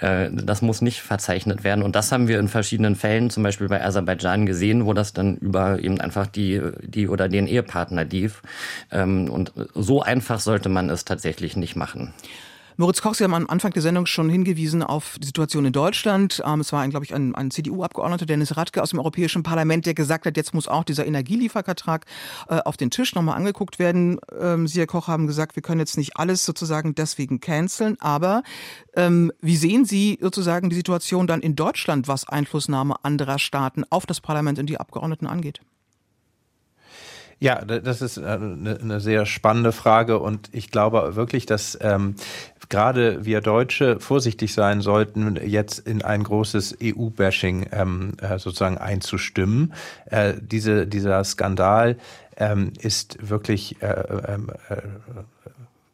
äh, 0.00 0.30
das 0.32 0.62
muss 0.62 0.80
nicht 0.80 1.00
verzeichnet 1.00 1.62
werden. 1.62 1.84
Und 1.84 1.94
das 1.94 2.10
haben 2.10 2.26
wir 2.26 2.40
in 2.40 2.48
verschiedenen 2.48 2.96
Fällen, 2.96 3.30
zum 3.30 3.44
Beispiel 3.44 3.68
bei 3.68 3.84
Aserbaidschan 3.84 4.46
gesehen, 4.46 4.84
wo 4.84 4.94
das 4.94 5.12
dann 5.12 5.36
über 5.36 5.78
eben 5.92 6.00
einfach 6.00 6.26
die, 6.26 6.60
die 6.82 7.08
oder 7.08 7.28
den 7.28 7.46
Ehepartner 7.46 8.04
lief. 8.04 8.42
Ähm, 8.90 9.28
und 9.30 9.52
so 9.74 10.02
einfach 10.02 10.40
sollte 10.40 10.68
man 10.68 10.90
es 10.90 11.04
tatsächlich 11.04 11.56
nicht 11.56 11.76
machen. 11.76 12.12
Moritz 12.78 13.02
Koch, 13.02 13.14
Sie 13.14 13.22
haben 13.22 13.34
am 13.34 13.46
Anfang 13.48 13.72
der 13.72 13.82
Sendung 13.82 14.06
schon 14.06 14.30
hingewiesen 14.30 14.82
auf 14.82 15.16
die 15.20 15.26
Situation 15.26 15.66
in 15.66 15.74
Deutschland. 15.74 16.42
Ähm, 16.44 16.60
es 16.60 16.72
war, 16.72 16.88
glaube 16.88 17.04
ich, 17.04 17.14
ein, 17.14 17.34
ein 17.34 17.50
CDU-Abgeordneter, 17.50 18.24
Dennis 18.24 18.56
Radke 18.56 18.82
aus 18.82 18.90
dem 18.90 18.98
Europäischen 18.98 19.42
Parlament, 19.42 19.84
der 19.84 19.92
gesagt 19.92 20.24
hat, 20.24 20.38
jetzt 20.38 20.54
muss 20.54 20.68
auch 20.68 20.82
dieser 20.82 21.06
Energieliefervertrag 21.06 22.06
äh, 22.48 22.60
auf 22.64 22.78
den 22.78 22.90
Tisch 22.90 23.14
nochmal 23.14 23.36
angeguckt 23.36 23.78
werden. 23.78 24.18
Ähm, 24.40 24.66
Sie, 24.66 24.80
Herr 24.80 24.86
Koch, 24.86 25.06
haben 25.06 25.26
gesagt, 25.26 25.54
wir 25.54 25.62
können 25.62 25.80
jetzt 25.80 25.98
nicht 25.98 26.16
alles 26.16 26.46
sozusagen 26.46 26.94
deswegen 26.94 27.40
canceln. 27.40 27.98
Aber 28.00 28.42
ähm, 28.96 29.32
wie 29.42 29.56
sehen 29.56 29.84
Sie 29.84 30.18
sozusagen 30.22 30.70
die 30.70 30.76
Situation 30.76 31.26
dann 31.26 31.42
in 31.42 31.54
Deutschland, 31.54 32.08
was 32.08 32.26
Einflussnahme 32.26 32.96
anderer 33.04 33.38
Staaten 33.38 33.84
auf 33.90 34.06
das 34.06 34.22
Parlament 34.22 34.58
und 34.58 34.66
die 34.66 34.78
Abgeordneten 34.78 35.26
angeht? 35.26 35.60
Ja, 37.42 37.64
das 37.64 38.02
ist 38.02 38.18
eine, 38.18 38.78
eine 38.80 39.00
sehr 39.00 39.26
spannende 39.26 39.72
Frage 39.72 40.20
und 40.20 40.48
ich 40.52 40.70
glaube 40.70 41.16
wirklich, 41.16 41.44
dass 41.44 41.76
ähm, 41.80 42.14
gerade 42.68 43.24
wir 43.24 43.40
Deutsche 43.40 43.98
vorsichtig 43.98 44.54
sein 44.54 44.80
sollten, 44.80 45.36
jetzt 45.44 45.80
in 45.80 46.02
ein 46.02 46.22
großes 46.22 46.78
EU-Bashing 46.80 47.66
ähm, 47.72 48.12
äh, 48.20 48.38
sozusagen 48.38 48.78
einzustimmen. 48.78 49.74
Äh, 50.06 50.34
diese, 50.40 50.86
dieser 50.86 51.24
Skandal 51.24 51.96
ähm, 52.36 52.74
ist 52.80 53.28
wirklich 53.28 53.82
äh, 53.82 53.86
äh, 53.88 54.34
äh 54.68 55.41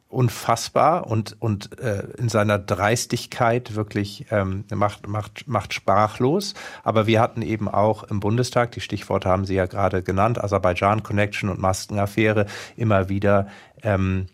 unfassbar 0.09 1.05
und, 1.05 1.37
und 1.39 1.79
äh, 1.79 2.03
in 2.17 2.29
seiner 2.29 2.57
Dreistigkeit 2.57 3.75
wirklich 3.75 4.25
ähm, 4.31 4.65
macht, 4.73 5.07
macht, 5.07 5.47
macht 5.47 5.73
sprachlos. 5.73 6.55
Aber 6.83 7.05
wir 7.05 7.21
hatten 7.21 7.43
eben 7.43 7.69
auch 7.69 8.03
im 8.03 8.19
Bundestag, 8.19 8.71
die 8.71 8.81
Stichworte 8.81 9.29
haben 9.29 9.45
Sie 9.45 9.53
ja 9.53 9.67
gerade 9.67 10.01
genannt, 10.01 10.43
Aserbaidschan 10.43 11.03
Connection 11.03 11.49
und 11.49 11.59
Maskenaffäre, 11.59 12.47
immer 12.75 13.07
wieder 13.07 13.47
ähm, 13.83 14.25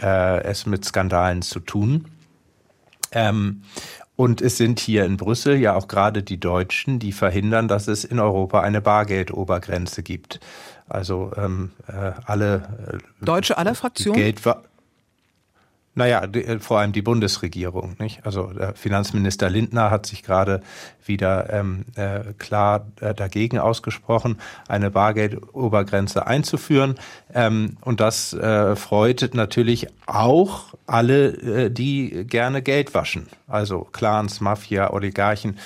äh, 0.00 0.40
es 0.44 0.66
mit 0.66 0.84
Skandalen 0.84 1.42
zu 1.42 1.58
tun. 1.58 2.06
Ähm, 3.10 3.62
und 4.16 4.40
es 4.40 4.56
sind 4.56 4.78
hier 4.78 5.04
in 5.04 5.16
Brüssel 5.16 5.56
ja 5.56 5.74
auch 5.74 5.88
gerade 5.88 6.22
die 6.22 6.38
Deutschen, 6.38 7.00
die 7.00 7.10
verhindern, 7.10 7.66
dass 7.66 7.88
es 7.88 8.04
in 8.04 8.20
Europa 8.20 8.60
eine 8.60 8.80
Bargeldobergrenze 8.80 10.04
gibt. 10.04 10.38
Also 10.88 11.32
ähm, 11.36 11.72
äh, 11.88 12.12
alle 12.24 13.00
äh, 13.20 13.24
Deutsche 13.24 13.58
aller 13.58 13.74
Fraktionen? 13.74 14.20
Geld, 14.20 14.42
naja, 15.94 16.26
die, 16.26 16.44
äh, 16.44 16.58
vor 16.58 16.80
allem 16.80 16.92
die 16.92 17.02
Bundesregierung. 17.02 17.96
Nicht? 17.98 18.24
Also 18.26 18.46
der 18.52 18.74
Finanzminister 18.74 19.48
Lindner 19.48 19.90
hat 19.90 20.06
sich 20.06 20.22
gerade 20.22 20.62
wieder 21.04 21.52
ähm, 21.52 21.84
äh, 21.94 22.32
klar 22.38 22.86
äh, 23.00 23.14
dagegen 23.14 23.58
ausgesprochen, 23.58 24.38
eine 24.68 24.90
Bargeldobergrenze 24.90 26.26
einzuführen. 26.26 26.96
Ähm, 27.32 27.76
und 27.80 28.00
das 28.00 28.32
äh, 28.32 28.76
freut 28.76 29.30
natürlich 29.34 29.86
auch 30.06 30.74
alle, 30.86 31.28
äh, 31.28 31.70
die 31.70 32.24
gerne 32.26 32.62
Geld 32.62 32.94
waschen. 32.94 33.28
Also 33.46 33.86
Clans, 33.92 34.40
Mafia, 34.40 34.92
Oligarchen 34.92 35.58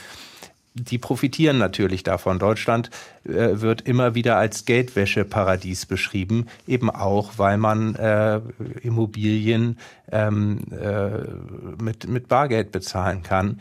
die 0.74 0.98
profitieren 0.98 1.58
natürlich 1.58 2.02
davon. 2.02 2.38
Deutschland 2.38 2.90
äh, 3.24 3.60
wird 3.60 3.82
immer 3.82 4.14
wieder 4.14 4.36
als 4.36 4.64
Geldwäscheparadies 4.64 5.86
beschrieben, 5.86 6.46
eben 6.66 6.90
auch, 6.90 7.32
weil 7.36 7.58
man 7.58 7.94
äh, 7.96 8.40
Immobilien 8.82 9.78
ähm, 10.10 10.60
äh, 10.70 11.82
mit, 11.82 12.08
mit 12.08 12.28
Bargeld 12.28 12.72
bezahlen 12.72 13.22
kann, 13.22 13.60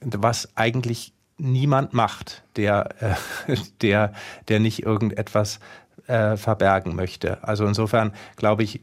was 0.00 0.48
eigentlich 0.56 1.12
niemand 1.38 1.94
macht, 1.94 2.42
der, 2.56 3.16
äh, 3.46 3.56
der, 3.82 4.12
der 4.48 4.60
nicht 4.60 4.82
irgendetwas 4.82 5.60
äh, 6.06 6.36
verbergen 6.36 6.96
möchte. 6.96 7.42
Also 7.44 7.66
insofern 7.66 8.12
glaube 8.36 8.62
ich, 8.62 8.80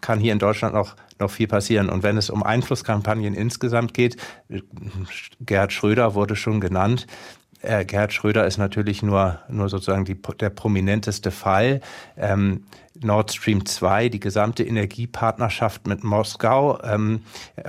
kann 0.00 0.20
hier 0.20 0.32
in 0.32 0.38
Deutschland 0.38 0.74
noch, 0.74 0.96
noch 1.18 1.30
viel 1.30 1.46
passieren. 1.48 1.88
Und 1.88 2.02
wenn 2.02 2.16
es 2.16 2.30
um 2.30 2.42
Einflusskampagnen 2.42 3.34
insgesamt 3.34 3.94
geht, 3.94 4.16
Gerhard 5.40 5.72
Schröder 5.72 6.14
wurde 6.14 6.36
schon 6.36 6.60
genannt, 6.60 7.06
äh, 7.62 7.84
Gerhard 7.84 8.12
Schröder 8.12 8.46
ist 8.46 8.58
natürlich 8.58 9.02
nur, 9.02 9.40
nur 9.48 9.68
sozusagen 9.68 10.04
die, 10.04 10.20
der 10.40 10.50
prominenteste 10.50 11.30
Fall. 11.30 11.80
Ähm, 12.16 12.64
Nord 13.02 13.32
Stream 13.32 13.64
2, 13.64 14.08
die 14.08 14.20
gesamte 14.20 14.64
Energiepartnerschaft 14.64 15.86
mit 15.86 16.04
Moskau 16.04 16.78
ähm, 16.82 17.22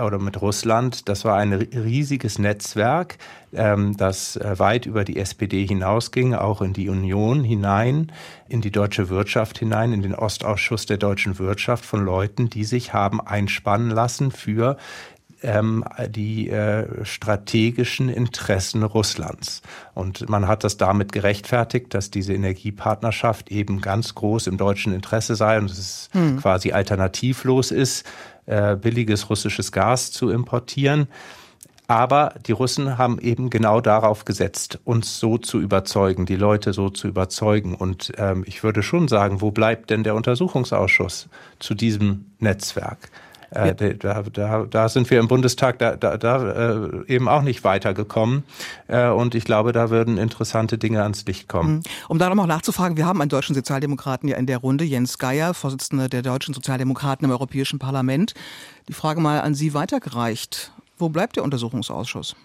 oder 0.04 0.20
mit 0.20 0.42
Russland, 0.42 1.08
das 1.08 1.26
war 1.26 1.38
ein 1.38 1.54
riesiges 1.54 2.40
Netzwerk, 2.40 3.18
ähm, 3.54 3.96
das 3.98 4.36
äh, 4.38 4.60
weit 4.60 4.86
über 4.86 5.04
die 5.04 5.18
SPD 5.18 5.66
hinausging, 5.66 6.34
auch 6.34 6.62
in 6.62 6.74
die 6.74 6.90
Union 6.90 7.44
hinein, 7.44 8.12
in 8.48 8.62
die 8.62 8.72
deutsche 8.72 9.10
Wirtschaft 9.10 9.60
hinein, 9.60 9.94
in 9.94 10.02
den 10.02 10.16
Ostausschuss 10.16 10.86
der 10.86 10.98
deutschen 10.98 11.40
Wirtschaft 11.40 11.86
von 11.86 12.04
Leuten, 12.04 12.50
die 12.50 12.64
sich 12.64 12.94
haben 12.94 13.22
einspannen 13.22 13.90
lassen 13.90 14.32
für 14.32 14.78
ähm, 15.44 15.84
die 16.08 16.50
äh, 16.50 17.06
strategischen 17.06 18.10
Interessen 18.10 18.84
Russlands. 18.84 19.62
Und 19.94 20.30
man 20.30 20.48
hat 20.48 20.64
das 20.64 20.78
damit 20.78 21.12
gerechtfertigt, 21.12 21.94
dass 21.94 22.12
diese 22.12 22.34
Energiepartnerschaft 22.34 23.52
eben 23.52 23.82
ganz 23.82 24.16
groß 24.16 24.48
im 24.48 24.58
deutschen 24.58 24.94
Interesse 24.94 25.36
sei 25.36 25.58
und 25.58 25.70
es 25.70 26.10
hm. 26.12 26.38
quasi 26.40 26.72
alternativlos 26.72 27.72
ist, 27.72 28.06
äh, 28.46 28.76
billiges 28.76 29.30
russisches 29.30 29.72
Gas 29.72 30.12
zu 30.12 30.30
importieren. 30.30 31.08
Aber 31.92 32.36
die 32.48 32.54
Russen 32.54 32.98
haben 32.98 33.20
eben 33.20 33.50
genau 33.50 33.82
darauf 33.82 34.24
gesetzt, 34.24 34.80
uns 34.86 35.20
so 35.20 35.38
zu 35.38 35.60
überzeugen, 35.60 36.26
die 36.26 36.38
Leute 36.38 36.72
so 36.72 36.90
zu 36.90 37.10
überzeugen. 37.10 37.76
Und 37.76 38.14
ähm, 38.18 38.46
ich 38.48 38.64
würde 38.64 38.82
schon 38.82 39.10
sagen, 39.10 39.42
wo 39.42 39.52
bleibt 39.52 39.90
denn 39.90 40.04
der 40.04 40.16
Untersuchungsausschuss 40.16 41.28
zu 41.60 41.74
diesem 41.74 42.28
Netzwerk? 42.40 43.10
Äh, 43.52 43.96
da, 43.96 44.24
da, 44.24 44.66
da 44.66 44.90
sind 44.90 45.10
wir 45.10 45.20
im 45.20 45.28
Bundestag 45.28 45.78
da, 45.80 45.98
da, 45.98 46.18
da 46.18 46.76
äh, 46.86 47.06
eben 47.08 47.28
auch 47.28 47.42
nicht 47.42 47.66
weitergekommen. 47.66 48.44
Äh, 48.88 49.10
und 49.10 49.36
ich 49.36 49.44
glaube, 49.44 49.74
da 49.74 49.90
würden 49.90 50.18
interessante 50.18 50.78
Dinge 50.78 51.04
ans 51.04 51.26
Licht 51.26 51.50
kommen. 51.50 51.76
Mhm. 51.76 51.84
Um 52.08 52.20
da 52.20 52.30
nochmal 52.30 52.48
nachzufragen, 52.48 52.96
wir 52.96 53.06
haben 53.06 53.20
einen 53.20 53.30
deutschen 53.30 53.54
Sozialdemokraten 53.54 54.30
ja 54.30 54.38
in 54.38 54.46
der 54.46 54.60
Runde, 54.60 54.86
Jens 54.86 55.18
Geier, 55.18 55.54
Vorsitzender 55.54 56.08
der 56.08 56.22
deutschen 56.22 56.54
Sozialdemokraten 56.54 57.26
im 57.26 57.32
Europäischen 57.32 57.78
Parlament. 57.78 58.34
Die 58.88 58.94
Frage 58.94 59.20
mal 59.20 59.42
an 59.42 59.54
Sie 59.54 59.74
weitergereicht. 59.74 60.72
Wo 60.98 61.10
bleibt 61.10 61.36
der 61.36 61.44
Untersuchungsausschuss? 61.44 62.36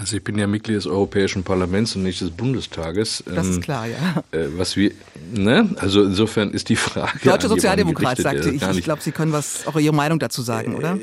Also 0.00 0.16
ich 0.16 0.24
bin 0.24 0.38
ja 0.38 0.46
Mitglied 0.46 0.78
des 0.78 0.86
Europäischen 0.86 1.44
Parlaments 1.44 1.94
und 1.94 2.04
nicht 2.04 2.22
des 2.22 2.30
Bundestages. 2.30 3.22
Das 3.26 3.46
ist 3.46 3.56
ähm, 3.56 3.60
klar, 3.60 3.86
ja. 3.86 4.24
Äh, 4.32 4.46
was 4.56 4.74
wir, 4.74 4.92
ne? 5.34 5.68
Also 5.76 6.02
insofern 6.02 6.52
ist 6.52 6.70
die 6.70 6.76
Frage. 6.76 7.18
Deutsche 7.22 7.48
Sozialdemokrat 7.48 8.16
sagte 8.16 8.48
ich. 8.48 8.62
Ich 8.62 8.84
glaube, 8.84 9.02
Sie 9.02 9.12
können 9.12 9.32
was 9.32 9.66
auch 9.66 9.78
Ihre 9.78 9.94
Meinung 9.94 10.18
dazu 10.18 10.40
sagen, 10.40 10.74
oder? 10.74 10.98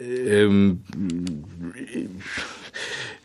Äh, 0.00 0.42
ähm, 0.42 0.80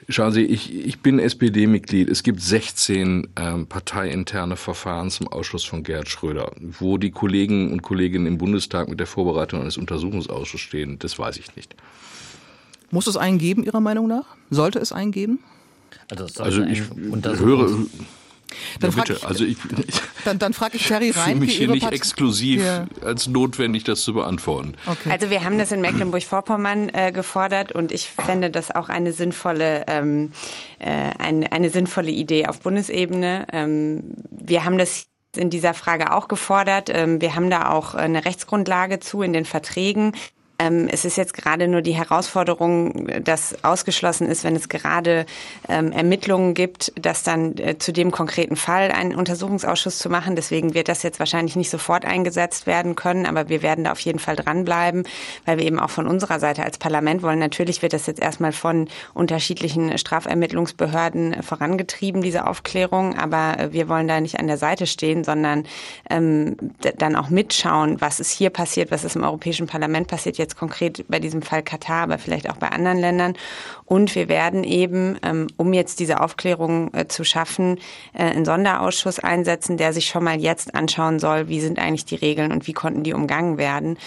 Schauen 0.08 0.32
Sie, 0.32 0.44
ich, 0.44 0.74
ich 0.74 1.02
bin 1.02 1.20
SPD-Mitglied. 1.20 2.10
Es 2.10 2.24
gibt 2.24 2.42
16 2.42 3.28
ähm, 3.36 3.68
parteiinterne 3.68 4.56
Verfahren 4.56 5.12
zum 5.12 5.28
Ausschuss 5.28 5.66
von 5.66 5.84
Gerhard 5.84 6.08
Schröder. 6.08 6.54
Wo 6.58 6.98
die 6.98 7.12
Kollegen 7.12 7.72
und 7.72 7.84
Kolleginnen 7.84 8.26
im 8.26 8.38
Bundestag 8.38 8.88
mit 8.88 9.00
der 9.00 9.08
Vorbereitung 9.08 9.60
eines 9.60 9.78
Untersuchungsausschusses 9.78 10.62
stehen, 10.62 10.98
das 11.00 11.20
weiß 11.20 11.38
ich 11.38 11.56
nicht. 11.58 11.76
Muss 12.92 13.08
es 13.08 13.18
einen 13.18 13.38
geben, 13.38 13.64
Ihrer 13.64 13.80
Meinung 13.80 14.08
nach? 14.08 14.26
Sollte 14.50 14.80
es 14.80 14.92
einen 14.92 15.12
geben? 15.12 15.40
Also, 16.12 16.44
also 16.44 16.64
ich 16.64 16.82
höre. 17.22 17.86
Dann 18.80 18.92
ja, 18.92 18.96
bitte. 18.96 19.14
Ich, 19.14 19.26
also 19.26 19.46
ich, 19.46 19.58
dann, 20.26 20.40
dann 20.40 20.54
frage 20.54 20.78
ich 20.78 20.88
Terry 20.88 21.12
Rein. 21.12 21.36
Ich 21.36 21.40
mich 21.40 21.58
hier 21.58 21.68
nicht 21.68 21.84
Part 21.84 21.94
exklusiv 21.94 22.64
ja. 22.64 22.88
als 23.04 23.28
notwendig, 23.28 23.84
das 23.84 24.02
zu 24.02 24.14
beantworten. 24.14 24.74
Okay. 24.88 25.12
Also 25.12 25.30
wir 25.30 25.44
haben 25.44 25.58
das 25.58 25.72
in 25.72 25.82
Mecklenburg-Vorpommern 25.82 26.90
äh, 26.90 27.12
gefordert 27.12 27.72
und 27.72 27.92
ich 27.92 28.10
fände 28.10 28.50
das 28.50 28.72
auch 28.72 28.90
eine 28.90 29.14
sinnvolle, 29.14 29.86
ähm, 29.88 30.32
äh, 30.80 30.90
eine, 31.20 31.52
eine 31.52 31.70
sinnvolle 31.70 32.12
Idee 32.12 32.48
auf 32.48 32.60
Bundesebene. 32.62 33.46
Ähm, 33.52 34.16
wir 34.32 34.66
haben 34.66 34.78
das 34.78 35.06
in 35.36 35.50
dieser 35.50 35.74
Frage 35.76 36.12
auch 36.12 36.28
gefordert. 36.28 36.90
Ähm, 36.92 37.22
wir 37.22 37.36
haben 37.36 37.50
da 37.50 37.70
auch 37.70 37.94
eine 37.94 38.26
Rechtsgrundlage 38.26 39.00
zu 39.00 39.22
in 39.22 39.34
den 39.34 39.46
Verträgen. 39.46 40.14
Ähm, 40.60 40.88
es 40.92 41.06
ist 41.06 41.16
jetzt 41.16 41.34
gerade 41.34 41.68
nur 41.68 41.82
die 41.82 41.94
Herausforderung, 41.94 43.08
dass 43.24 43.64
ausgeschlossen 43.64 44.28
ist, 44.28 44.44
wenn 44.44 44.56
es 44.56 44.70
gerade 44.70 45.26
ähm, 45.68 45.92
Ermittlungen 45.92 46.54
gibt, 46.54 46.92
dass 47.02 47.24
dann 47.24 47.58
äh, 47.58 47.78
zu 47.78 47.94
dem 47.94 48.12
konkreten 48.12 48.58
Fall 48.58 48.92
einen 48.92 49.16
Untersuchungsausschuss 49.16 49.98
zu 49.98 50.10
machen. 50.10 50.36
Deswegen 50.36 50.74
wird 50.74 50.90
das 50.90 51.02
jetzt 51.04 51.20
wahrscheinlich 51.20 51.56
nicht 51.56 51.70
sofort 51.70 52.06
eingesetzt 52.06 52.68
werden 52.68 52.96
können, 52.96 53.26
aber 53.26 53.48
wir 53.50 53.62
werden 53.62 53.86
da 53.86 53.94
auf 53.94 54.00
jeden 54.02 54.20
Fall 54.20 54.36
dranbleiben, 54.36 55.04
weil 55.46 55.58
wir 55.58 55.66
eben 55.66 55.80
auch 55.80 55.90
von 55.90 56.08
unserer 56.08 56.40
Seite 56.40 56.64
als 56.64 56.78
Parlament 56.78 57.24
wollen. 57.24 57.40
Natürlich 57.40 57.82
wird 57.82 57.94
das 57.94 58.06
jetzt 58.06 58.22
erstmal 58.22 58.52
von 58.52 58.90
unterschiedlichen 59.14 59.98
Strafermittlungsbehörden 59.98 61.42
vorangetrieben, 61.42 62.22
diese 62.22 62.48
Aufklärung, 62.48 63.18
aber 63.18 63.60
äh, 63.60 63.74
wir 63.74 63.88
wollen 63.88 64.08
da 64.08 64.20
nicht 64.20 64.40
an 64.40 64.48
der 64.48 64.58
Seite 64.58 64.88
stehen, 64.88 65.24
sondern 65.24 65.64
ähm, 66.10 66.58
dann 66.98 67.16
auch 67.16 67.30
mitschauen, 67.30 68.02
was 68.02 68.20
ist 68.20 68.32
hier 68.32 68.50
passiert, 68.50 68.92
was 68.92 69.06
ist 69.06 69.16
im 69.16 69.24
Europäischen 69.24 69.68
Parlament 69.68 70.08
passiert. 70.08 70.38
Jetzt 70.38 70.49
jetzt 70.50 70.58
konkret 70.58 71.06
bei 71.08 71.20
diesem 71.20 71.42
Fall 71.42 71.62
Katar, 71.62 72.04
aber 72.04 72.18
vielleicht 72.18 72.50
auch 72.50 72.58
bei 72.58 72.70
anderen 72.70 72.98
Ländern. 72.98 73.34
Und 73.86 74.14
wir 74.16 74.28
werden 74.28 74.64
eben, 74.64 75.18
ähm, 75.24 75.48
um 75.58 75.74
jetzt 75.74 76.00
diese 76.00 76.22
Aufklärung 76.22 76.94
äh, 76.94 77.08
zu 77.08 77.24
schaffen, 77.24 77.78
äh, 78.14 78.24
einen 78.24 78.46
Sonderausschuss 78.46 79.20
einsetzen, 79.20 79.78
der 79.78 79.94
sich 79.94 80.08
schon 80.08 80.24
mal 80.24 80.40
jetzt 80.40 80.76
anschauen 80.76 81.20
soll, 81.20 81.48
wie 81.48 81.62
sind 81.62 81.80
eigentlich 81.80 82.06
die 82.06 82.16
Regeln 82.16 82.52
und 82.52 82.68
wie 82.68 82.74
konnten 82.74 83.04
die 83.04 83.14
umgangen 83.14 83.58
werden. 83.58 83.98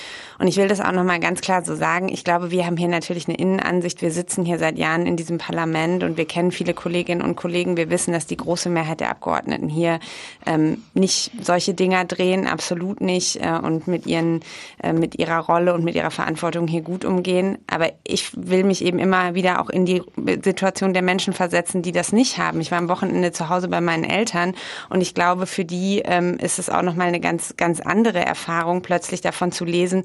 Und 0.42 0.48
ich 0.48 0.56
will 0.56 0.66
das 0.66 0.80
auch 0.80 0.90
nochmal 0.90 1.20
ganz 1.20 1.40
klar 1.40 1.64
so 1.64 1.76
sagen. 1.76 2.08
Ich 2.08 2.24
glaube, 2.24 2.50
wir 2.50 2.66
haben 2.66 2.76
hier 2.76 2.88
natürlich 2.88 3.28
eine 3.28 3.36
Innenansicht. 3.36 4.02
Wir 4.02 4.10
sitzen 4.10 4.44
hier 4.44 4.58
seit 4.58 4.76
Jahren 4.76 5.06
in 5.06 5.16
diesem 5.16 5.38
Parlament 5.38 6.02
und 6.02 6.16
wir 6.16 6.24
kennen 6.24 6.50
viele 6.50 6.74
Kolleginnen 6.74 7.22
und 7.22 7.36
Kollegen. 7.36 7.76
Wir 7.76 7.90
wissen, 7.90 8.12
dass 8.12 8.26
die 8.26 8.38
große 8.38 8.68
Mehrheit 8.68 8.98
der 8.98 9.10
Abgeordneten 9.10 9.68
hier 9.68 10.00
ähm, 10.44 10.82
nicht 10.94 11.30
solche 11.40 11.74
Dinger 11.74 12.06
drehen, 12.06 12.48
absolut 12.48 13.00
nicht, 13.00 13.36
äh, 13.36 13.56
und 13.62 13.86
mit 13.86 14.04
ihren, 14.08 14.40
äh, 14.82 14.92
mit 14.92 15.16
ihrer 15.16 15.38
Rolle 15.38 15.74
und 15.74 15.84
mit 15.84 15.94
ihrer 15.94 16.10
Verantwortung 16.10 16.66
hier 16.66 16.82
gut 16.82 17.04
umgehen. 17.04 17.58
Aber 17.68 17.92
ich 18.02 18.32
will 18.34 18.64
mich 18.64 18.84
eben 18.84 18.98
immer 18.98 19.36
wieder 19.36 19.60
auch 19.60 19.70
in 19.70 19.86
die 19.86 20.02
Situation 20.42 20.92
der 20.92 21.02
Menschen 21.02 21.34
versetzen, 21.34 21.82
die 21.82 21.92
das 21.92 22.12
nicht 22.12 22.38
haben. 22.38 22.60
Ich 22.60 22.72
war 22.72 22.78
am 22.78 22.88
Wochenende 22.88 23.30
zu 23.30 23.48
Hause 23.48 23.68
bei 23.68 23.80
meinen 23.80 24.02
Eltern 24.02 24.56
und 24.88 25.02
ich 25.02 25.14
glaube, 25.14 25.46
für 25.46 25.64
die 25.64 26.02
ähm, 26.04 26.36
ist 26.38 26.58
es 26.58 26.68
auch 26.68 26.82
nochmal 26.82 27.06
eine 27.06 27.20
ganz, 27.20 27.56
ganz 27.56 27.78
andere 27.78 28.26
Erfahrung, 28.26 28.82
plötzlich 28.82 29.20
davon 29.20 29.52
zu 29.52 29.64
lesen, 29.64 30.02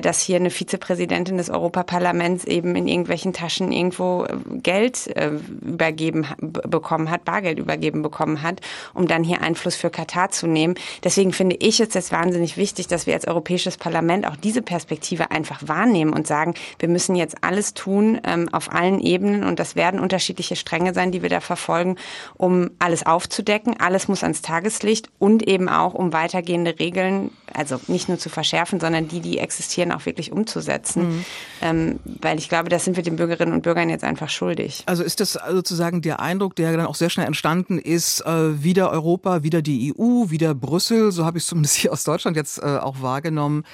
dass 0.00 0.20
hier 0.20 0.36
eine 0.36 0.50
Vizepräsidentin 0.50 1.36
des 1.36 1.50
Europaparlaments 1.50 2.44
eben 2.44 2.74
in 2.76 2.88
irgendwelchen 2.88 3.32
Taschen 3.32 3.72
irgendwo 3.72 4.24
äh, 4.24 4.36
Geld 4.62 5.14
äh, 5.16 5.32
übergeben 5.62 6.26
bekommen 6.38 7.10
hat, 7.10 7.24
Bargeld 7.24 7.58
übergeben 7.58 8.02
bekommen 8.02 8.42
hat, 8.42 8.60
um 8.94 9.06
dann 9.06 9.24
hier 9.24 9.42
Einfluss 9.42 9.76
für 9.76 9.90
Katar 9.90 10.30
zu 10.30 10.46
nehmen. 10.46 10.74
Deswegen 11.02 11.32
finde 11.32 11.56
ich 11.56 11.80
es 11.80 11.94
jetzt 11.94 12.12
wahnsinnig 12.12 12.56
wichtig, 12.56 12.86
dass 12.86 13.06
wir 13.06 13.14
als 13.14 13.26
Europäisches 13.26 13.76
Parlament 13.76 14.26
auch 14.26 14.36
diese 14.36 14.62
Perspektive 14.62 15.30
einfach 15.30 15.60
wahrnehmen 15.66 16.12
und 16.12 16.26
sagen, 16.26 16.54
wir 16.78 16.88
müssen 16.88 17.16
jetzt 17.16 17.42
alles 17.42 17.74
tun 17.74 18.20
ähm, 18.24 18.48
auf 18.52 18.72
allen 18.72 19.00
Ebenen 19.00 19.44
und 19.44 19.58
das 19.58 19.76
werden 19.76 20.00
unterschiedliche 20.00 20.56
Stränge 20.56 20.94
sein, 20.94 21.12
die 21.12 21.22
wir 21.22 21.28
da 21.28 21.40
verfolgen, 21.40 21.96
um 22.36 22.70
alles 22.78 23.06
aufzudecken. 23.06 23.78
Alles 23.78 24.08
muss 24.08 24.22
ans 24.22 24.42
Tageslicht 24.42 25.10
und 25.18 25.46
eben 25.46 25.68
auch 25.68 25.94
um 25.94 26.12
weitergehende 26.12 26.78
Regeln, 26.78 27.30
also 27.52 27.80
nicht 27.86 28.08
nur 28.08 28.18
zu 28.18 28.28
verschärfen, 28.28 28.80
sondern 28.80 29.08
die, 29.08 29.20
die 29.20 29.38
existieren, 29.38 29.63
auch 29.92 30.06
wirklich 30.06 30.32
umzusetzen. 30.32 31.08
Mhm. 31.08 31.24
Ähm, 31.62 32.00
weil 32.04 32.38
ich 32.38 32.48
glaube, 32.48 32.68
das 32.68 32.84
sind 32.84 32.96
wir 32.96 33.02
den 33.02 33.16
Bürgerinnen 33.16 33.52
und 33.52 33.62
Bürgern 33.62 33.88
jetzt 33.88 34.04
einfach 34.04 34.28
schuldig. 34.28 34.82
Also 34.86 35.02
ist 35.02 35.20
das 35.20 35.38
sozusagen 35.50 36.02
der 36.02 36.20
Eindruck, 36.20 36.56
der 36.56 36.76
dann 36.76 36.86
auch 36.86 36.94
sehr 36.94 37.10
schnell 37.10 37.26
entstanden 37.26 37.78
ist, 37.78 38.20
äh, 38.26 38.62
wieder 38.62 38.90
Europa, 38.90 39.42
wieder 39.42 39.62
die 39.62 39.94
EU, 39.96 40.30
wieder 40.30 40.54
Brüssel, 40.54 41.12
so 41.12 41.24
habe 41.24 41.38
ich 41.38 41.44
es 41.44 41.48
zumindest 41.48 41.76
hier 41.76 41.92
aus 41.92 42.04
Deutschland 42.04 42.36
jetzt 42.36 42.58
äh, 42.58 42.78
auch 42.78 43.02
wahrgenommen. 43.02 43.64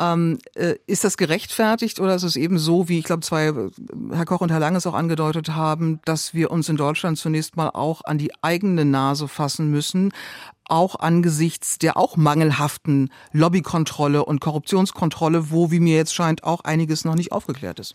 Ähm, 0.00 0.38
äh, 0.54 0.74
ist 0.86 1.04
das 1.04 1.16
gerechtfertigt 1.16 2.00
oder 2.00 2.16
ist 2.16 2.24
es 2.24 2.34
eben 2.34 2.58
so, 2.58 2.88
wie 2.88 2.98
ich 2.98 3.04
glaube, 3.04 3.22
zwei, 3.22 3.46
äh, 3.46 3.70
Herr 4.10 4.24
Koch 4.24 4.40
und 4.40 4.50
Herr 4.50 4.58
Lange 4.58 4.78
es 4.78 4.86
auch 4.88 4.94
angedeutet 4.94 5.50
haben, 5.50 6.00
dass 6.04 6.34
wir 6.34 6.50
uns 6.50 6.68
in 6.68 6.76
Deutschland 6.76 7.16
zunächst 7.16 7.56
mal 7.56 7.68
auch 7.68 8.02
an 8.04 8.18
die 8.18 8.32
eigene 8.42 8.84
Nase 8.84 9.28
fassen 9.28 9.70
müssen, 9.70 10.12
auch 10.64 10.96
angesichts 10.96 11.78
der 11.78 11.96
auch 11.96 12.16
mangelhaften 12.16 13.10
Lobbykontrolle 13.32 14.24
und 14.24 14.40
Korruptionskontrolle, 14.40 15.52
wo, 15.52 15.70
wie 15.70 15.80
mir 15.80 15.96
jetzt 15.96 16.14
scheint, 16.14 16.42
auch 16.42 16.62
einiges 16.62 17.04
noch 17.04 17.14
nicht 17.14 17.30
aufgeklärt 17.30 17.78
ist? 17.78 17.94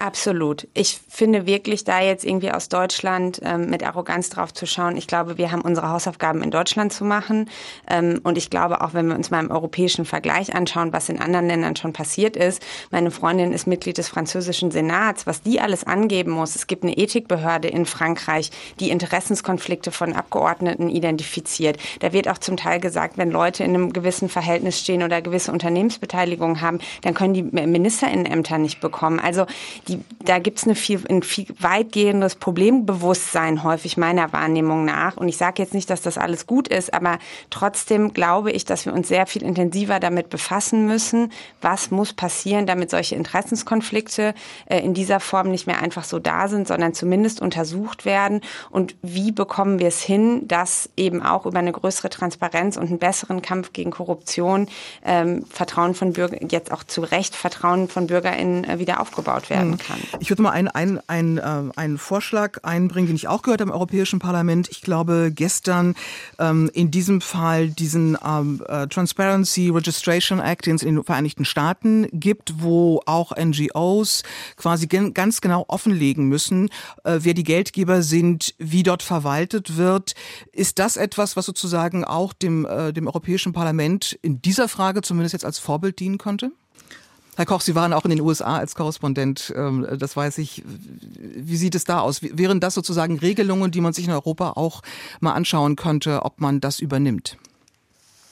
Absolut. 0.00 0.66
Ich 0.72 0.98
finde 1.08 1.44
wirklich, 1.44 1.84
da 1.84 2.00
jetzt 2.00 2.24
irgendwie 2.24 2.50
aus 2.50 2.70
Deutschland 2.70 3.38
ähm, 3.44 3.68
mit 3.68 3.82
Arroganz 3.82 4.30
drauf 4.30 4.54
zu 4.54 4.64
schauen, 4.64 4.96
ich 4.96 5.06
glaube, 5.06 5.36
wir 5.36 5.52
haben 5.52 5.60
unsere 5.60 5.90
Hausaufgaben 5.90 6.42
in 6.42 6.50
Deutschland 6.50 6.90
zu 6.90 7.04
machen. 7.04 7.50
Ähm, 7.86 8.18
und 8.22 8.38
ich 8.38 8.48
glaube, 8.48 8.80
auch 8.80 8.94
wenn 8.94 9.08
wir 9.08 9.14
uns 9.14 9.30
mal 9.30 9.40
im 9.40 9.50
europäischen 9.50 10.06
Vergleich 10.06 10.54
anschauen, 10.54 10.94
was 10.94 11.10
in 11.10 11.20
anderen 11.20 11.48
Ländern 11.48 11.76
schon 11.76 11.92
passiert 11.92 12.34
ist. 12.34 12.62
Meine 12.90 13.10
Freundin 13.10 13.52
ist 13.52 13.66
Mitglied 13.66 13.98
des 13.98 14.08
französischen 14.08 14.70
Senats, 14.70 15.26
was 15.26 15.42
die 15.42 15.60
alles 15.60 15.84
angeben 15.84 16.30
muss. 16.30 16.56
Es 16.56 16.66
gibt 16.66 16.82
eine 16.82 16.96
Ethikbehörde 16.96 17.68
in 17.68 17.84
Frankreich, 17.84 18.50
die 18.80 18.88
Interessenskonflikte 18.88 19.90
von 19.90 20.14
Abgeordneten 20.14 20.88
identifiziert. 20.88 21.76
Da 21.98 22.14
wird 22.14 22.26
auch 22.26 22.38
zum 22.38 22.56
Teil 22.56 22.80
gesagt, 22.80 23.18
wenn 23.18 23.30
Leute 23.30 23.64
in 23.64 23.74
einem 23.74 23.92
gewissen 23.92 24.30
Verhältnis 24.30 24.80
stehen 24.80 25.02
oder 25.02 25.20
gewisse 25.20 25.52
Unternehmensbeteiligung 25.52 26.62
haben, 26.62 26.78
dann 27.02 27.12
können 27.12 27.34
die 27.34 27.42
Ministerinnenämter 27.42 28.56
nicht 28.56 28.80
bekommen. 28.80 29.20
Also 29.20 29.44
die, 29.90 30.00
da 30.24 30.38
gibt 30.38 30.64
es 30.64 30.78
viel, 30.78 31.02
ein 31.08 31.22
viel 31.22 31.46
weitgehendes 31.58 32.36
Problembewusstsein 32.36 33.64
häufig 33.64 33.96
meiner 33.96 34.32
Wahrnehmung 34.32 34.84
nach. 34.84 35.16
Und 35.16 35.28
ich 35.28 35.36
sage 35.36 35.62
jetzt 35.62 35.74
nicht, 35.74 35.90
dass 35.90 36.00
das 36.00 36.16
alles 36.16 36.46
gut 36.46 36.68
ist, 36.68 36.94
aber 36.94 37.18
trotzdem 37.50 38.12
glaube 38.14 38.52
ich, 38.52 38.64
dass 38.64 38.86
wir 38.86 38.92
uns 38.92 39.08
sehr 39.08 39.26
viel 39.26 39.42
intensiver 39.42 39.98
damit 39.98 40.30
befassen 40.30 40.86
müssen, 40.86 41.32
was 41.60 41.90
muss 41.90 42.12
passieren, 42.12 42.66
damit 42.66 42.90
solche 42.90 43.16
Interessenskonflikte 43.16 44.34
äh, 44.66 44.78
in 44.78 44.94
dieser 44.94 45.18
Form 45.18 45.50
nicht 45.50 45.66
mehr 45.66 45.82
einfach 45.82 46.04
so 46.04 46.18
da 46.18 46.48
sind, 46.48 46.68
sondern 46.68 46.94
zumindest 46.94 47.40
untersucht 47.40 48.04
werden. 48.04 48.40
Und 48.70 48.94
wie 49.02 49.32
bekommen 49.32 49.80
wir 49.80 49.88
es 49.88 50.00
hin, 50.00 50.46
dass 50.46 50.88
eben 50.96 51.22
auch 51.22 51.46
über 51.46 51.58
eine 51.58 51.72
größere 51.72 52.10
Transparenz 52.10 52.76
und 52.76 52.86
einen 52.86 52.98
besseren 52.98 53.42
Kampf 53.42 53.72
gegen 53.72 53.90
Korruption 53.90 54.68
ähm, 55.04 55.44
Vertrauen 55.50 55.94
von 55.94 56.12
Bürgern, 56.12 56.48
jetzt 56.48 56.70
auch 56.70 56.84
zu 56.84 57.00
Recht 57.00 57.34
Vertrauen 57.34 57.88
von 57.88 58.06
BürgerInnen 58.06 58.64
äh, 58.64 58.78
wieder 58.78 59.00
aufgebaut 59.00 59.50
werden 59.50 59.79
kann. 59.86 59.98
Ich 60.20 60.30
würde 60.30 60.42
mal 60.42 60.50
einen, 60.50 60.68
einen, 60.68 61.00
einen, 61.08 61.38
äh, 61.38 61.72
einen 61.76 61.98
Vorschlag 61.98 62.62
einbringen, 62.62 63.08
den 63.08 63.16
ich 63.16 63.28
auch 63.28 63.42
gehört 63.42 63.60
habe 63.60 63.70
im 63.70 63.74
Europäischen 63.74 64.18
Parlament. 64.18 64.68
Ich 64.70 64.82
glaube, 64.82 65.32
gestern 65.34 65.94
ähm, 66.38 66.70
in 66.72 66.90
diesem 66.90 67.20
Fall 67.20 67.68
diesen 67.68 68.16
ähm, 68.24 68.62
äh, 68.68 68.86
Transparency 68.86 69.70
Registration 69.70 70.40
Act, 70.40 70.66
den 70.66 70.76
es 70.76 70.82
in 70.82 70.96
den 70.96 71.04
Vereinigten 71.04 71.44
Staaten 71.44 72.08
gibt, 72.12 72.62
wo 72.62 73.00
auch 73.06 73.32
NGOs 73.36 74.22
quasi 74.56 74.86
ganz 74.86 75.40
genau 75.40 75.64
offenlegen 75.68 76.26
müssen, 76.26 76.68
äh, 77.04 77.18
wer 77.20 77.34
die 77.34 77.44
Geldgeber 77.44 78.02
sind, 78.02 78.54
wie 78.58 78.82
dort 78.82 79.02
verwaltet 79.02 79.76
wird. 79.76 80.14
Ist 80.52 80.78
das 80.78 80.96
etwas, 80.96 81.36
was 81.36 81.46
sozusagen 81.46 82.04
auch 82.04 82.32
dem, 82.32 82.66
äh, 82.66 82.92
dem 82.92 83.06
Europäischen 83.06 83.52
Parlament 83.52 84.18
in 84.22 84.42
dieser 84.42 84.68
Frage 84.68 85.02
zumindest 85.02 85.32
jetzt 85.32 85.44
als 85.44 85.58
Vorbild 85.58 85.98
dienen 85.98 86.18
konnte? 86.18 86.52
Herr 87.40 87.46
Koch, 87.46 87.62
Sie 87.62 87.74
waren 87.74 87.94
auch 87.94 88.04
in 88.04 88.10
den 88.10 88.20
USA 88.20 88.58
als 88.58 88.74
Korrespondent, 88.74 89.50
ähm, 89.56 89.86
das 89.98 90.14
weiß 90.14 90.36
ich. 90.36 90.62
Wie 90.66 91.56
sieht 91.56 91.74
es 91.74 91.84
da 91.84 92.00
aus? 92.00 92.20
Wären 92.20 92.60
das 92.60 92.74
sozusagen 92.74 93.18
Regelungen, 93.18 93.70
die 93.70 93.80
man 93.80 93.94
sich 93.94 94.04
in 94.04 94.12
Europa 94.12 94.50
auch 94.56 94.82
mal 95.20 95.32
anschauen 95.32 95.74
könnte, 95.74 96.22
ob 96.26 96.38
man 96.42 96.60
das 96.60 96.80
übernimmt? 96.80 97.38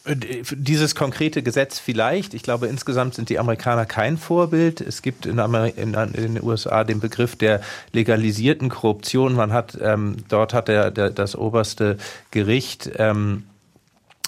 Äh, 0.04 0.42
dieses 0.52 0.94
konkrete 0.94 1.42
Gesetz 1.42 1.78
vielleicht. 1.78 2.34
Ich 2.34 2.42
glaube, 2.42 2.66
insgesamt 2.66 3.14
sind 3.14 3.30
die 3.30 3.38
Amerikaner 3.38 3.86
kein 3.86 4.18
Vorbild. 4.18 4.82
Es 4.82 5.00
gibt 5.00 5.24
in, 5.24 5.38
in, 5.38 5.92
den 5.94 6.42
USA 6.42 6.84
den 6.84 7.00
Begriff 7.00 7.34
der 7.34 7.62
legalisierten 7.94 8.68
Korruption. 8.68 9.32
Man 9.32 9.54
hat 9.54 9.78
ähm, 9.80 10.16
dort 10.28 10.52
hat 10.52 10.68
der, 10.68 10.90
der, 10.90 11.08
das 11.08 11.34
oberste 11.34 11.96
Gericht 12.30 12.90
ähm, 12.96 13.44
äh, 13.44 13.57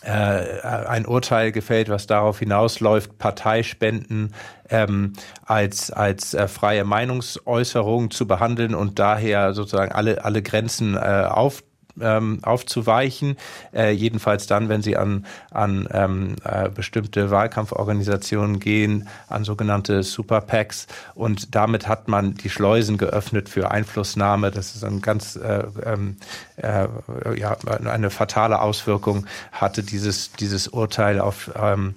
ein 0.08 1.06
Urteil 1.06 1.52
gefällt, 1.52 1.88
was 1.88 2.06
darauf 2.06 2.38
hinausläuft, 2.38 3.18
Parteispenden 3.18 4.32
ähm, 4.70 5.12
als, 5.44 5.90
als 5.90 6.32
äh, 6.34 6.48
freie 6.48 6.84
Meinungsäußerung 6.84 8.10
zu 8.10 8.26
behandeln 8.26 8.74
und 8.74 8.98
daher 8.98 9.52
sozusagen 9.52 9.92
alle, 9.92 10.24
alle 10.24 10.42
Grenzen 10.42 10.96
äh, 10.96 11.26
auf 11.28 11.62
ähm, 12.00 12.40
aufzuweichen, 12.42 13.36
äh, 13.72 13.90
jedenfalls 13.90 14.46
dann, 14.46 14.68
wenn 14.68 14.82
sie 14.82 14.96
an, 14.96 15.26
an 15.50 15.88
ähm, 15.92 16.36
äh, 16.44 16.68
bestimmte 16.68 17.30
Wahlkampforganisationen 17.30 18.60
gehen, 18.60 19.08
an 19.28 19.44
sogenannte 19.44 20.02
Super 20.02 20.40
PACs 20.40 20.86
und 21.14 21.54
damit 21.54 21.88
hat 21.88 22.08
man 22.08 22.34
die 22.34 22.50
Schleusen 22.50 22.98
geöffnet 22.98 23.48
für 23.48 23.70
Einflussnahme. 23.70 24.50
Das 24.50 24.74
ist 24.74 24.84
ein 24.84 25.00
ganz 25.00 25.36
äh, 25.36 25.64
ähm, 25.84 26.16
äh, 26.56 26.88
ja, 27.36 27.56
eine 27.84 28.10
fatale 28.10 28.60
Auswirkung 28.60 29.26
hatte 29.52 29.82
dieses, 29.82 30.32
dieses 30.32 30.68
Urteil 30.68 31.20
auf 31.20 31.50
ähm, 31.60 31.94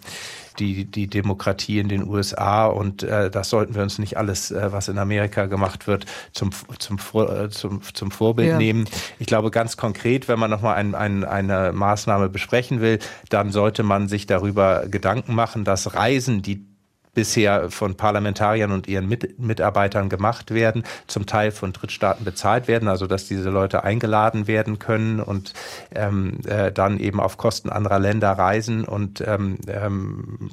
die, 0.60 0.86
die 0.86 1.08
Demokratie 1.08 1.80
in 1.80 1.89
den 1.89 2.08
USA 2.08 2.66
und 2.66 3.04
äh, 3.04 3.30
das 3.30 3.49
sollten 3.49 3.76
wir 3.76 3.84
uns 3.84 3.99
nicht 3.99 4.18
alles, 4.18 4.51
äh, 4.51 4.72
was 4.72 4.88
in 4.88 4.97
Amerika 4.97 5.45
gemacht 5.45 5.88
wird, 5.88 6.06
zum, 6.32 6.51
zum, 6.80 6.97
äh, 7.16 7.49
zum, 7.49 7.82
zum 7.82 8.12
Vorbild 8.12 8.49
ja. 8.49 8.58
nehmen. 8.58 8.86
Ich 9.20 9.28
glaube 9.28 9.51
ganz 9.51 9.78
konkret, 9.78 10.28
wenn 10.28 10.39
man 10.39 10.49
nochmal 10.49 10.76
ein, 10.76 10.95
ein, 10.95 11.24
eine 11.24 11.72
Maßnahme 11.74 12.30
besprechen 12.30 12.82
will, 12.82 12.99
dann 13.30 13.51
sollte 13.51 13.84
man 13.84 14.08
sich 14.08 14.26
darüber 14.26 14.86
Gedanken 14.88 15.36
machen, 15.36 15.64
dass 15.64 15.93
Reisen, 15.93 16.41
die 16.41 16.72
bisher 17.14 17.70
von 17.70 17.95
Parlamentariern 17.95 18.72
und 18.72 18.88
ihren 18.88 19.07
Mit 19.07 19.39
Mitarbeitern 19.39 20.09
gemacht 20.09 20.51
werden, 20.51 20.84
zum 21.07 21.26
Teil 21.26 21.51
von 21.51 21.74
Drittstaaten 21.74 22.26
bezahlt 22.26 22.68
werden, 22.68 22.88
also 22.88 23.07
dass 23.07 23.28
diese 23.28 23.49
Leute 23.49 23.84
eingeladen 23.84 24.47
werden 24.47 24.80
können 24.80 25.20
und 25.20 25.53
ähm, 25.93 26.39
äh, 26.45 26.72
dann 26.72 26.99
eben 26.99 27.20
auf 27.20 27.38
Kosten 27.38 27.70
anderer 27.70 27.99
Länder 27.99 28.32
reisen 28.32 28.86
und 28.86 29.22
ähm, 29.22 29.57
ähm, 29.68 30.49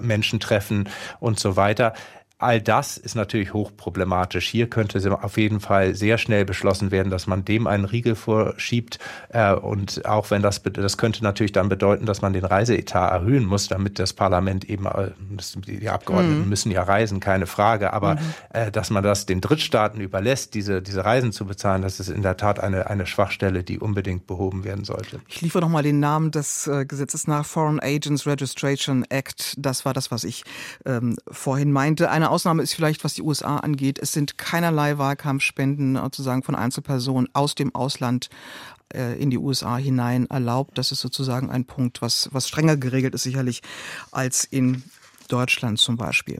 Menschen 0.00 0.40
treffen 0.40 0.88
und 1.20 1.38
so 1.38 1.56
weiter. 1.56 1.94
All 2.40 2.62
das 2.62 2.96
ist 2.96 3.16
natürlich 3.16 3.52
hochproblematisch. 3.52 4.48
Hier 4.48 4.70
könnte 4.70 5.18
auf 5.22 5.36
jeden 5.38 5.58
Fall 5.58 5.96
sehr 5.96 6.18
schnell 6.18 6.44
beschlossen 6.44 6.92
werden, 6.92 7.10
dass 7.10 7.26
man 7.26 7.44
dem 7.44 7.66
einen 7.66 7.84
Riegel 7.84 8.14
vorschiebt. 8.14 9.00
Äh, 9.30 9.54
und 9.54 10.06
auch 10.06 10.30
wenn 10.30 10.40
das, 10.40 10.62
das 10.62 10.96
könnte 10.98 11.24
natürlich 11.24 11.50
dann 11.50 11.68
bedeuten, 11.68 12.06
dass 12.06 12.22
man 12.22 12.32
den 12.32 12.44
Reiseetat 12.44 13.10
erhöhen 13.10 13.44
muss, 13.44 13.66
damit 13.66 13.98
das 13.98 14.12
Parlament 14.12 14.64
eben, 14.70 14.86
äh, 14.86 15.10
die 15.66 15.88
Abgeordneten 15.88 16.42
mhm. 16.42 16.48
müssen 16.48 16.70
ja 16.70 16.84
reisen, 16.84 17.18
keine 17.18 17.46
Frage. 17.46 17.92
Aber 17.92 18.14
mhm. 18.14 18.20
Äh, 18.50 18.70
dass 18.70 18.90
man 18.90 19.02
das 19.02 19.26
den 19.26 19.40
Drittstaaten 19.40 20.00
überlässt, 20.00 20.54
diese, 20.54 20.80
diese 20.80 21.04
Reisen 21.04 21.32
zu 21.32 21.44
bezahlen, 21.44 21.82
das 21.82 21.98
ist 21.98 22.08
in 22.08 22.22
der 22.22 22.36
Tat 22.36 22.60
eine, 22.60 22.88
eine 22.88 23.06
Schwachstelle, 23.06 23.64
die 23.64 23.80
unbedingt 23.80 24.28
behoben 24.28 24.62
werden 24.62 24.84
sollte. 24.84 25.20
Ich 25.26 25.40
liefere 25.40 25.62
nochmal 25.62 25.82
den 25.82 25.98
Namen 25.98 26.30
des 26.30 26.70
Gesetzes 26.86 27.26
nach 27.26 27.44
Foreign 27.44 27.80
Agents 27.80 28.26
Registration 28.26 29.04
Act. 29.08 29.54
Das 29.58 29.84
war 29.84 29.92
das, 29.92 30.12
was 30.12 30.22
ich 30.22 30.44
ähm, 30.86 31.16
vorhin 31.30 31.72
meinte. 31.72 32.10
Eine 32.10 32.27
Ausnahme 32.30 32.62
ist 32.62 32.74
vielleicht, 32.74 33.04
was 33.04 33.14
die 33.14 33.22
USA 33.22 33.58
angeht. 33.58 33.98
Es 33.98 34.12
sind 34.12 34.38
keinerlei 34.38 34.98
Wahlkampfspenden 34.98 35.96
sozusagen 35.96 36.42
von 36.42 36.54
Einzelpersonen 36.54 37.28
aus 37.32 37.54
dem 37.54 37.74
Ausland 37.74 38.28
äh, 38.94 39.20
in 39.20 39.30
die 39.30 39.38
USA 39.38 39.76
hinein 39.76 40.26
erlaubt. 40.30 40.78
Das 40.78 40.92
ist 40.92 41.00
sozusagen 41.00 41.50
ein 41.50 41.64
Punkt, 41.64 42.02
was, 42.02 42.28
was 42.32 42.48
strenger 42.48 42.76
geregelt 42.76 43.14
ist 43.14 43.22
sicherlich 43.22 43.62
als 44.10 44.44
in 44.44 44.82
Deutschland 45.28 45.78
zum 45.78 45.96
Beispiel. 45.96 46.38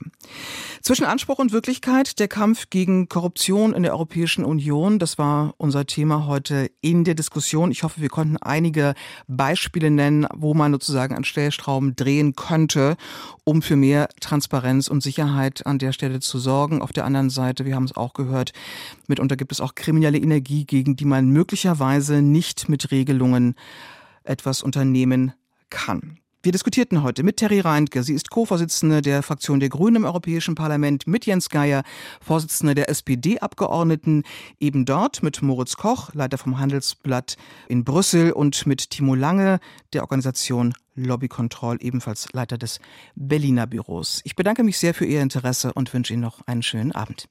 Zwischen 0.83 1.05
Anspruch 1.05 1.39
und 1.39 1.53
Wirklichkeit 1.53 2.19
der 2.19 2.29
Kampf 2.29 2.71
gegen 2.71 3.09
Korruption 3.09 3.75
in 3.75 3.83
der 3.83 3.93
Europäischen 3.93 4.45
Union, 4.45 4.99
das 4.99 5.19
war 5.19 5.55
unser 5.59 5.87
Thema 5.87 6.27
heute 6.27 6.71
in 6.81 7.05
der 7.05 7.15
Diskussion. 7.15 7.71
Ich 7.71 7.83
hoffe, 7.83 8.01
wir 8.01 8.09
konnten 8.09 8.37
einige 8.39 8.95
Beispiele 9.27 9.91
nennen, 9.91 10.27
wo 10.35 10.55
man 10.55 10.73
sozusagen 10.73 11.15
an 11.15 11.25
Stellstrauben 11.25 11.95
drehen 11.97 12.35
könnte, 12.35 12.97
um 13.45 13.63
für 13.63 13.77
mehr 13.77 14.09
Transparenz 14.21 14.89
und 14.89 15.03
Sicherheit 15.03 15.67
an 15.67 15.79
der 15.79 15.93
Stelle 15.93 16.21
zu 16.21 16.39
sorgen. 16.39 16.83
Auf 16.83 16.93
der 16.93 17.05
anderen 17.05 17.31
Seite, 17.31 17.65
wir 17.65 17.75
haben 17.75 17.85
es 17.85 17.97
auch 17.97 18.15
gehört, 18.15 18.53
mitunter 19.07 19.37
gibt 19.37 19.53
es 19.53 19.61
auch 19.61 19.75
kriminelle 19.75 20.19
Energie, 20.19 20.65
gegen 20.65 20.97
die 20.97 21.05
man 21.05 21.31
möglicherweise 21.31 22.23
nicht 22.23 22.69
mit 22.69 22.91
Regelungen 22.91 23.55
etwas 24.25 24.63
unternehmen 24.63 25.33
kann. 25.71 26.18
Wir 26.41 26.53
diskutierten 26.53 27.03
heute 27.03 27.25
mit 27.25 27.39
Terry 27.39 27.59
Reintke. 27.59 28.05
Sie 28.05 28.15
ist 28.15 28.31
Co-Vorsitzende 28.31 29.03
der 29.03 29.25
Fraktion 29.25 29.59
der 29.59 29.71
Grünen 29.71 29.97
im 29.97 30.05
Europäischen 30.05 30.55
Parlament, 30.55 31.09
mit 31.09 31.27
Jens 31.27 31.49
Geier, 31.49 31.83
Vorsitzende 32.21 32.77
der 32.77 32.89
SPD-Abgeordneten, 32.89 34.23
eben 34.61 34.85
dort 34.85 35.25
mit 35.25 35.43
Moritz 35.43 35.77
Koch, 35.77 36.15
Leiter 36.15 36.39
vom 36.39 36.61
Handelsblatt 36.61 37.37
in 37.67 37.83
Brüssel 37.83 38.31
und 38.31 38.69
mit 38.69 38.91
Timo 38.91 39.17
Lange, 39.17 39.59
der 39.93 40.03
Organisation 40.03 40.75
Lobby 40.95 41.27
Control, 41.27 41.77
ebenfalls 41.81 42.33
Leiter 42.33 42.57
des 42.57 42.79
Berliner 43.17 43.67
Büros. 43.67 44.21
Ich 44.23 44.37
bedanke 44.37 44.63
mich 44.63 44.79
sehr 44.79 44.95
für 44.95 45.07
Ihr 45.07 45.23
Interesse 45.23 45.73
und 45.73 45.93
wünsche 45.93 46.13
Ihnen 46.13 46.23
noch 46.23 46.47
einen 46.47 46.63
schönen 46.63 46.93
Abend. 46.93 47.29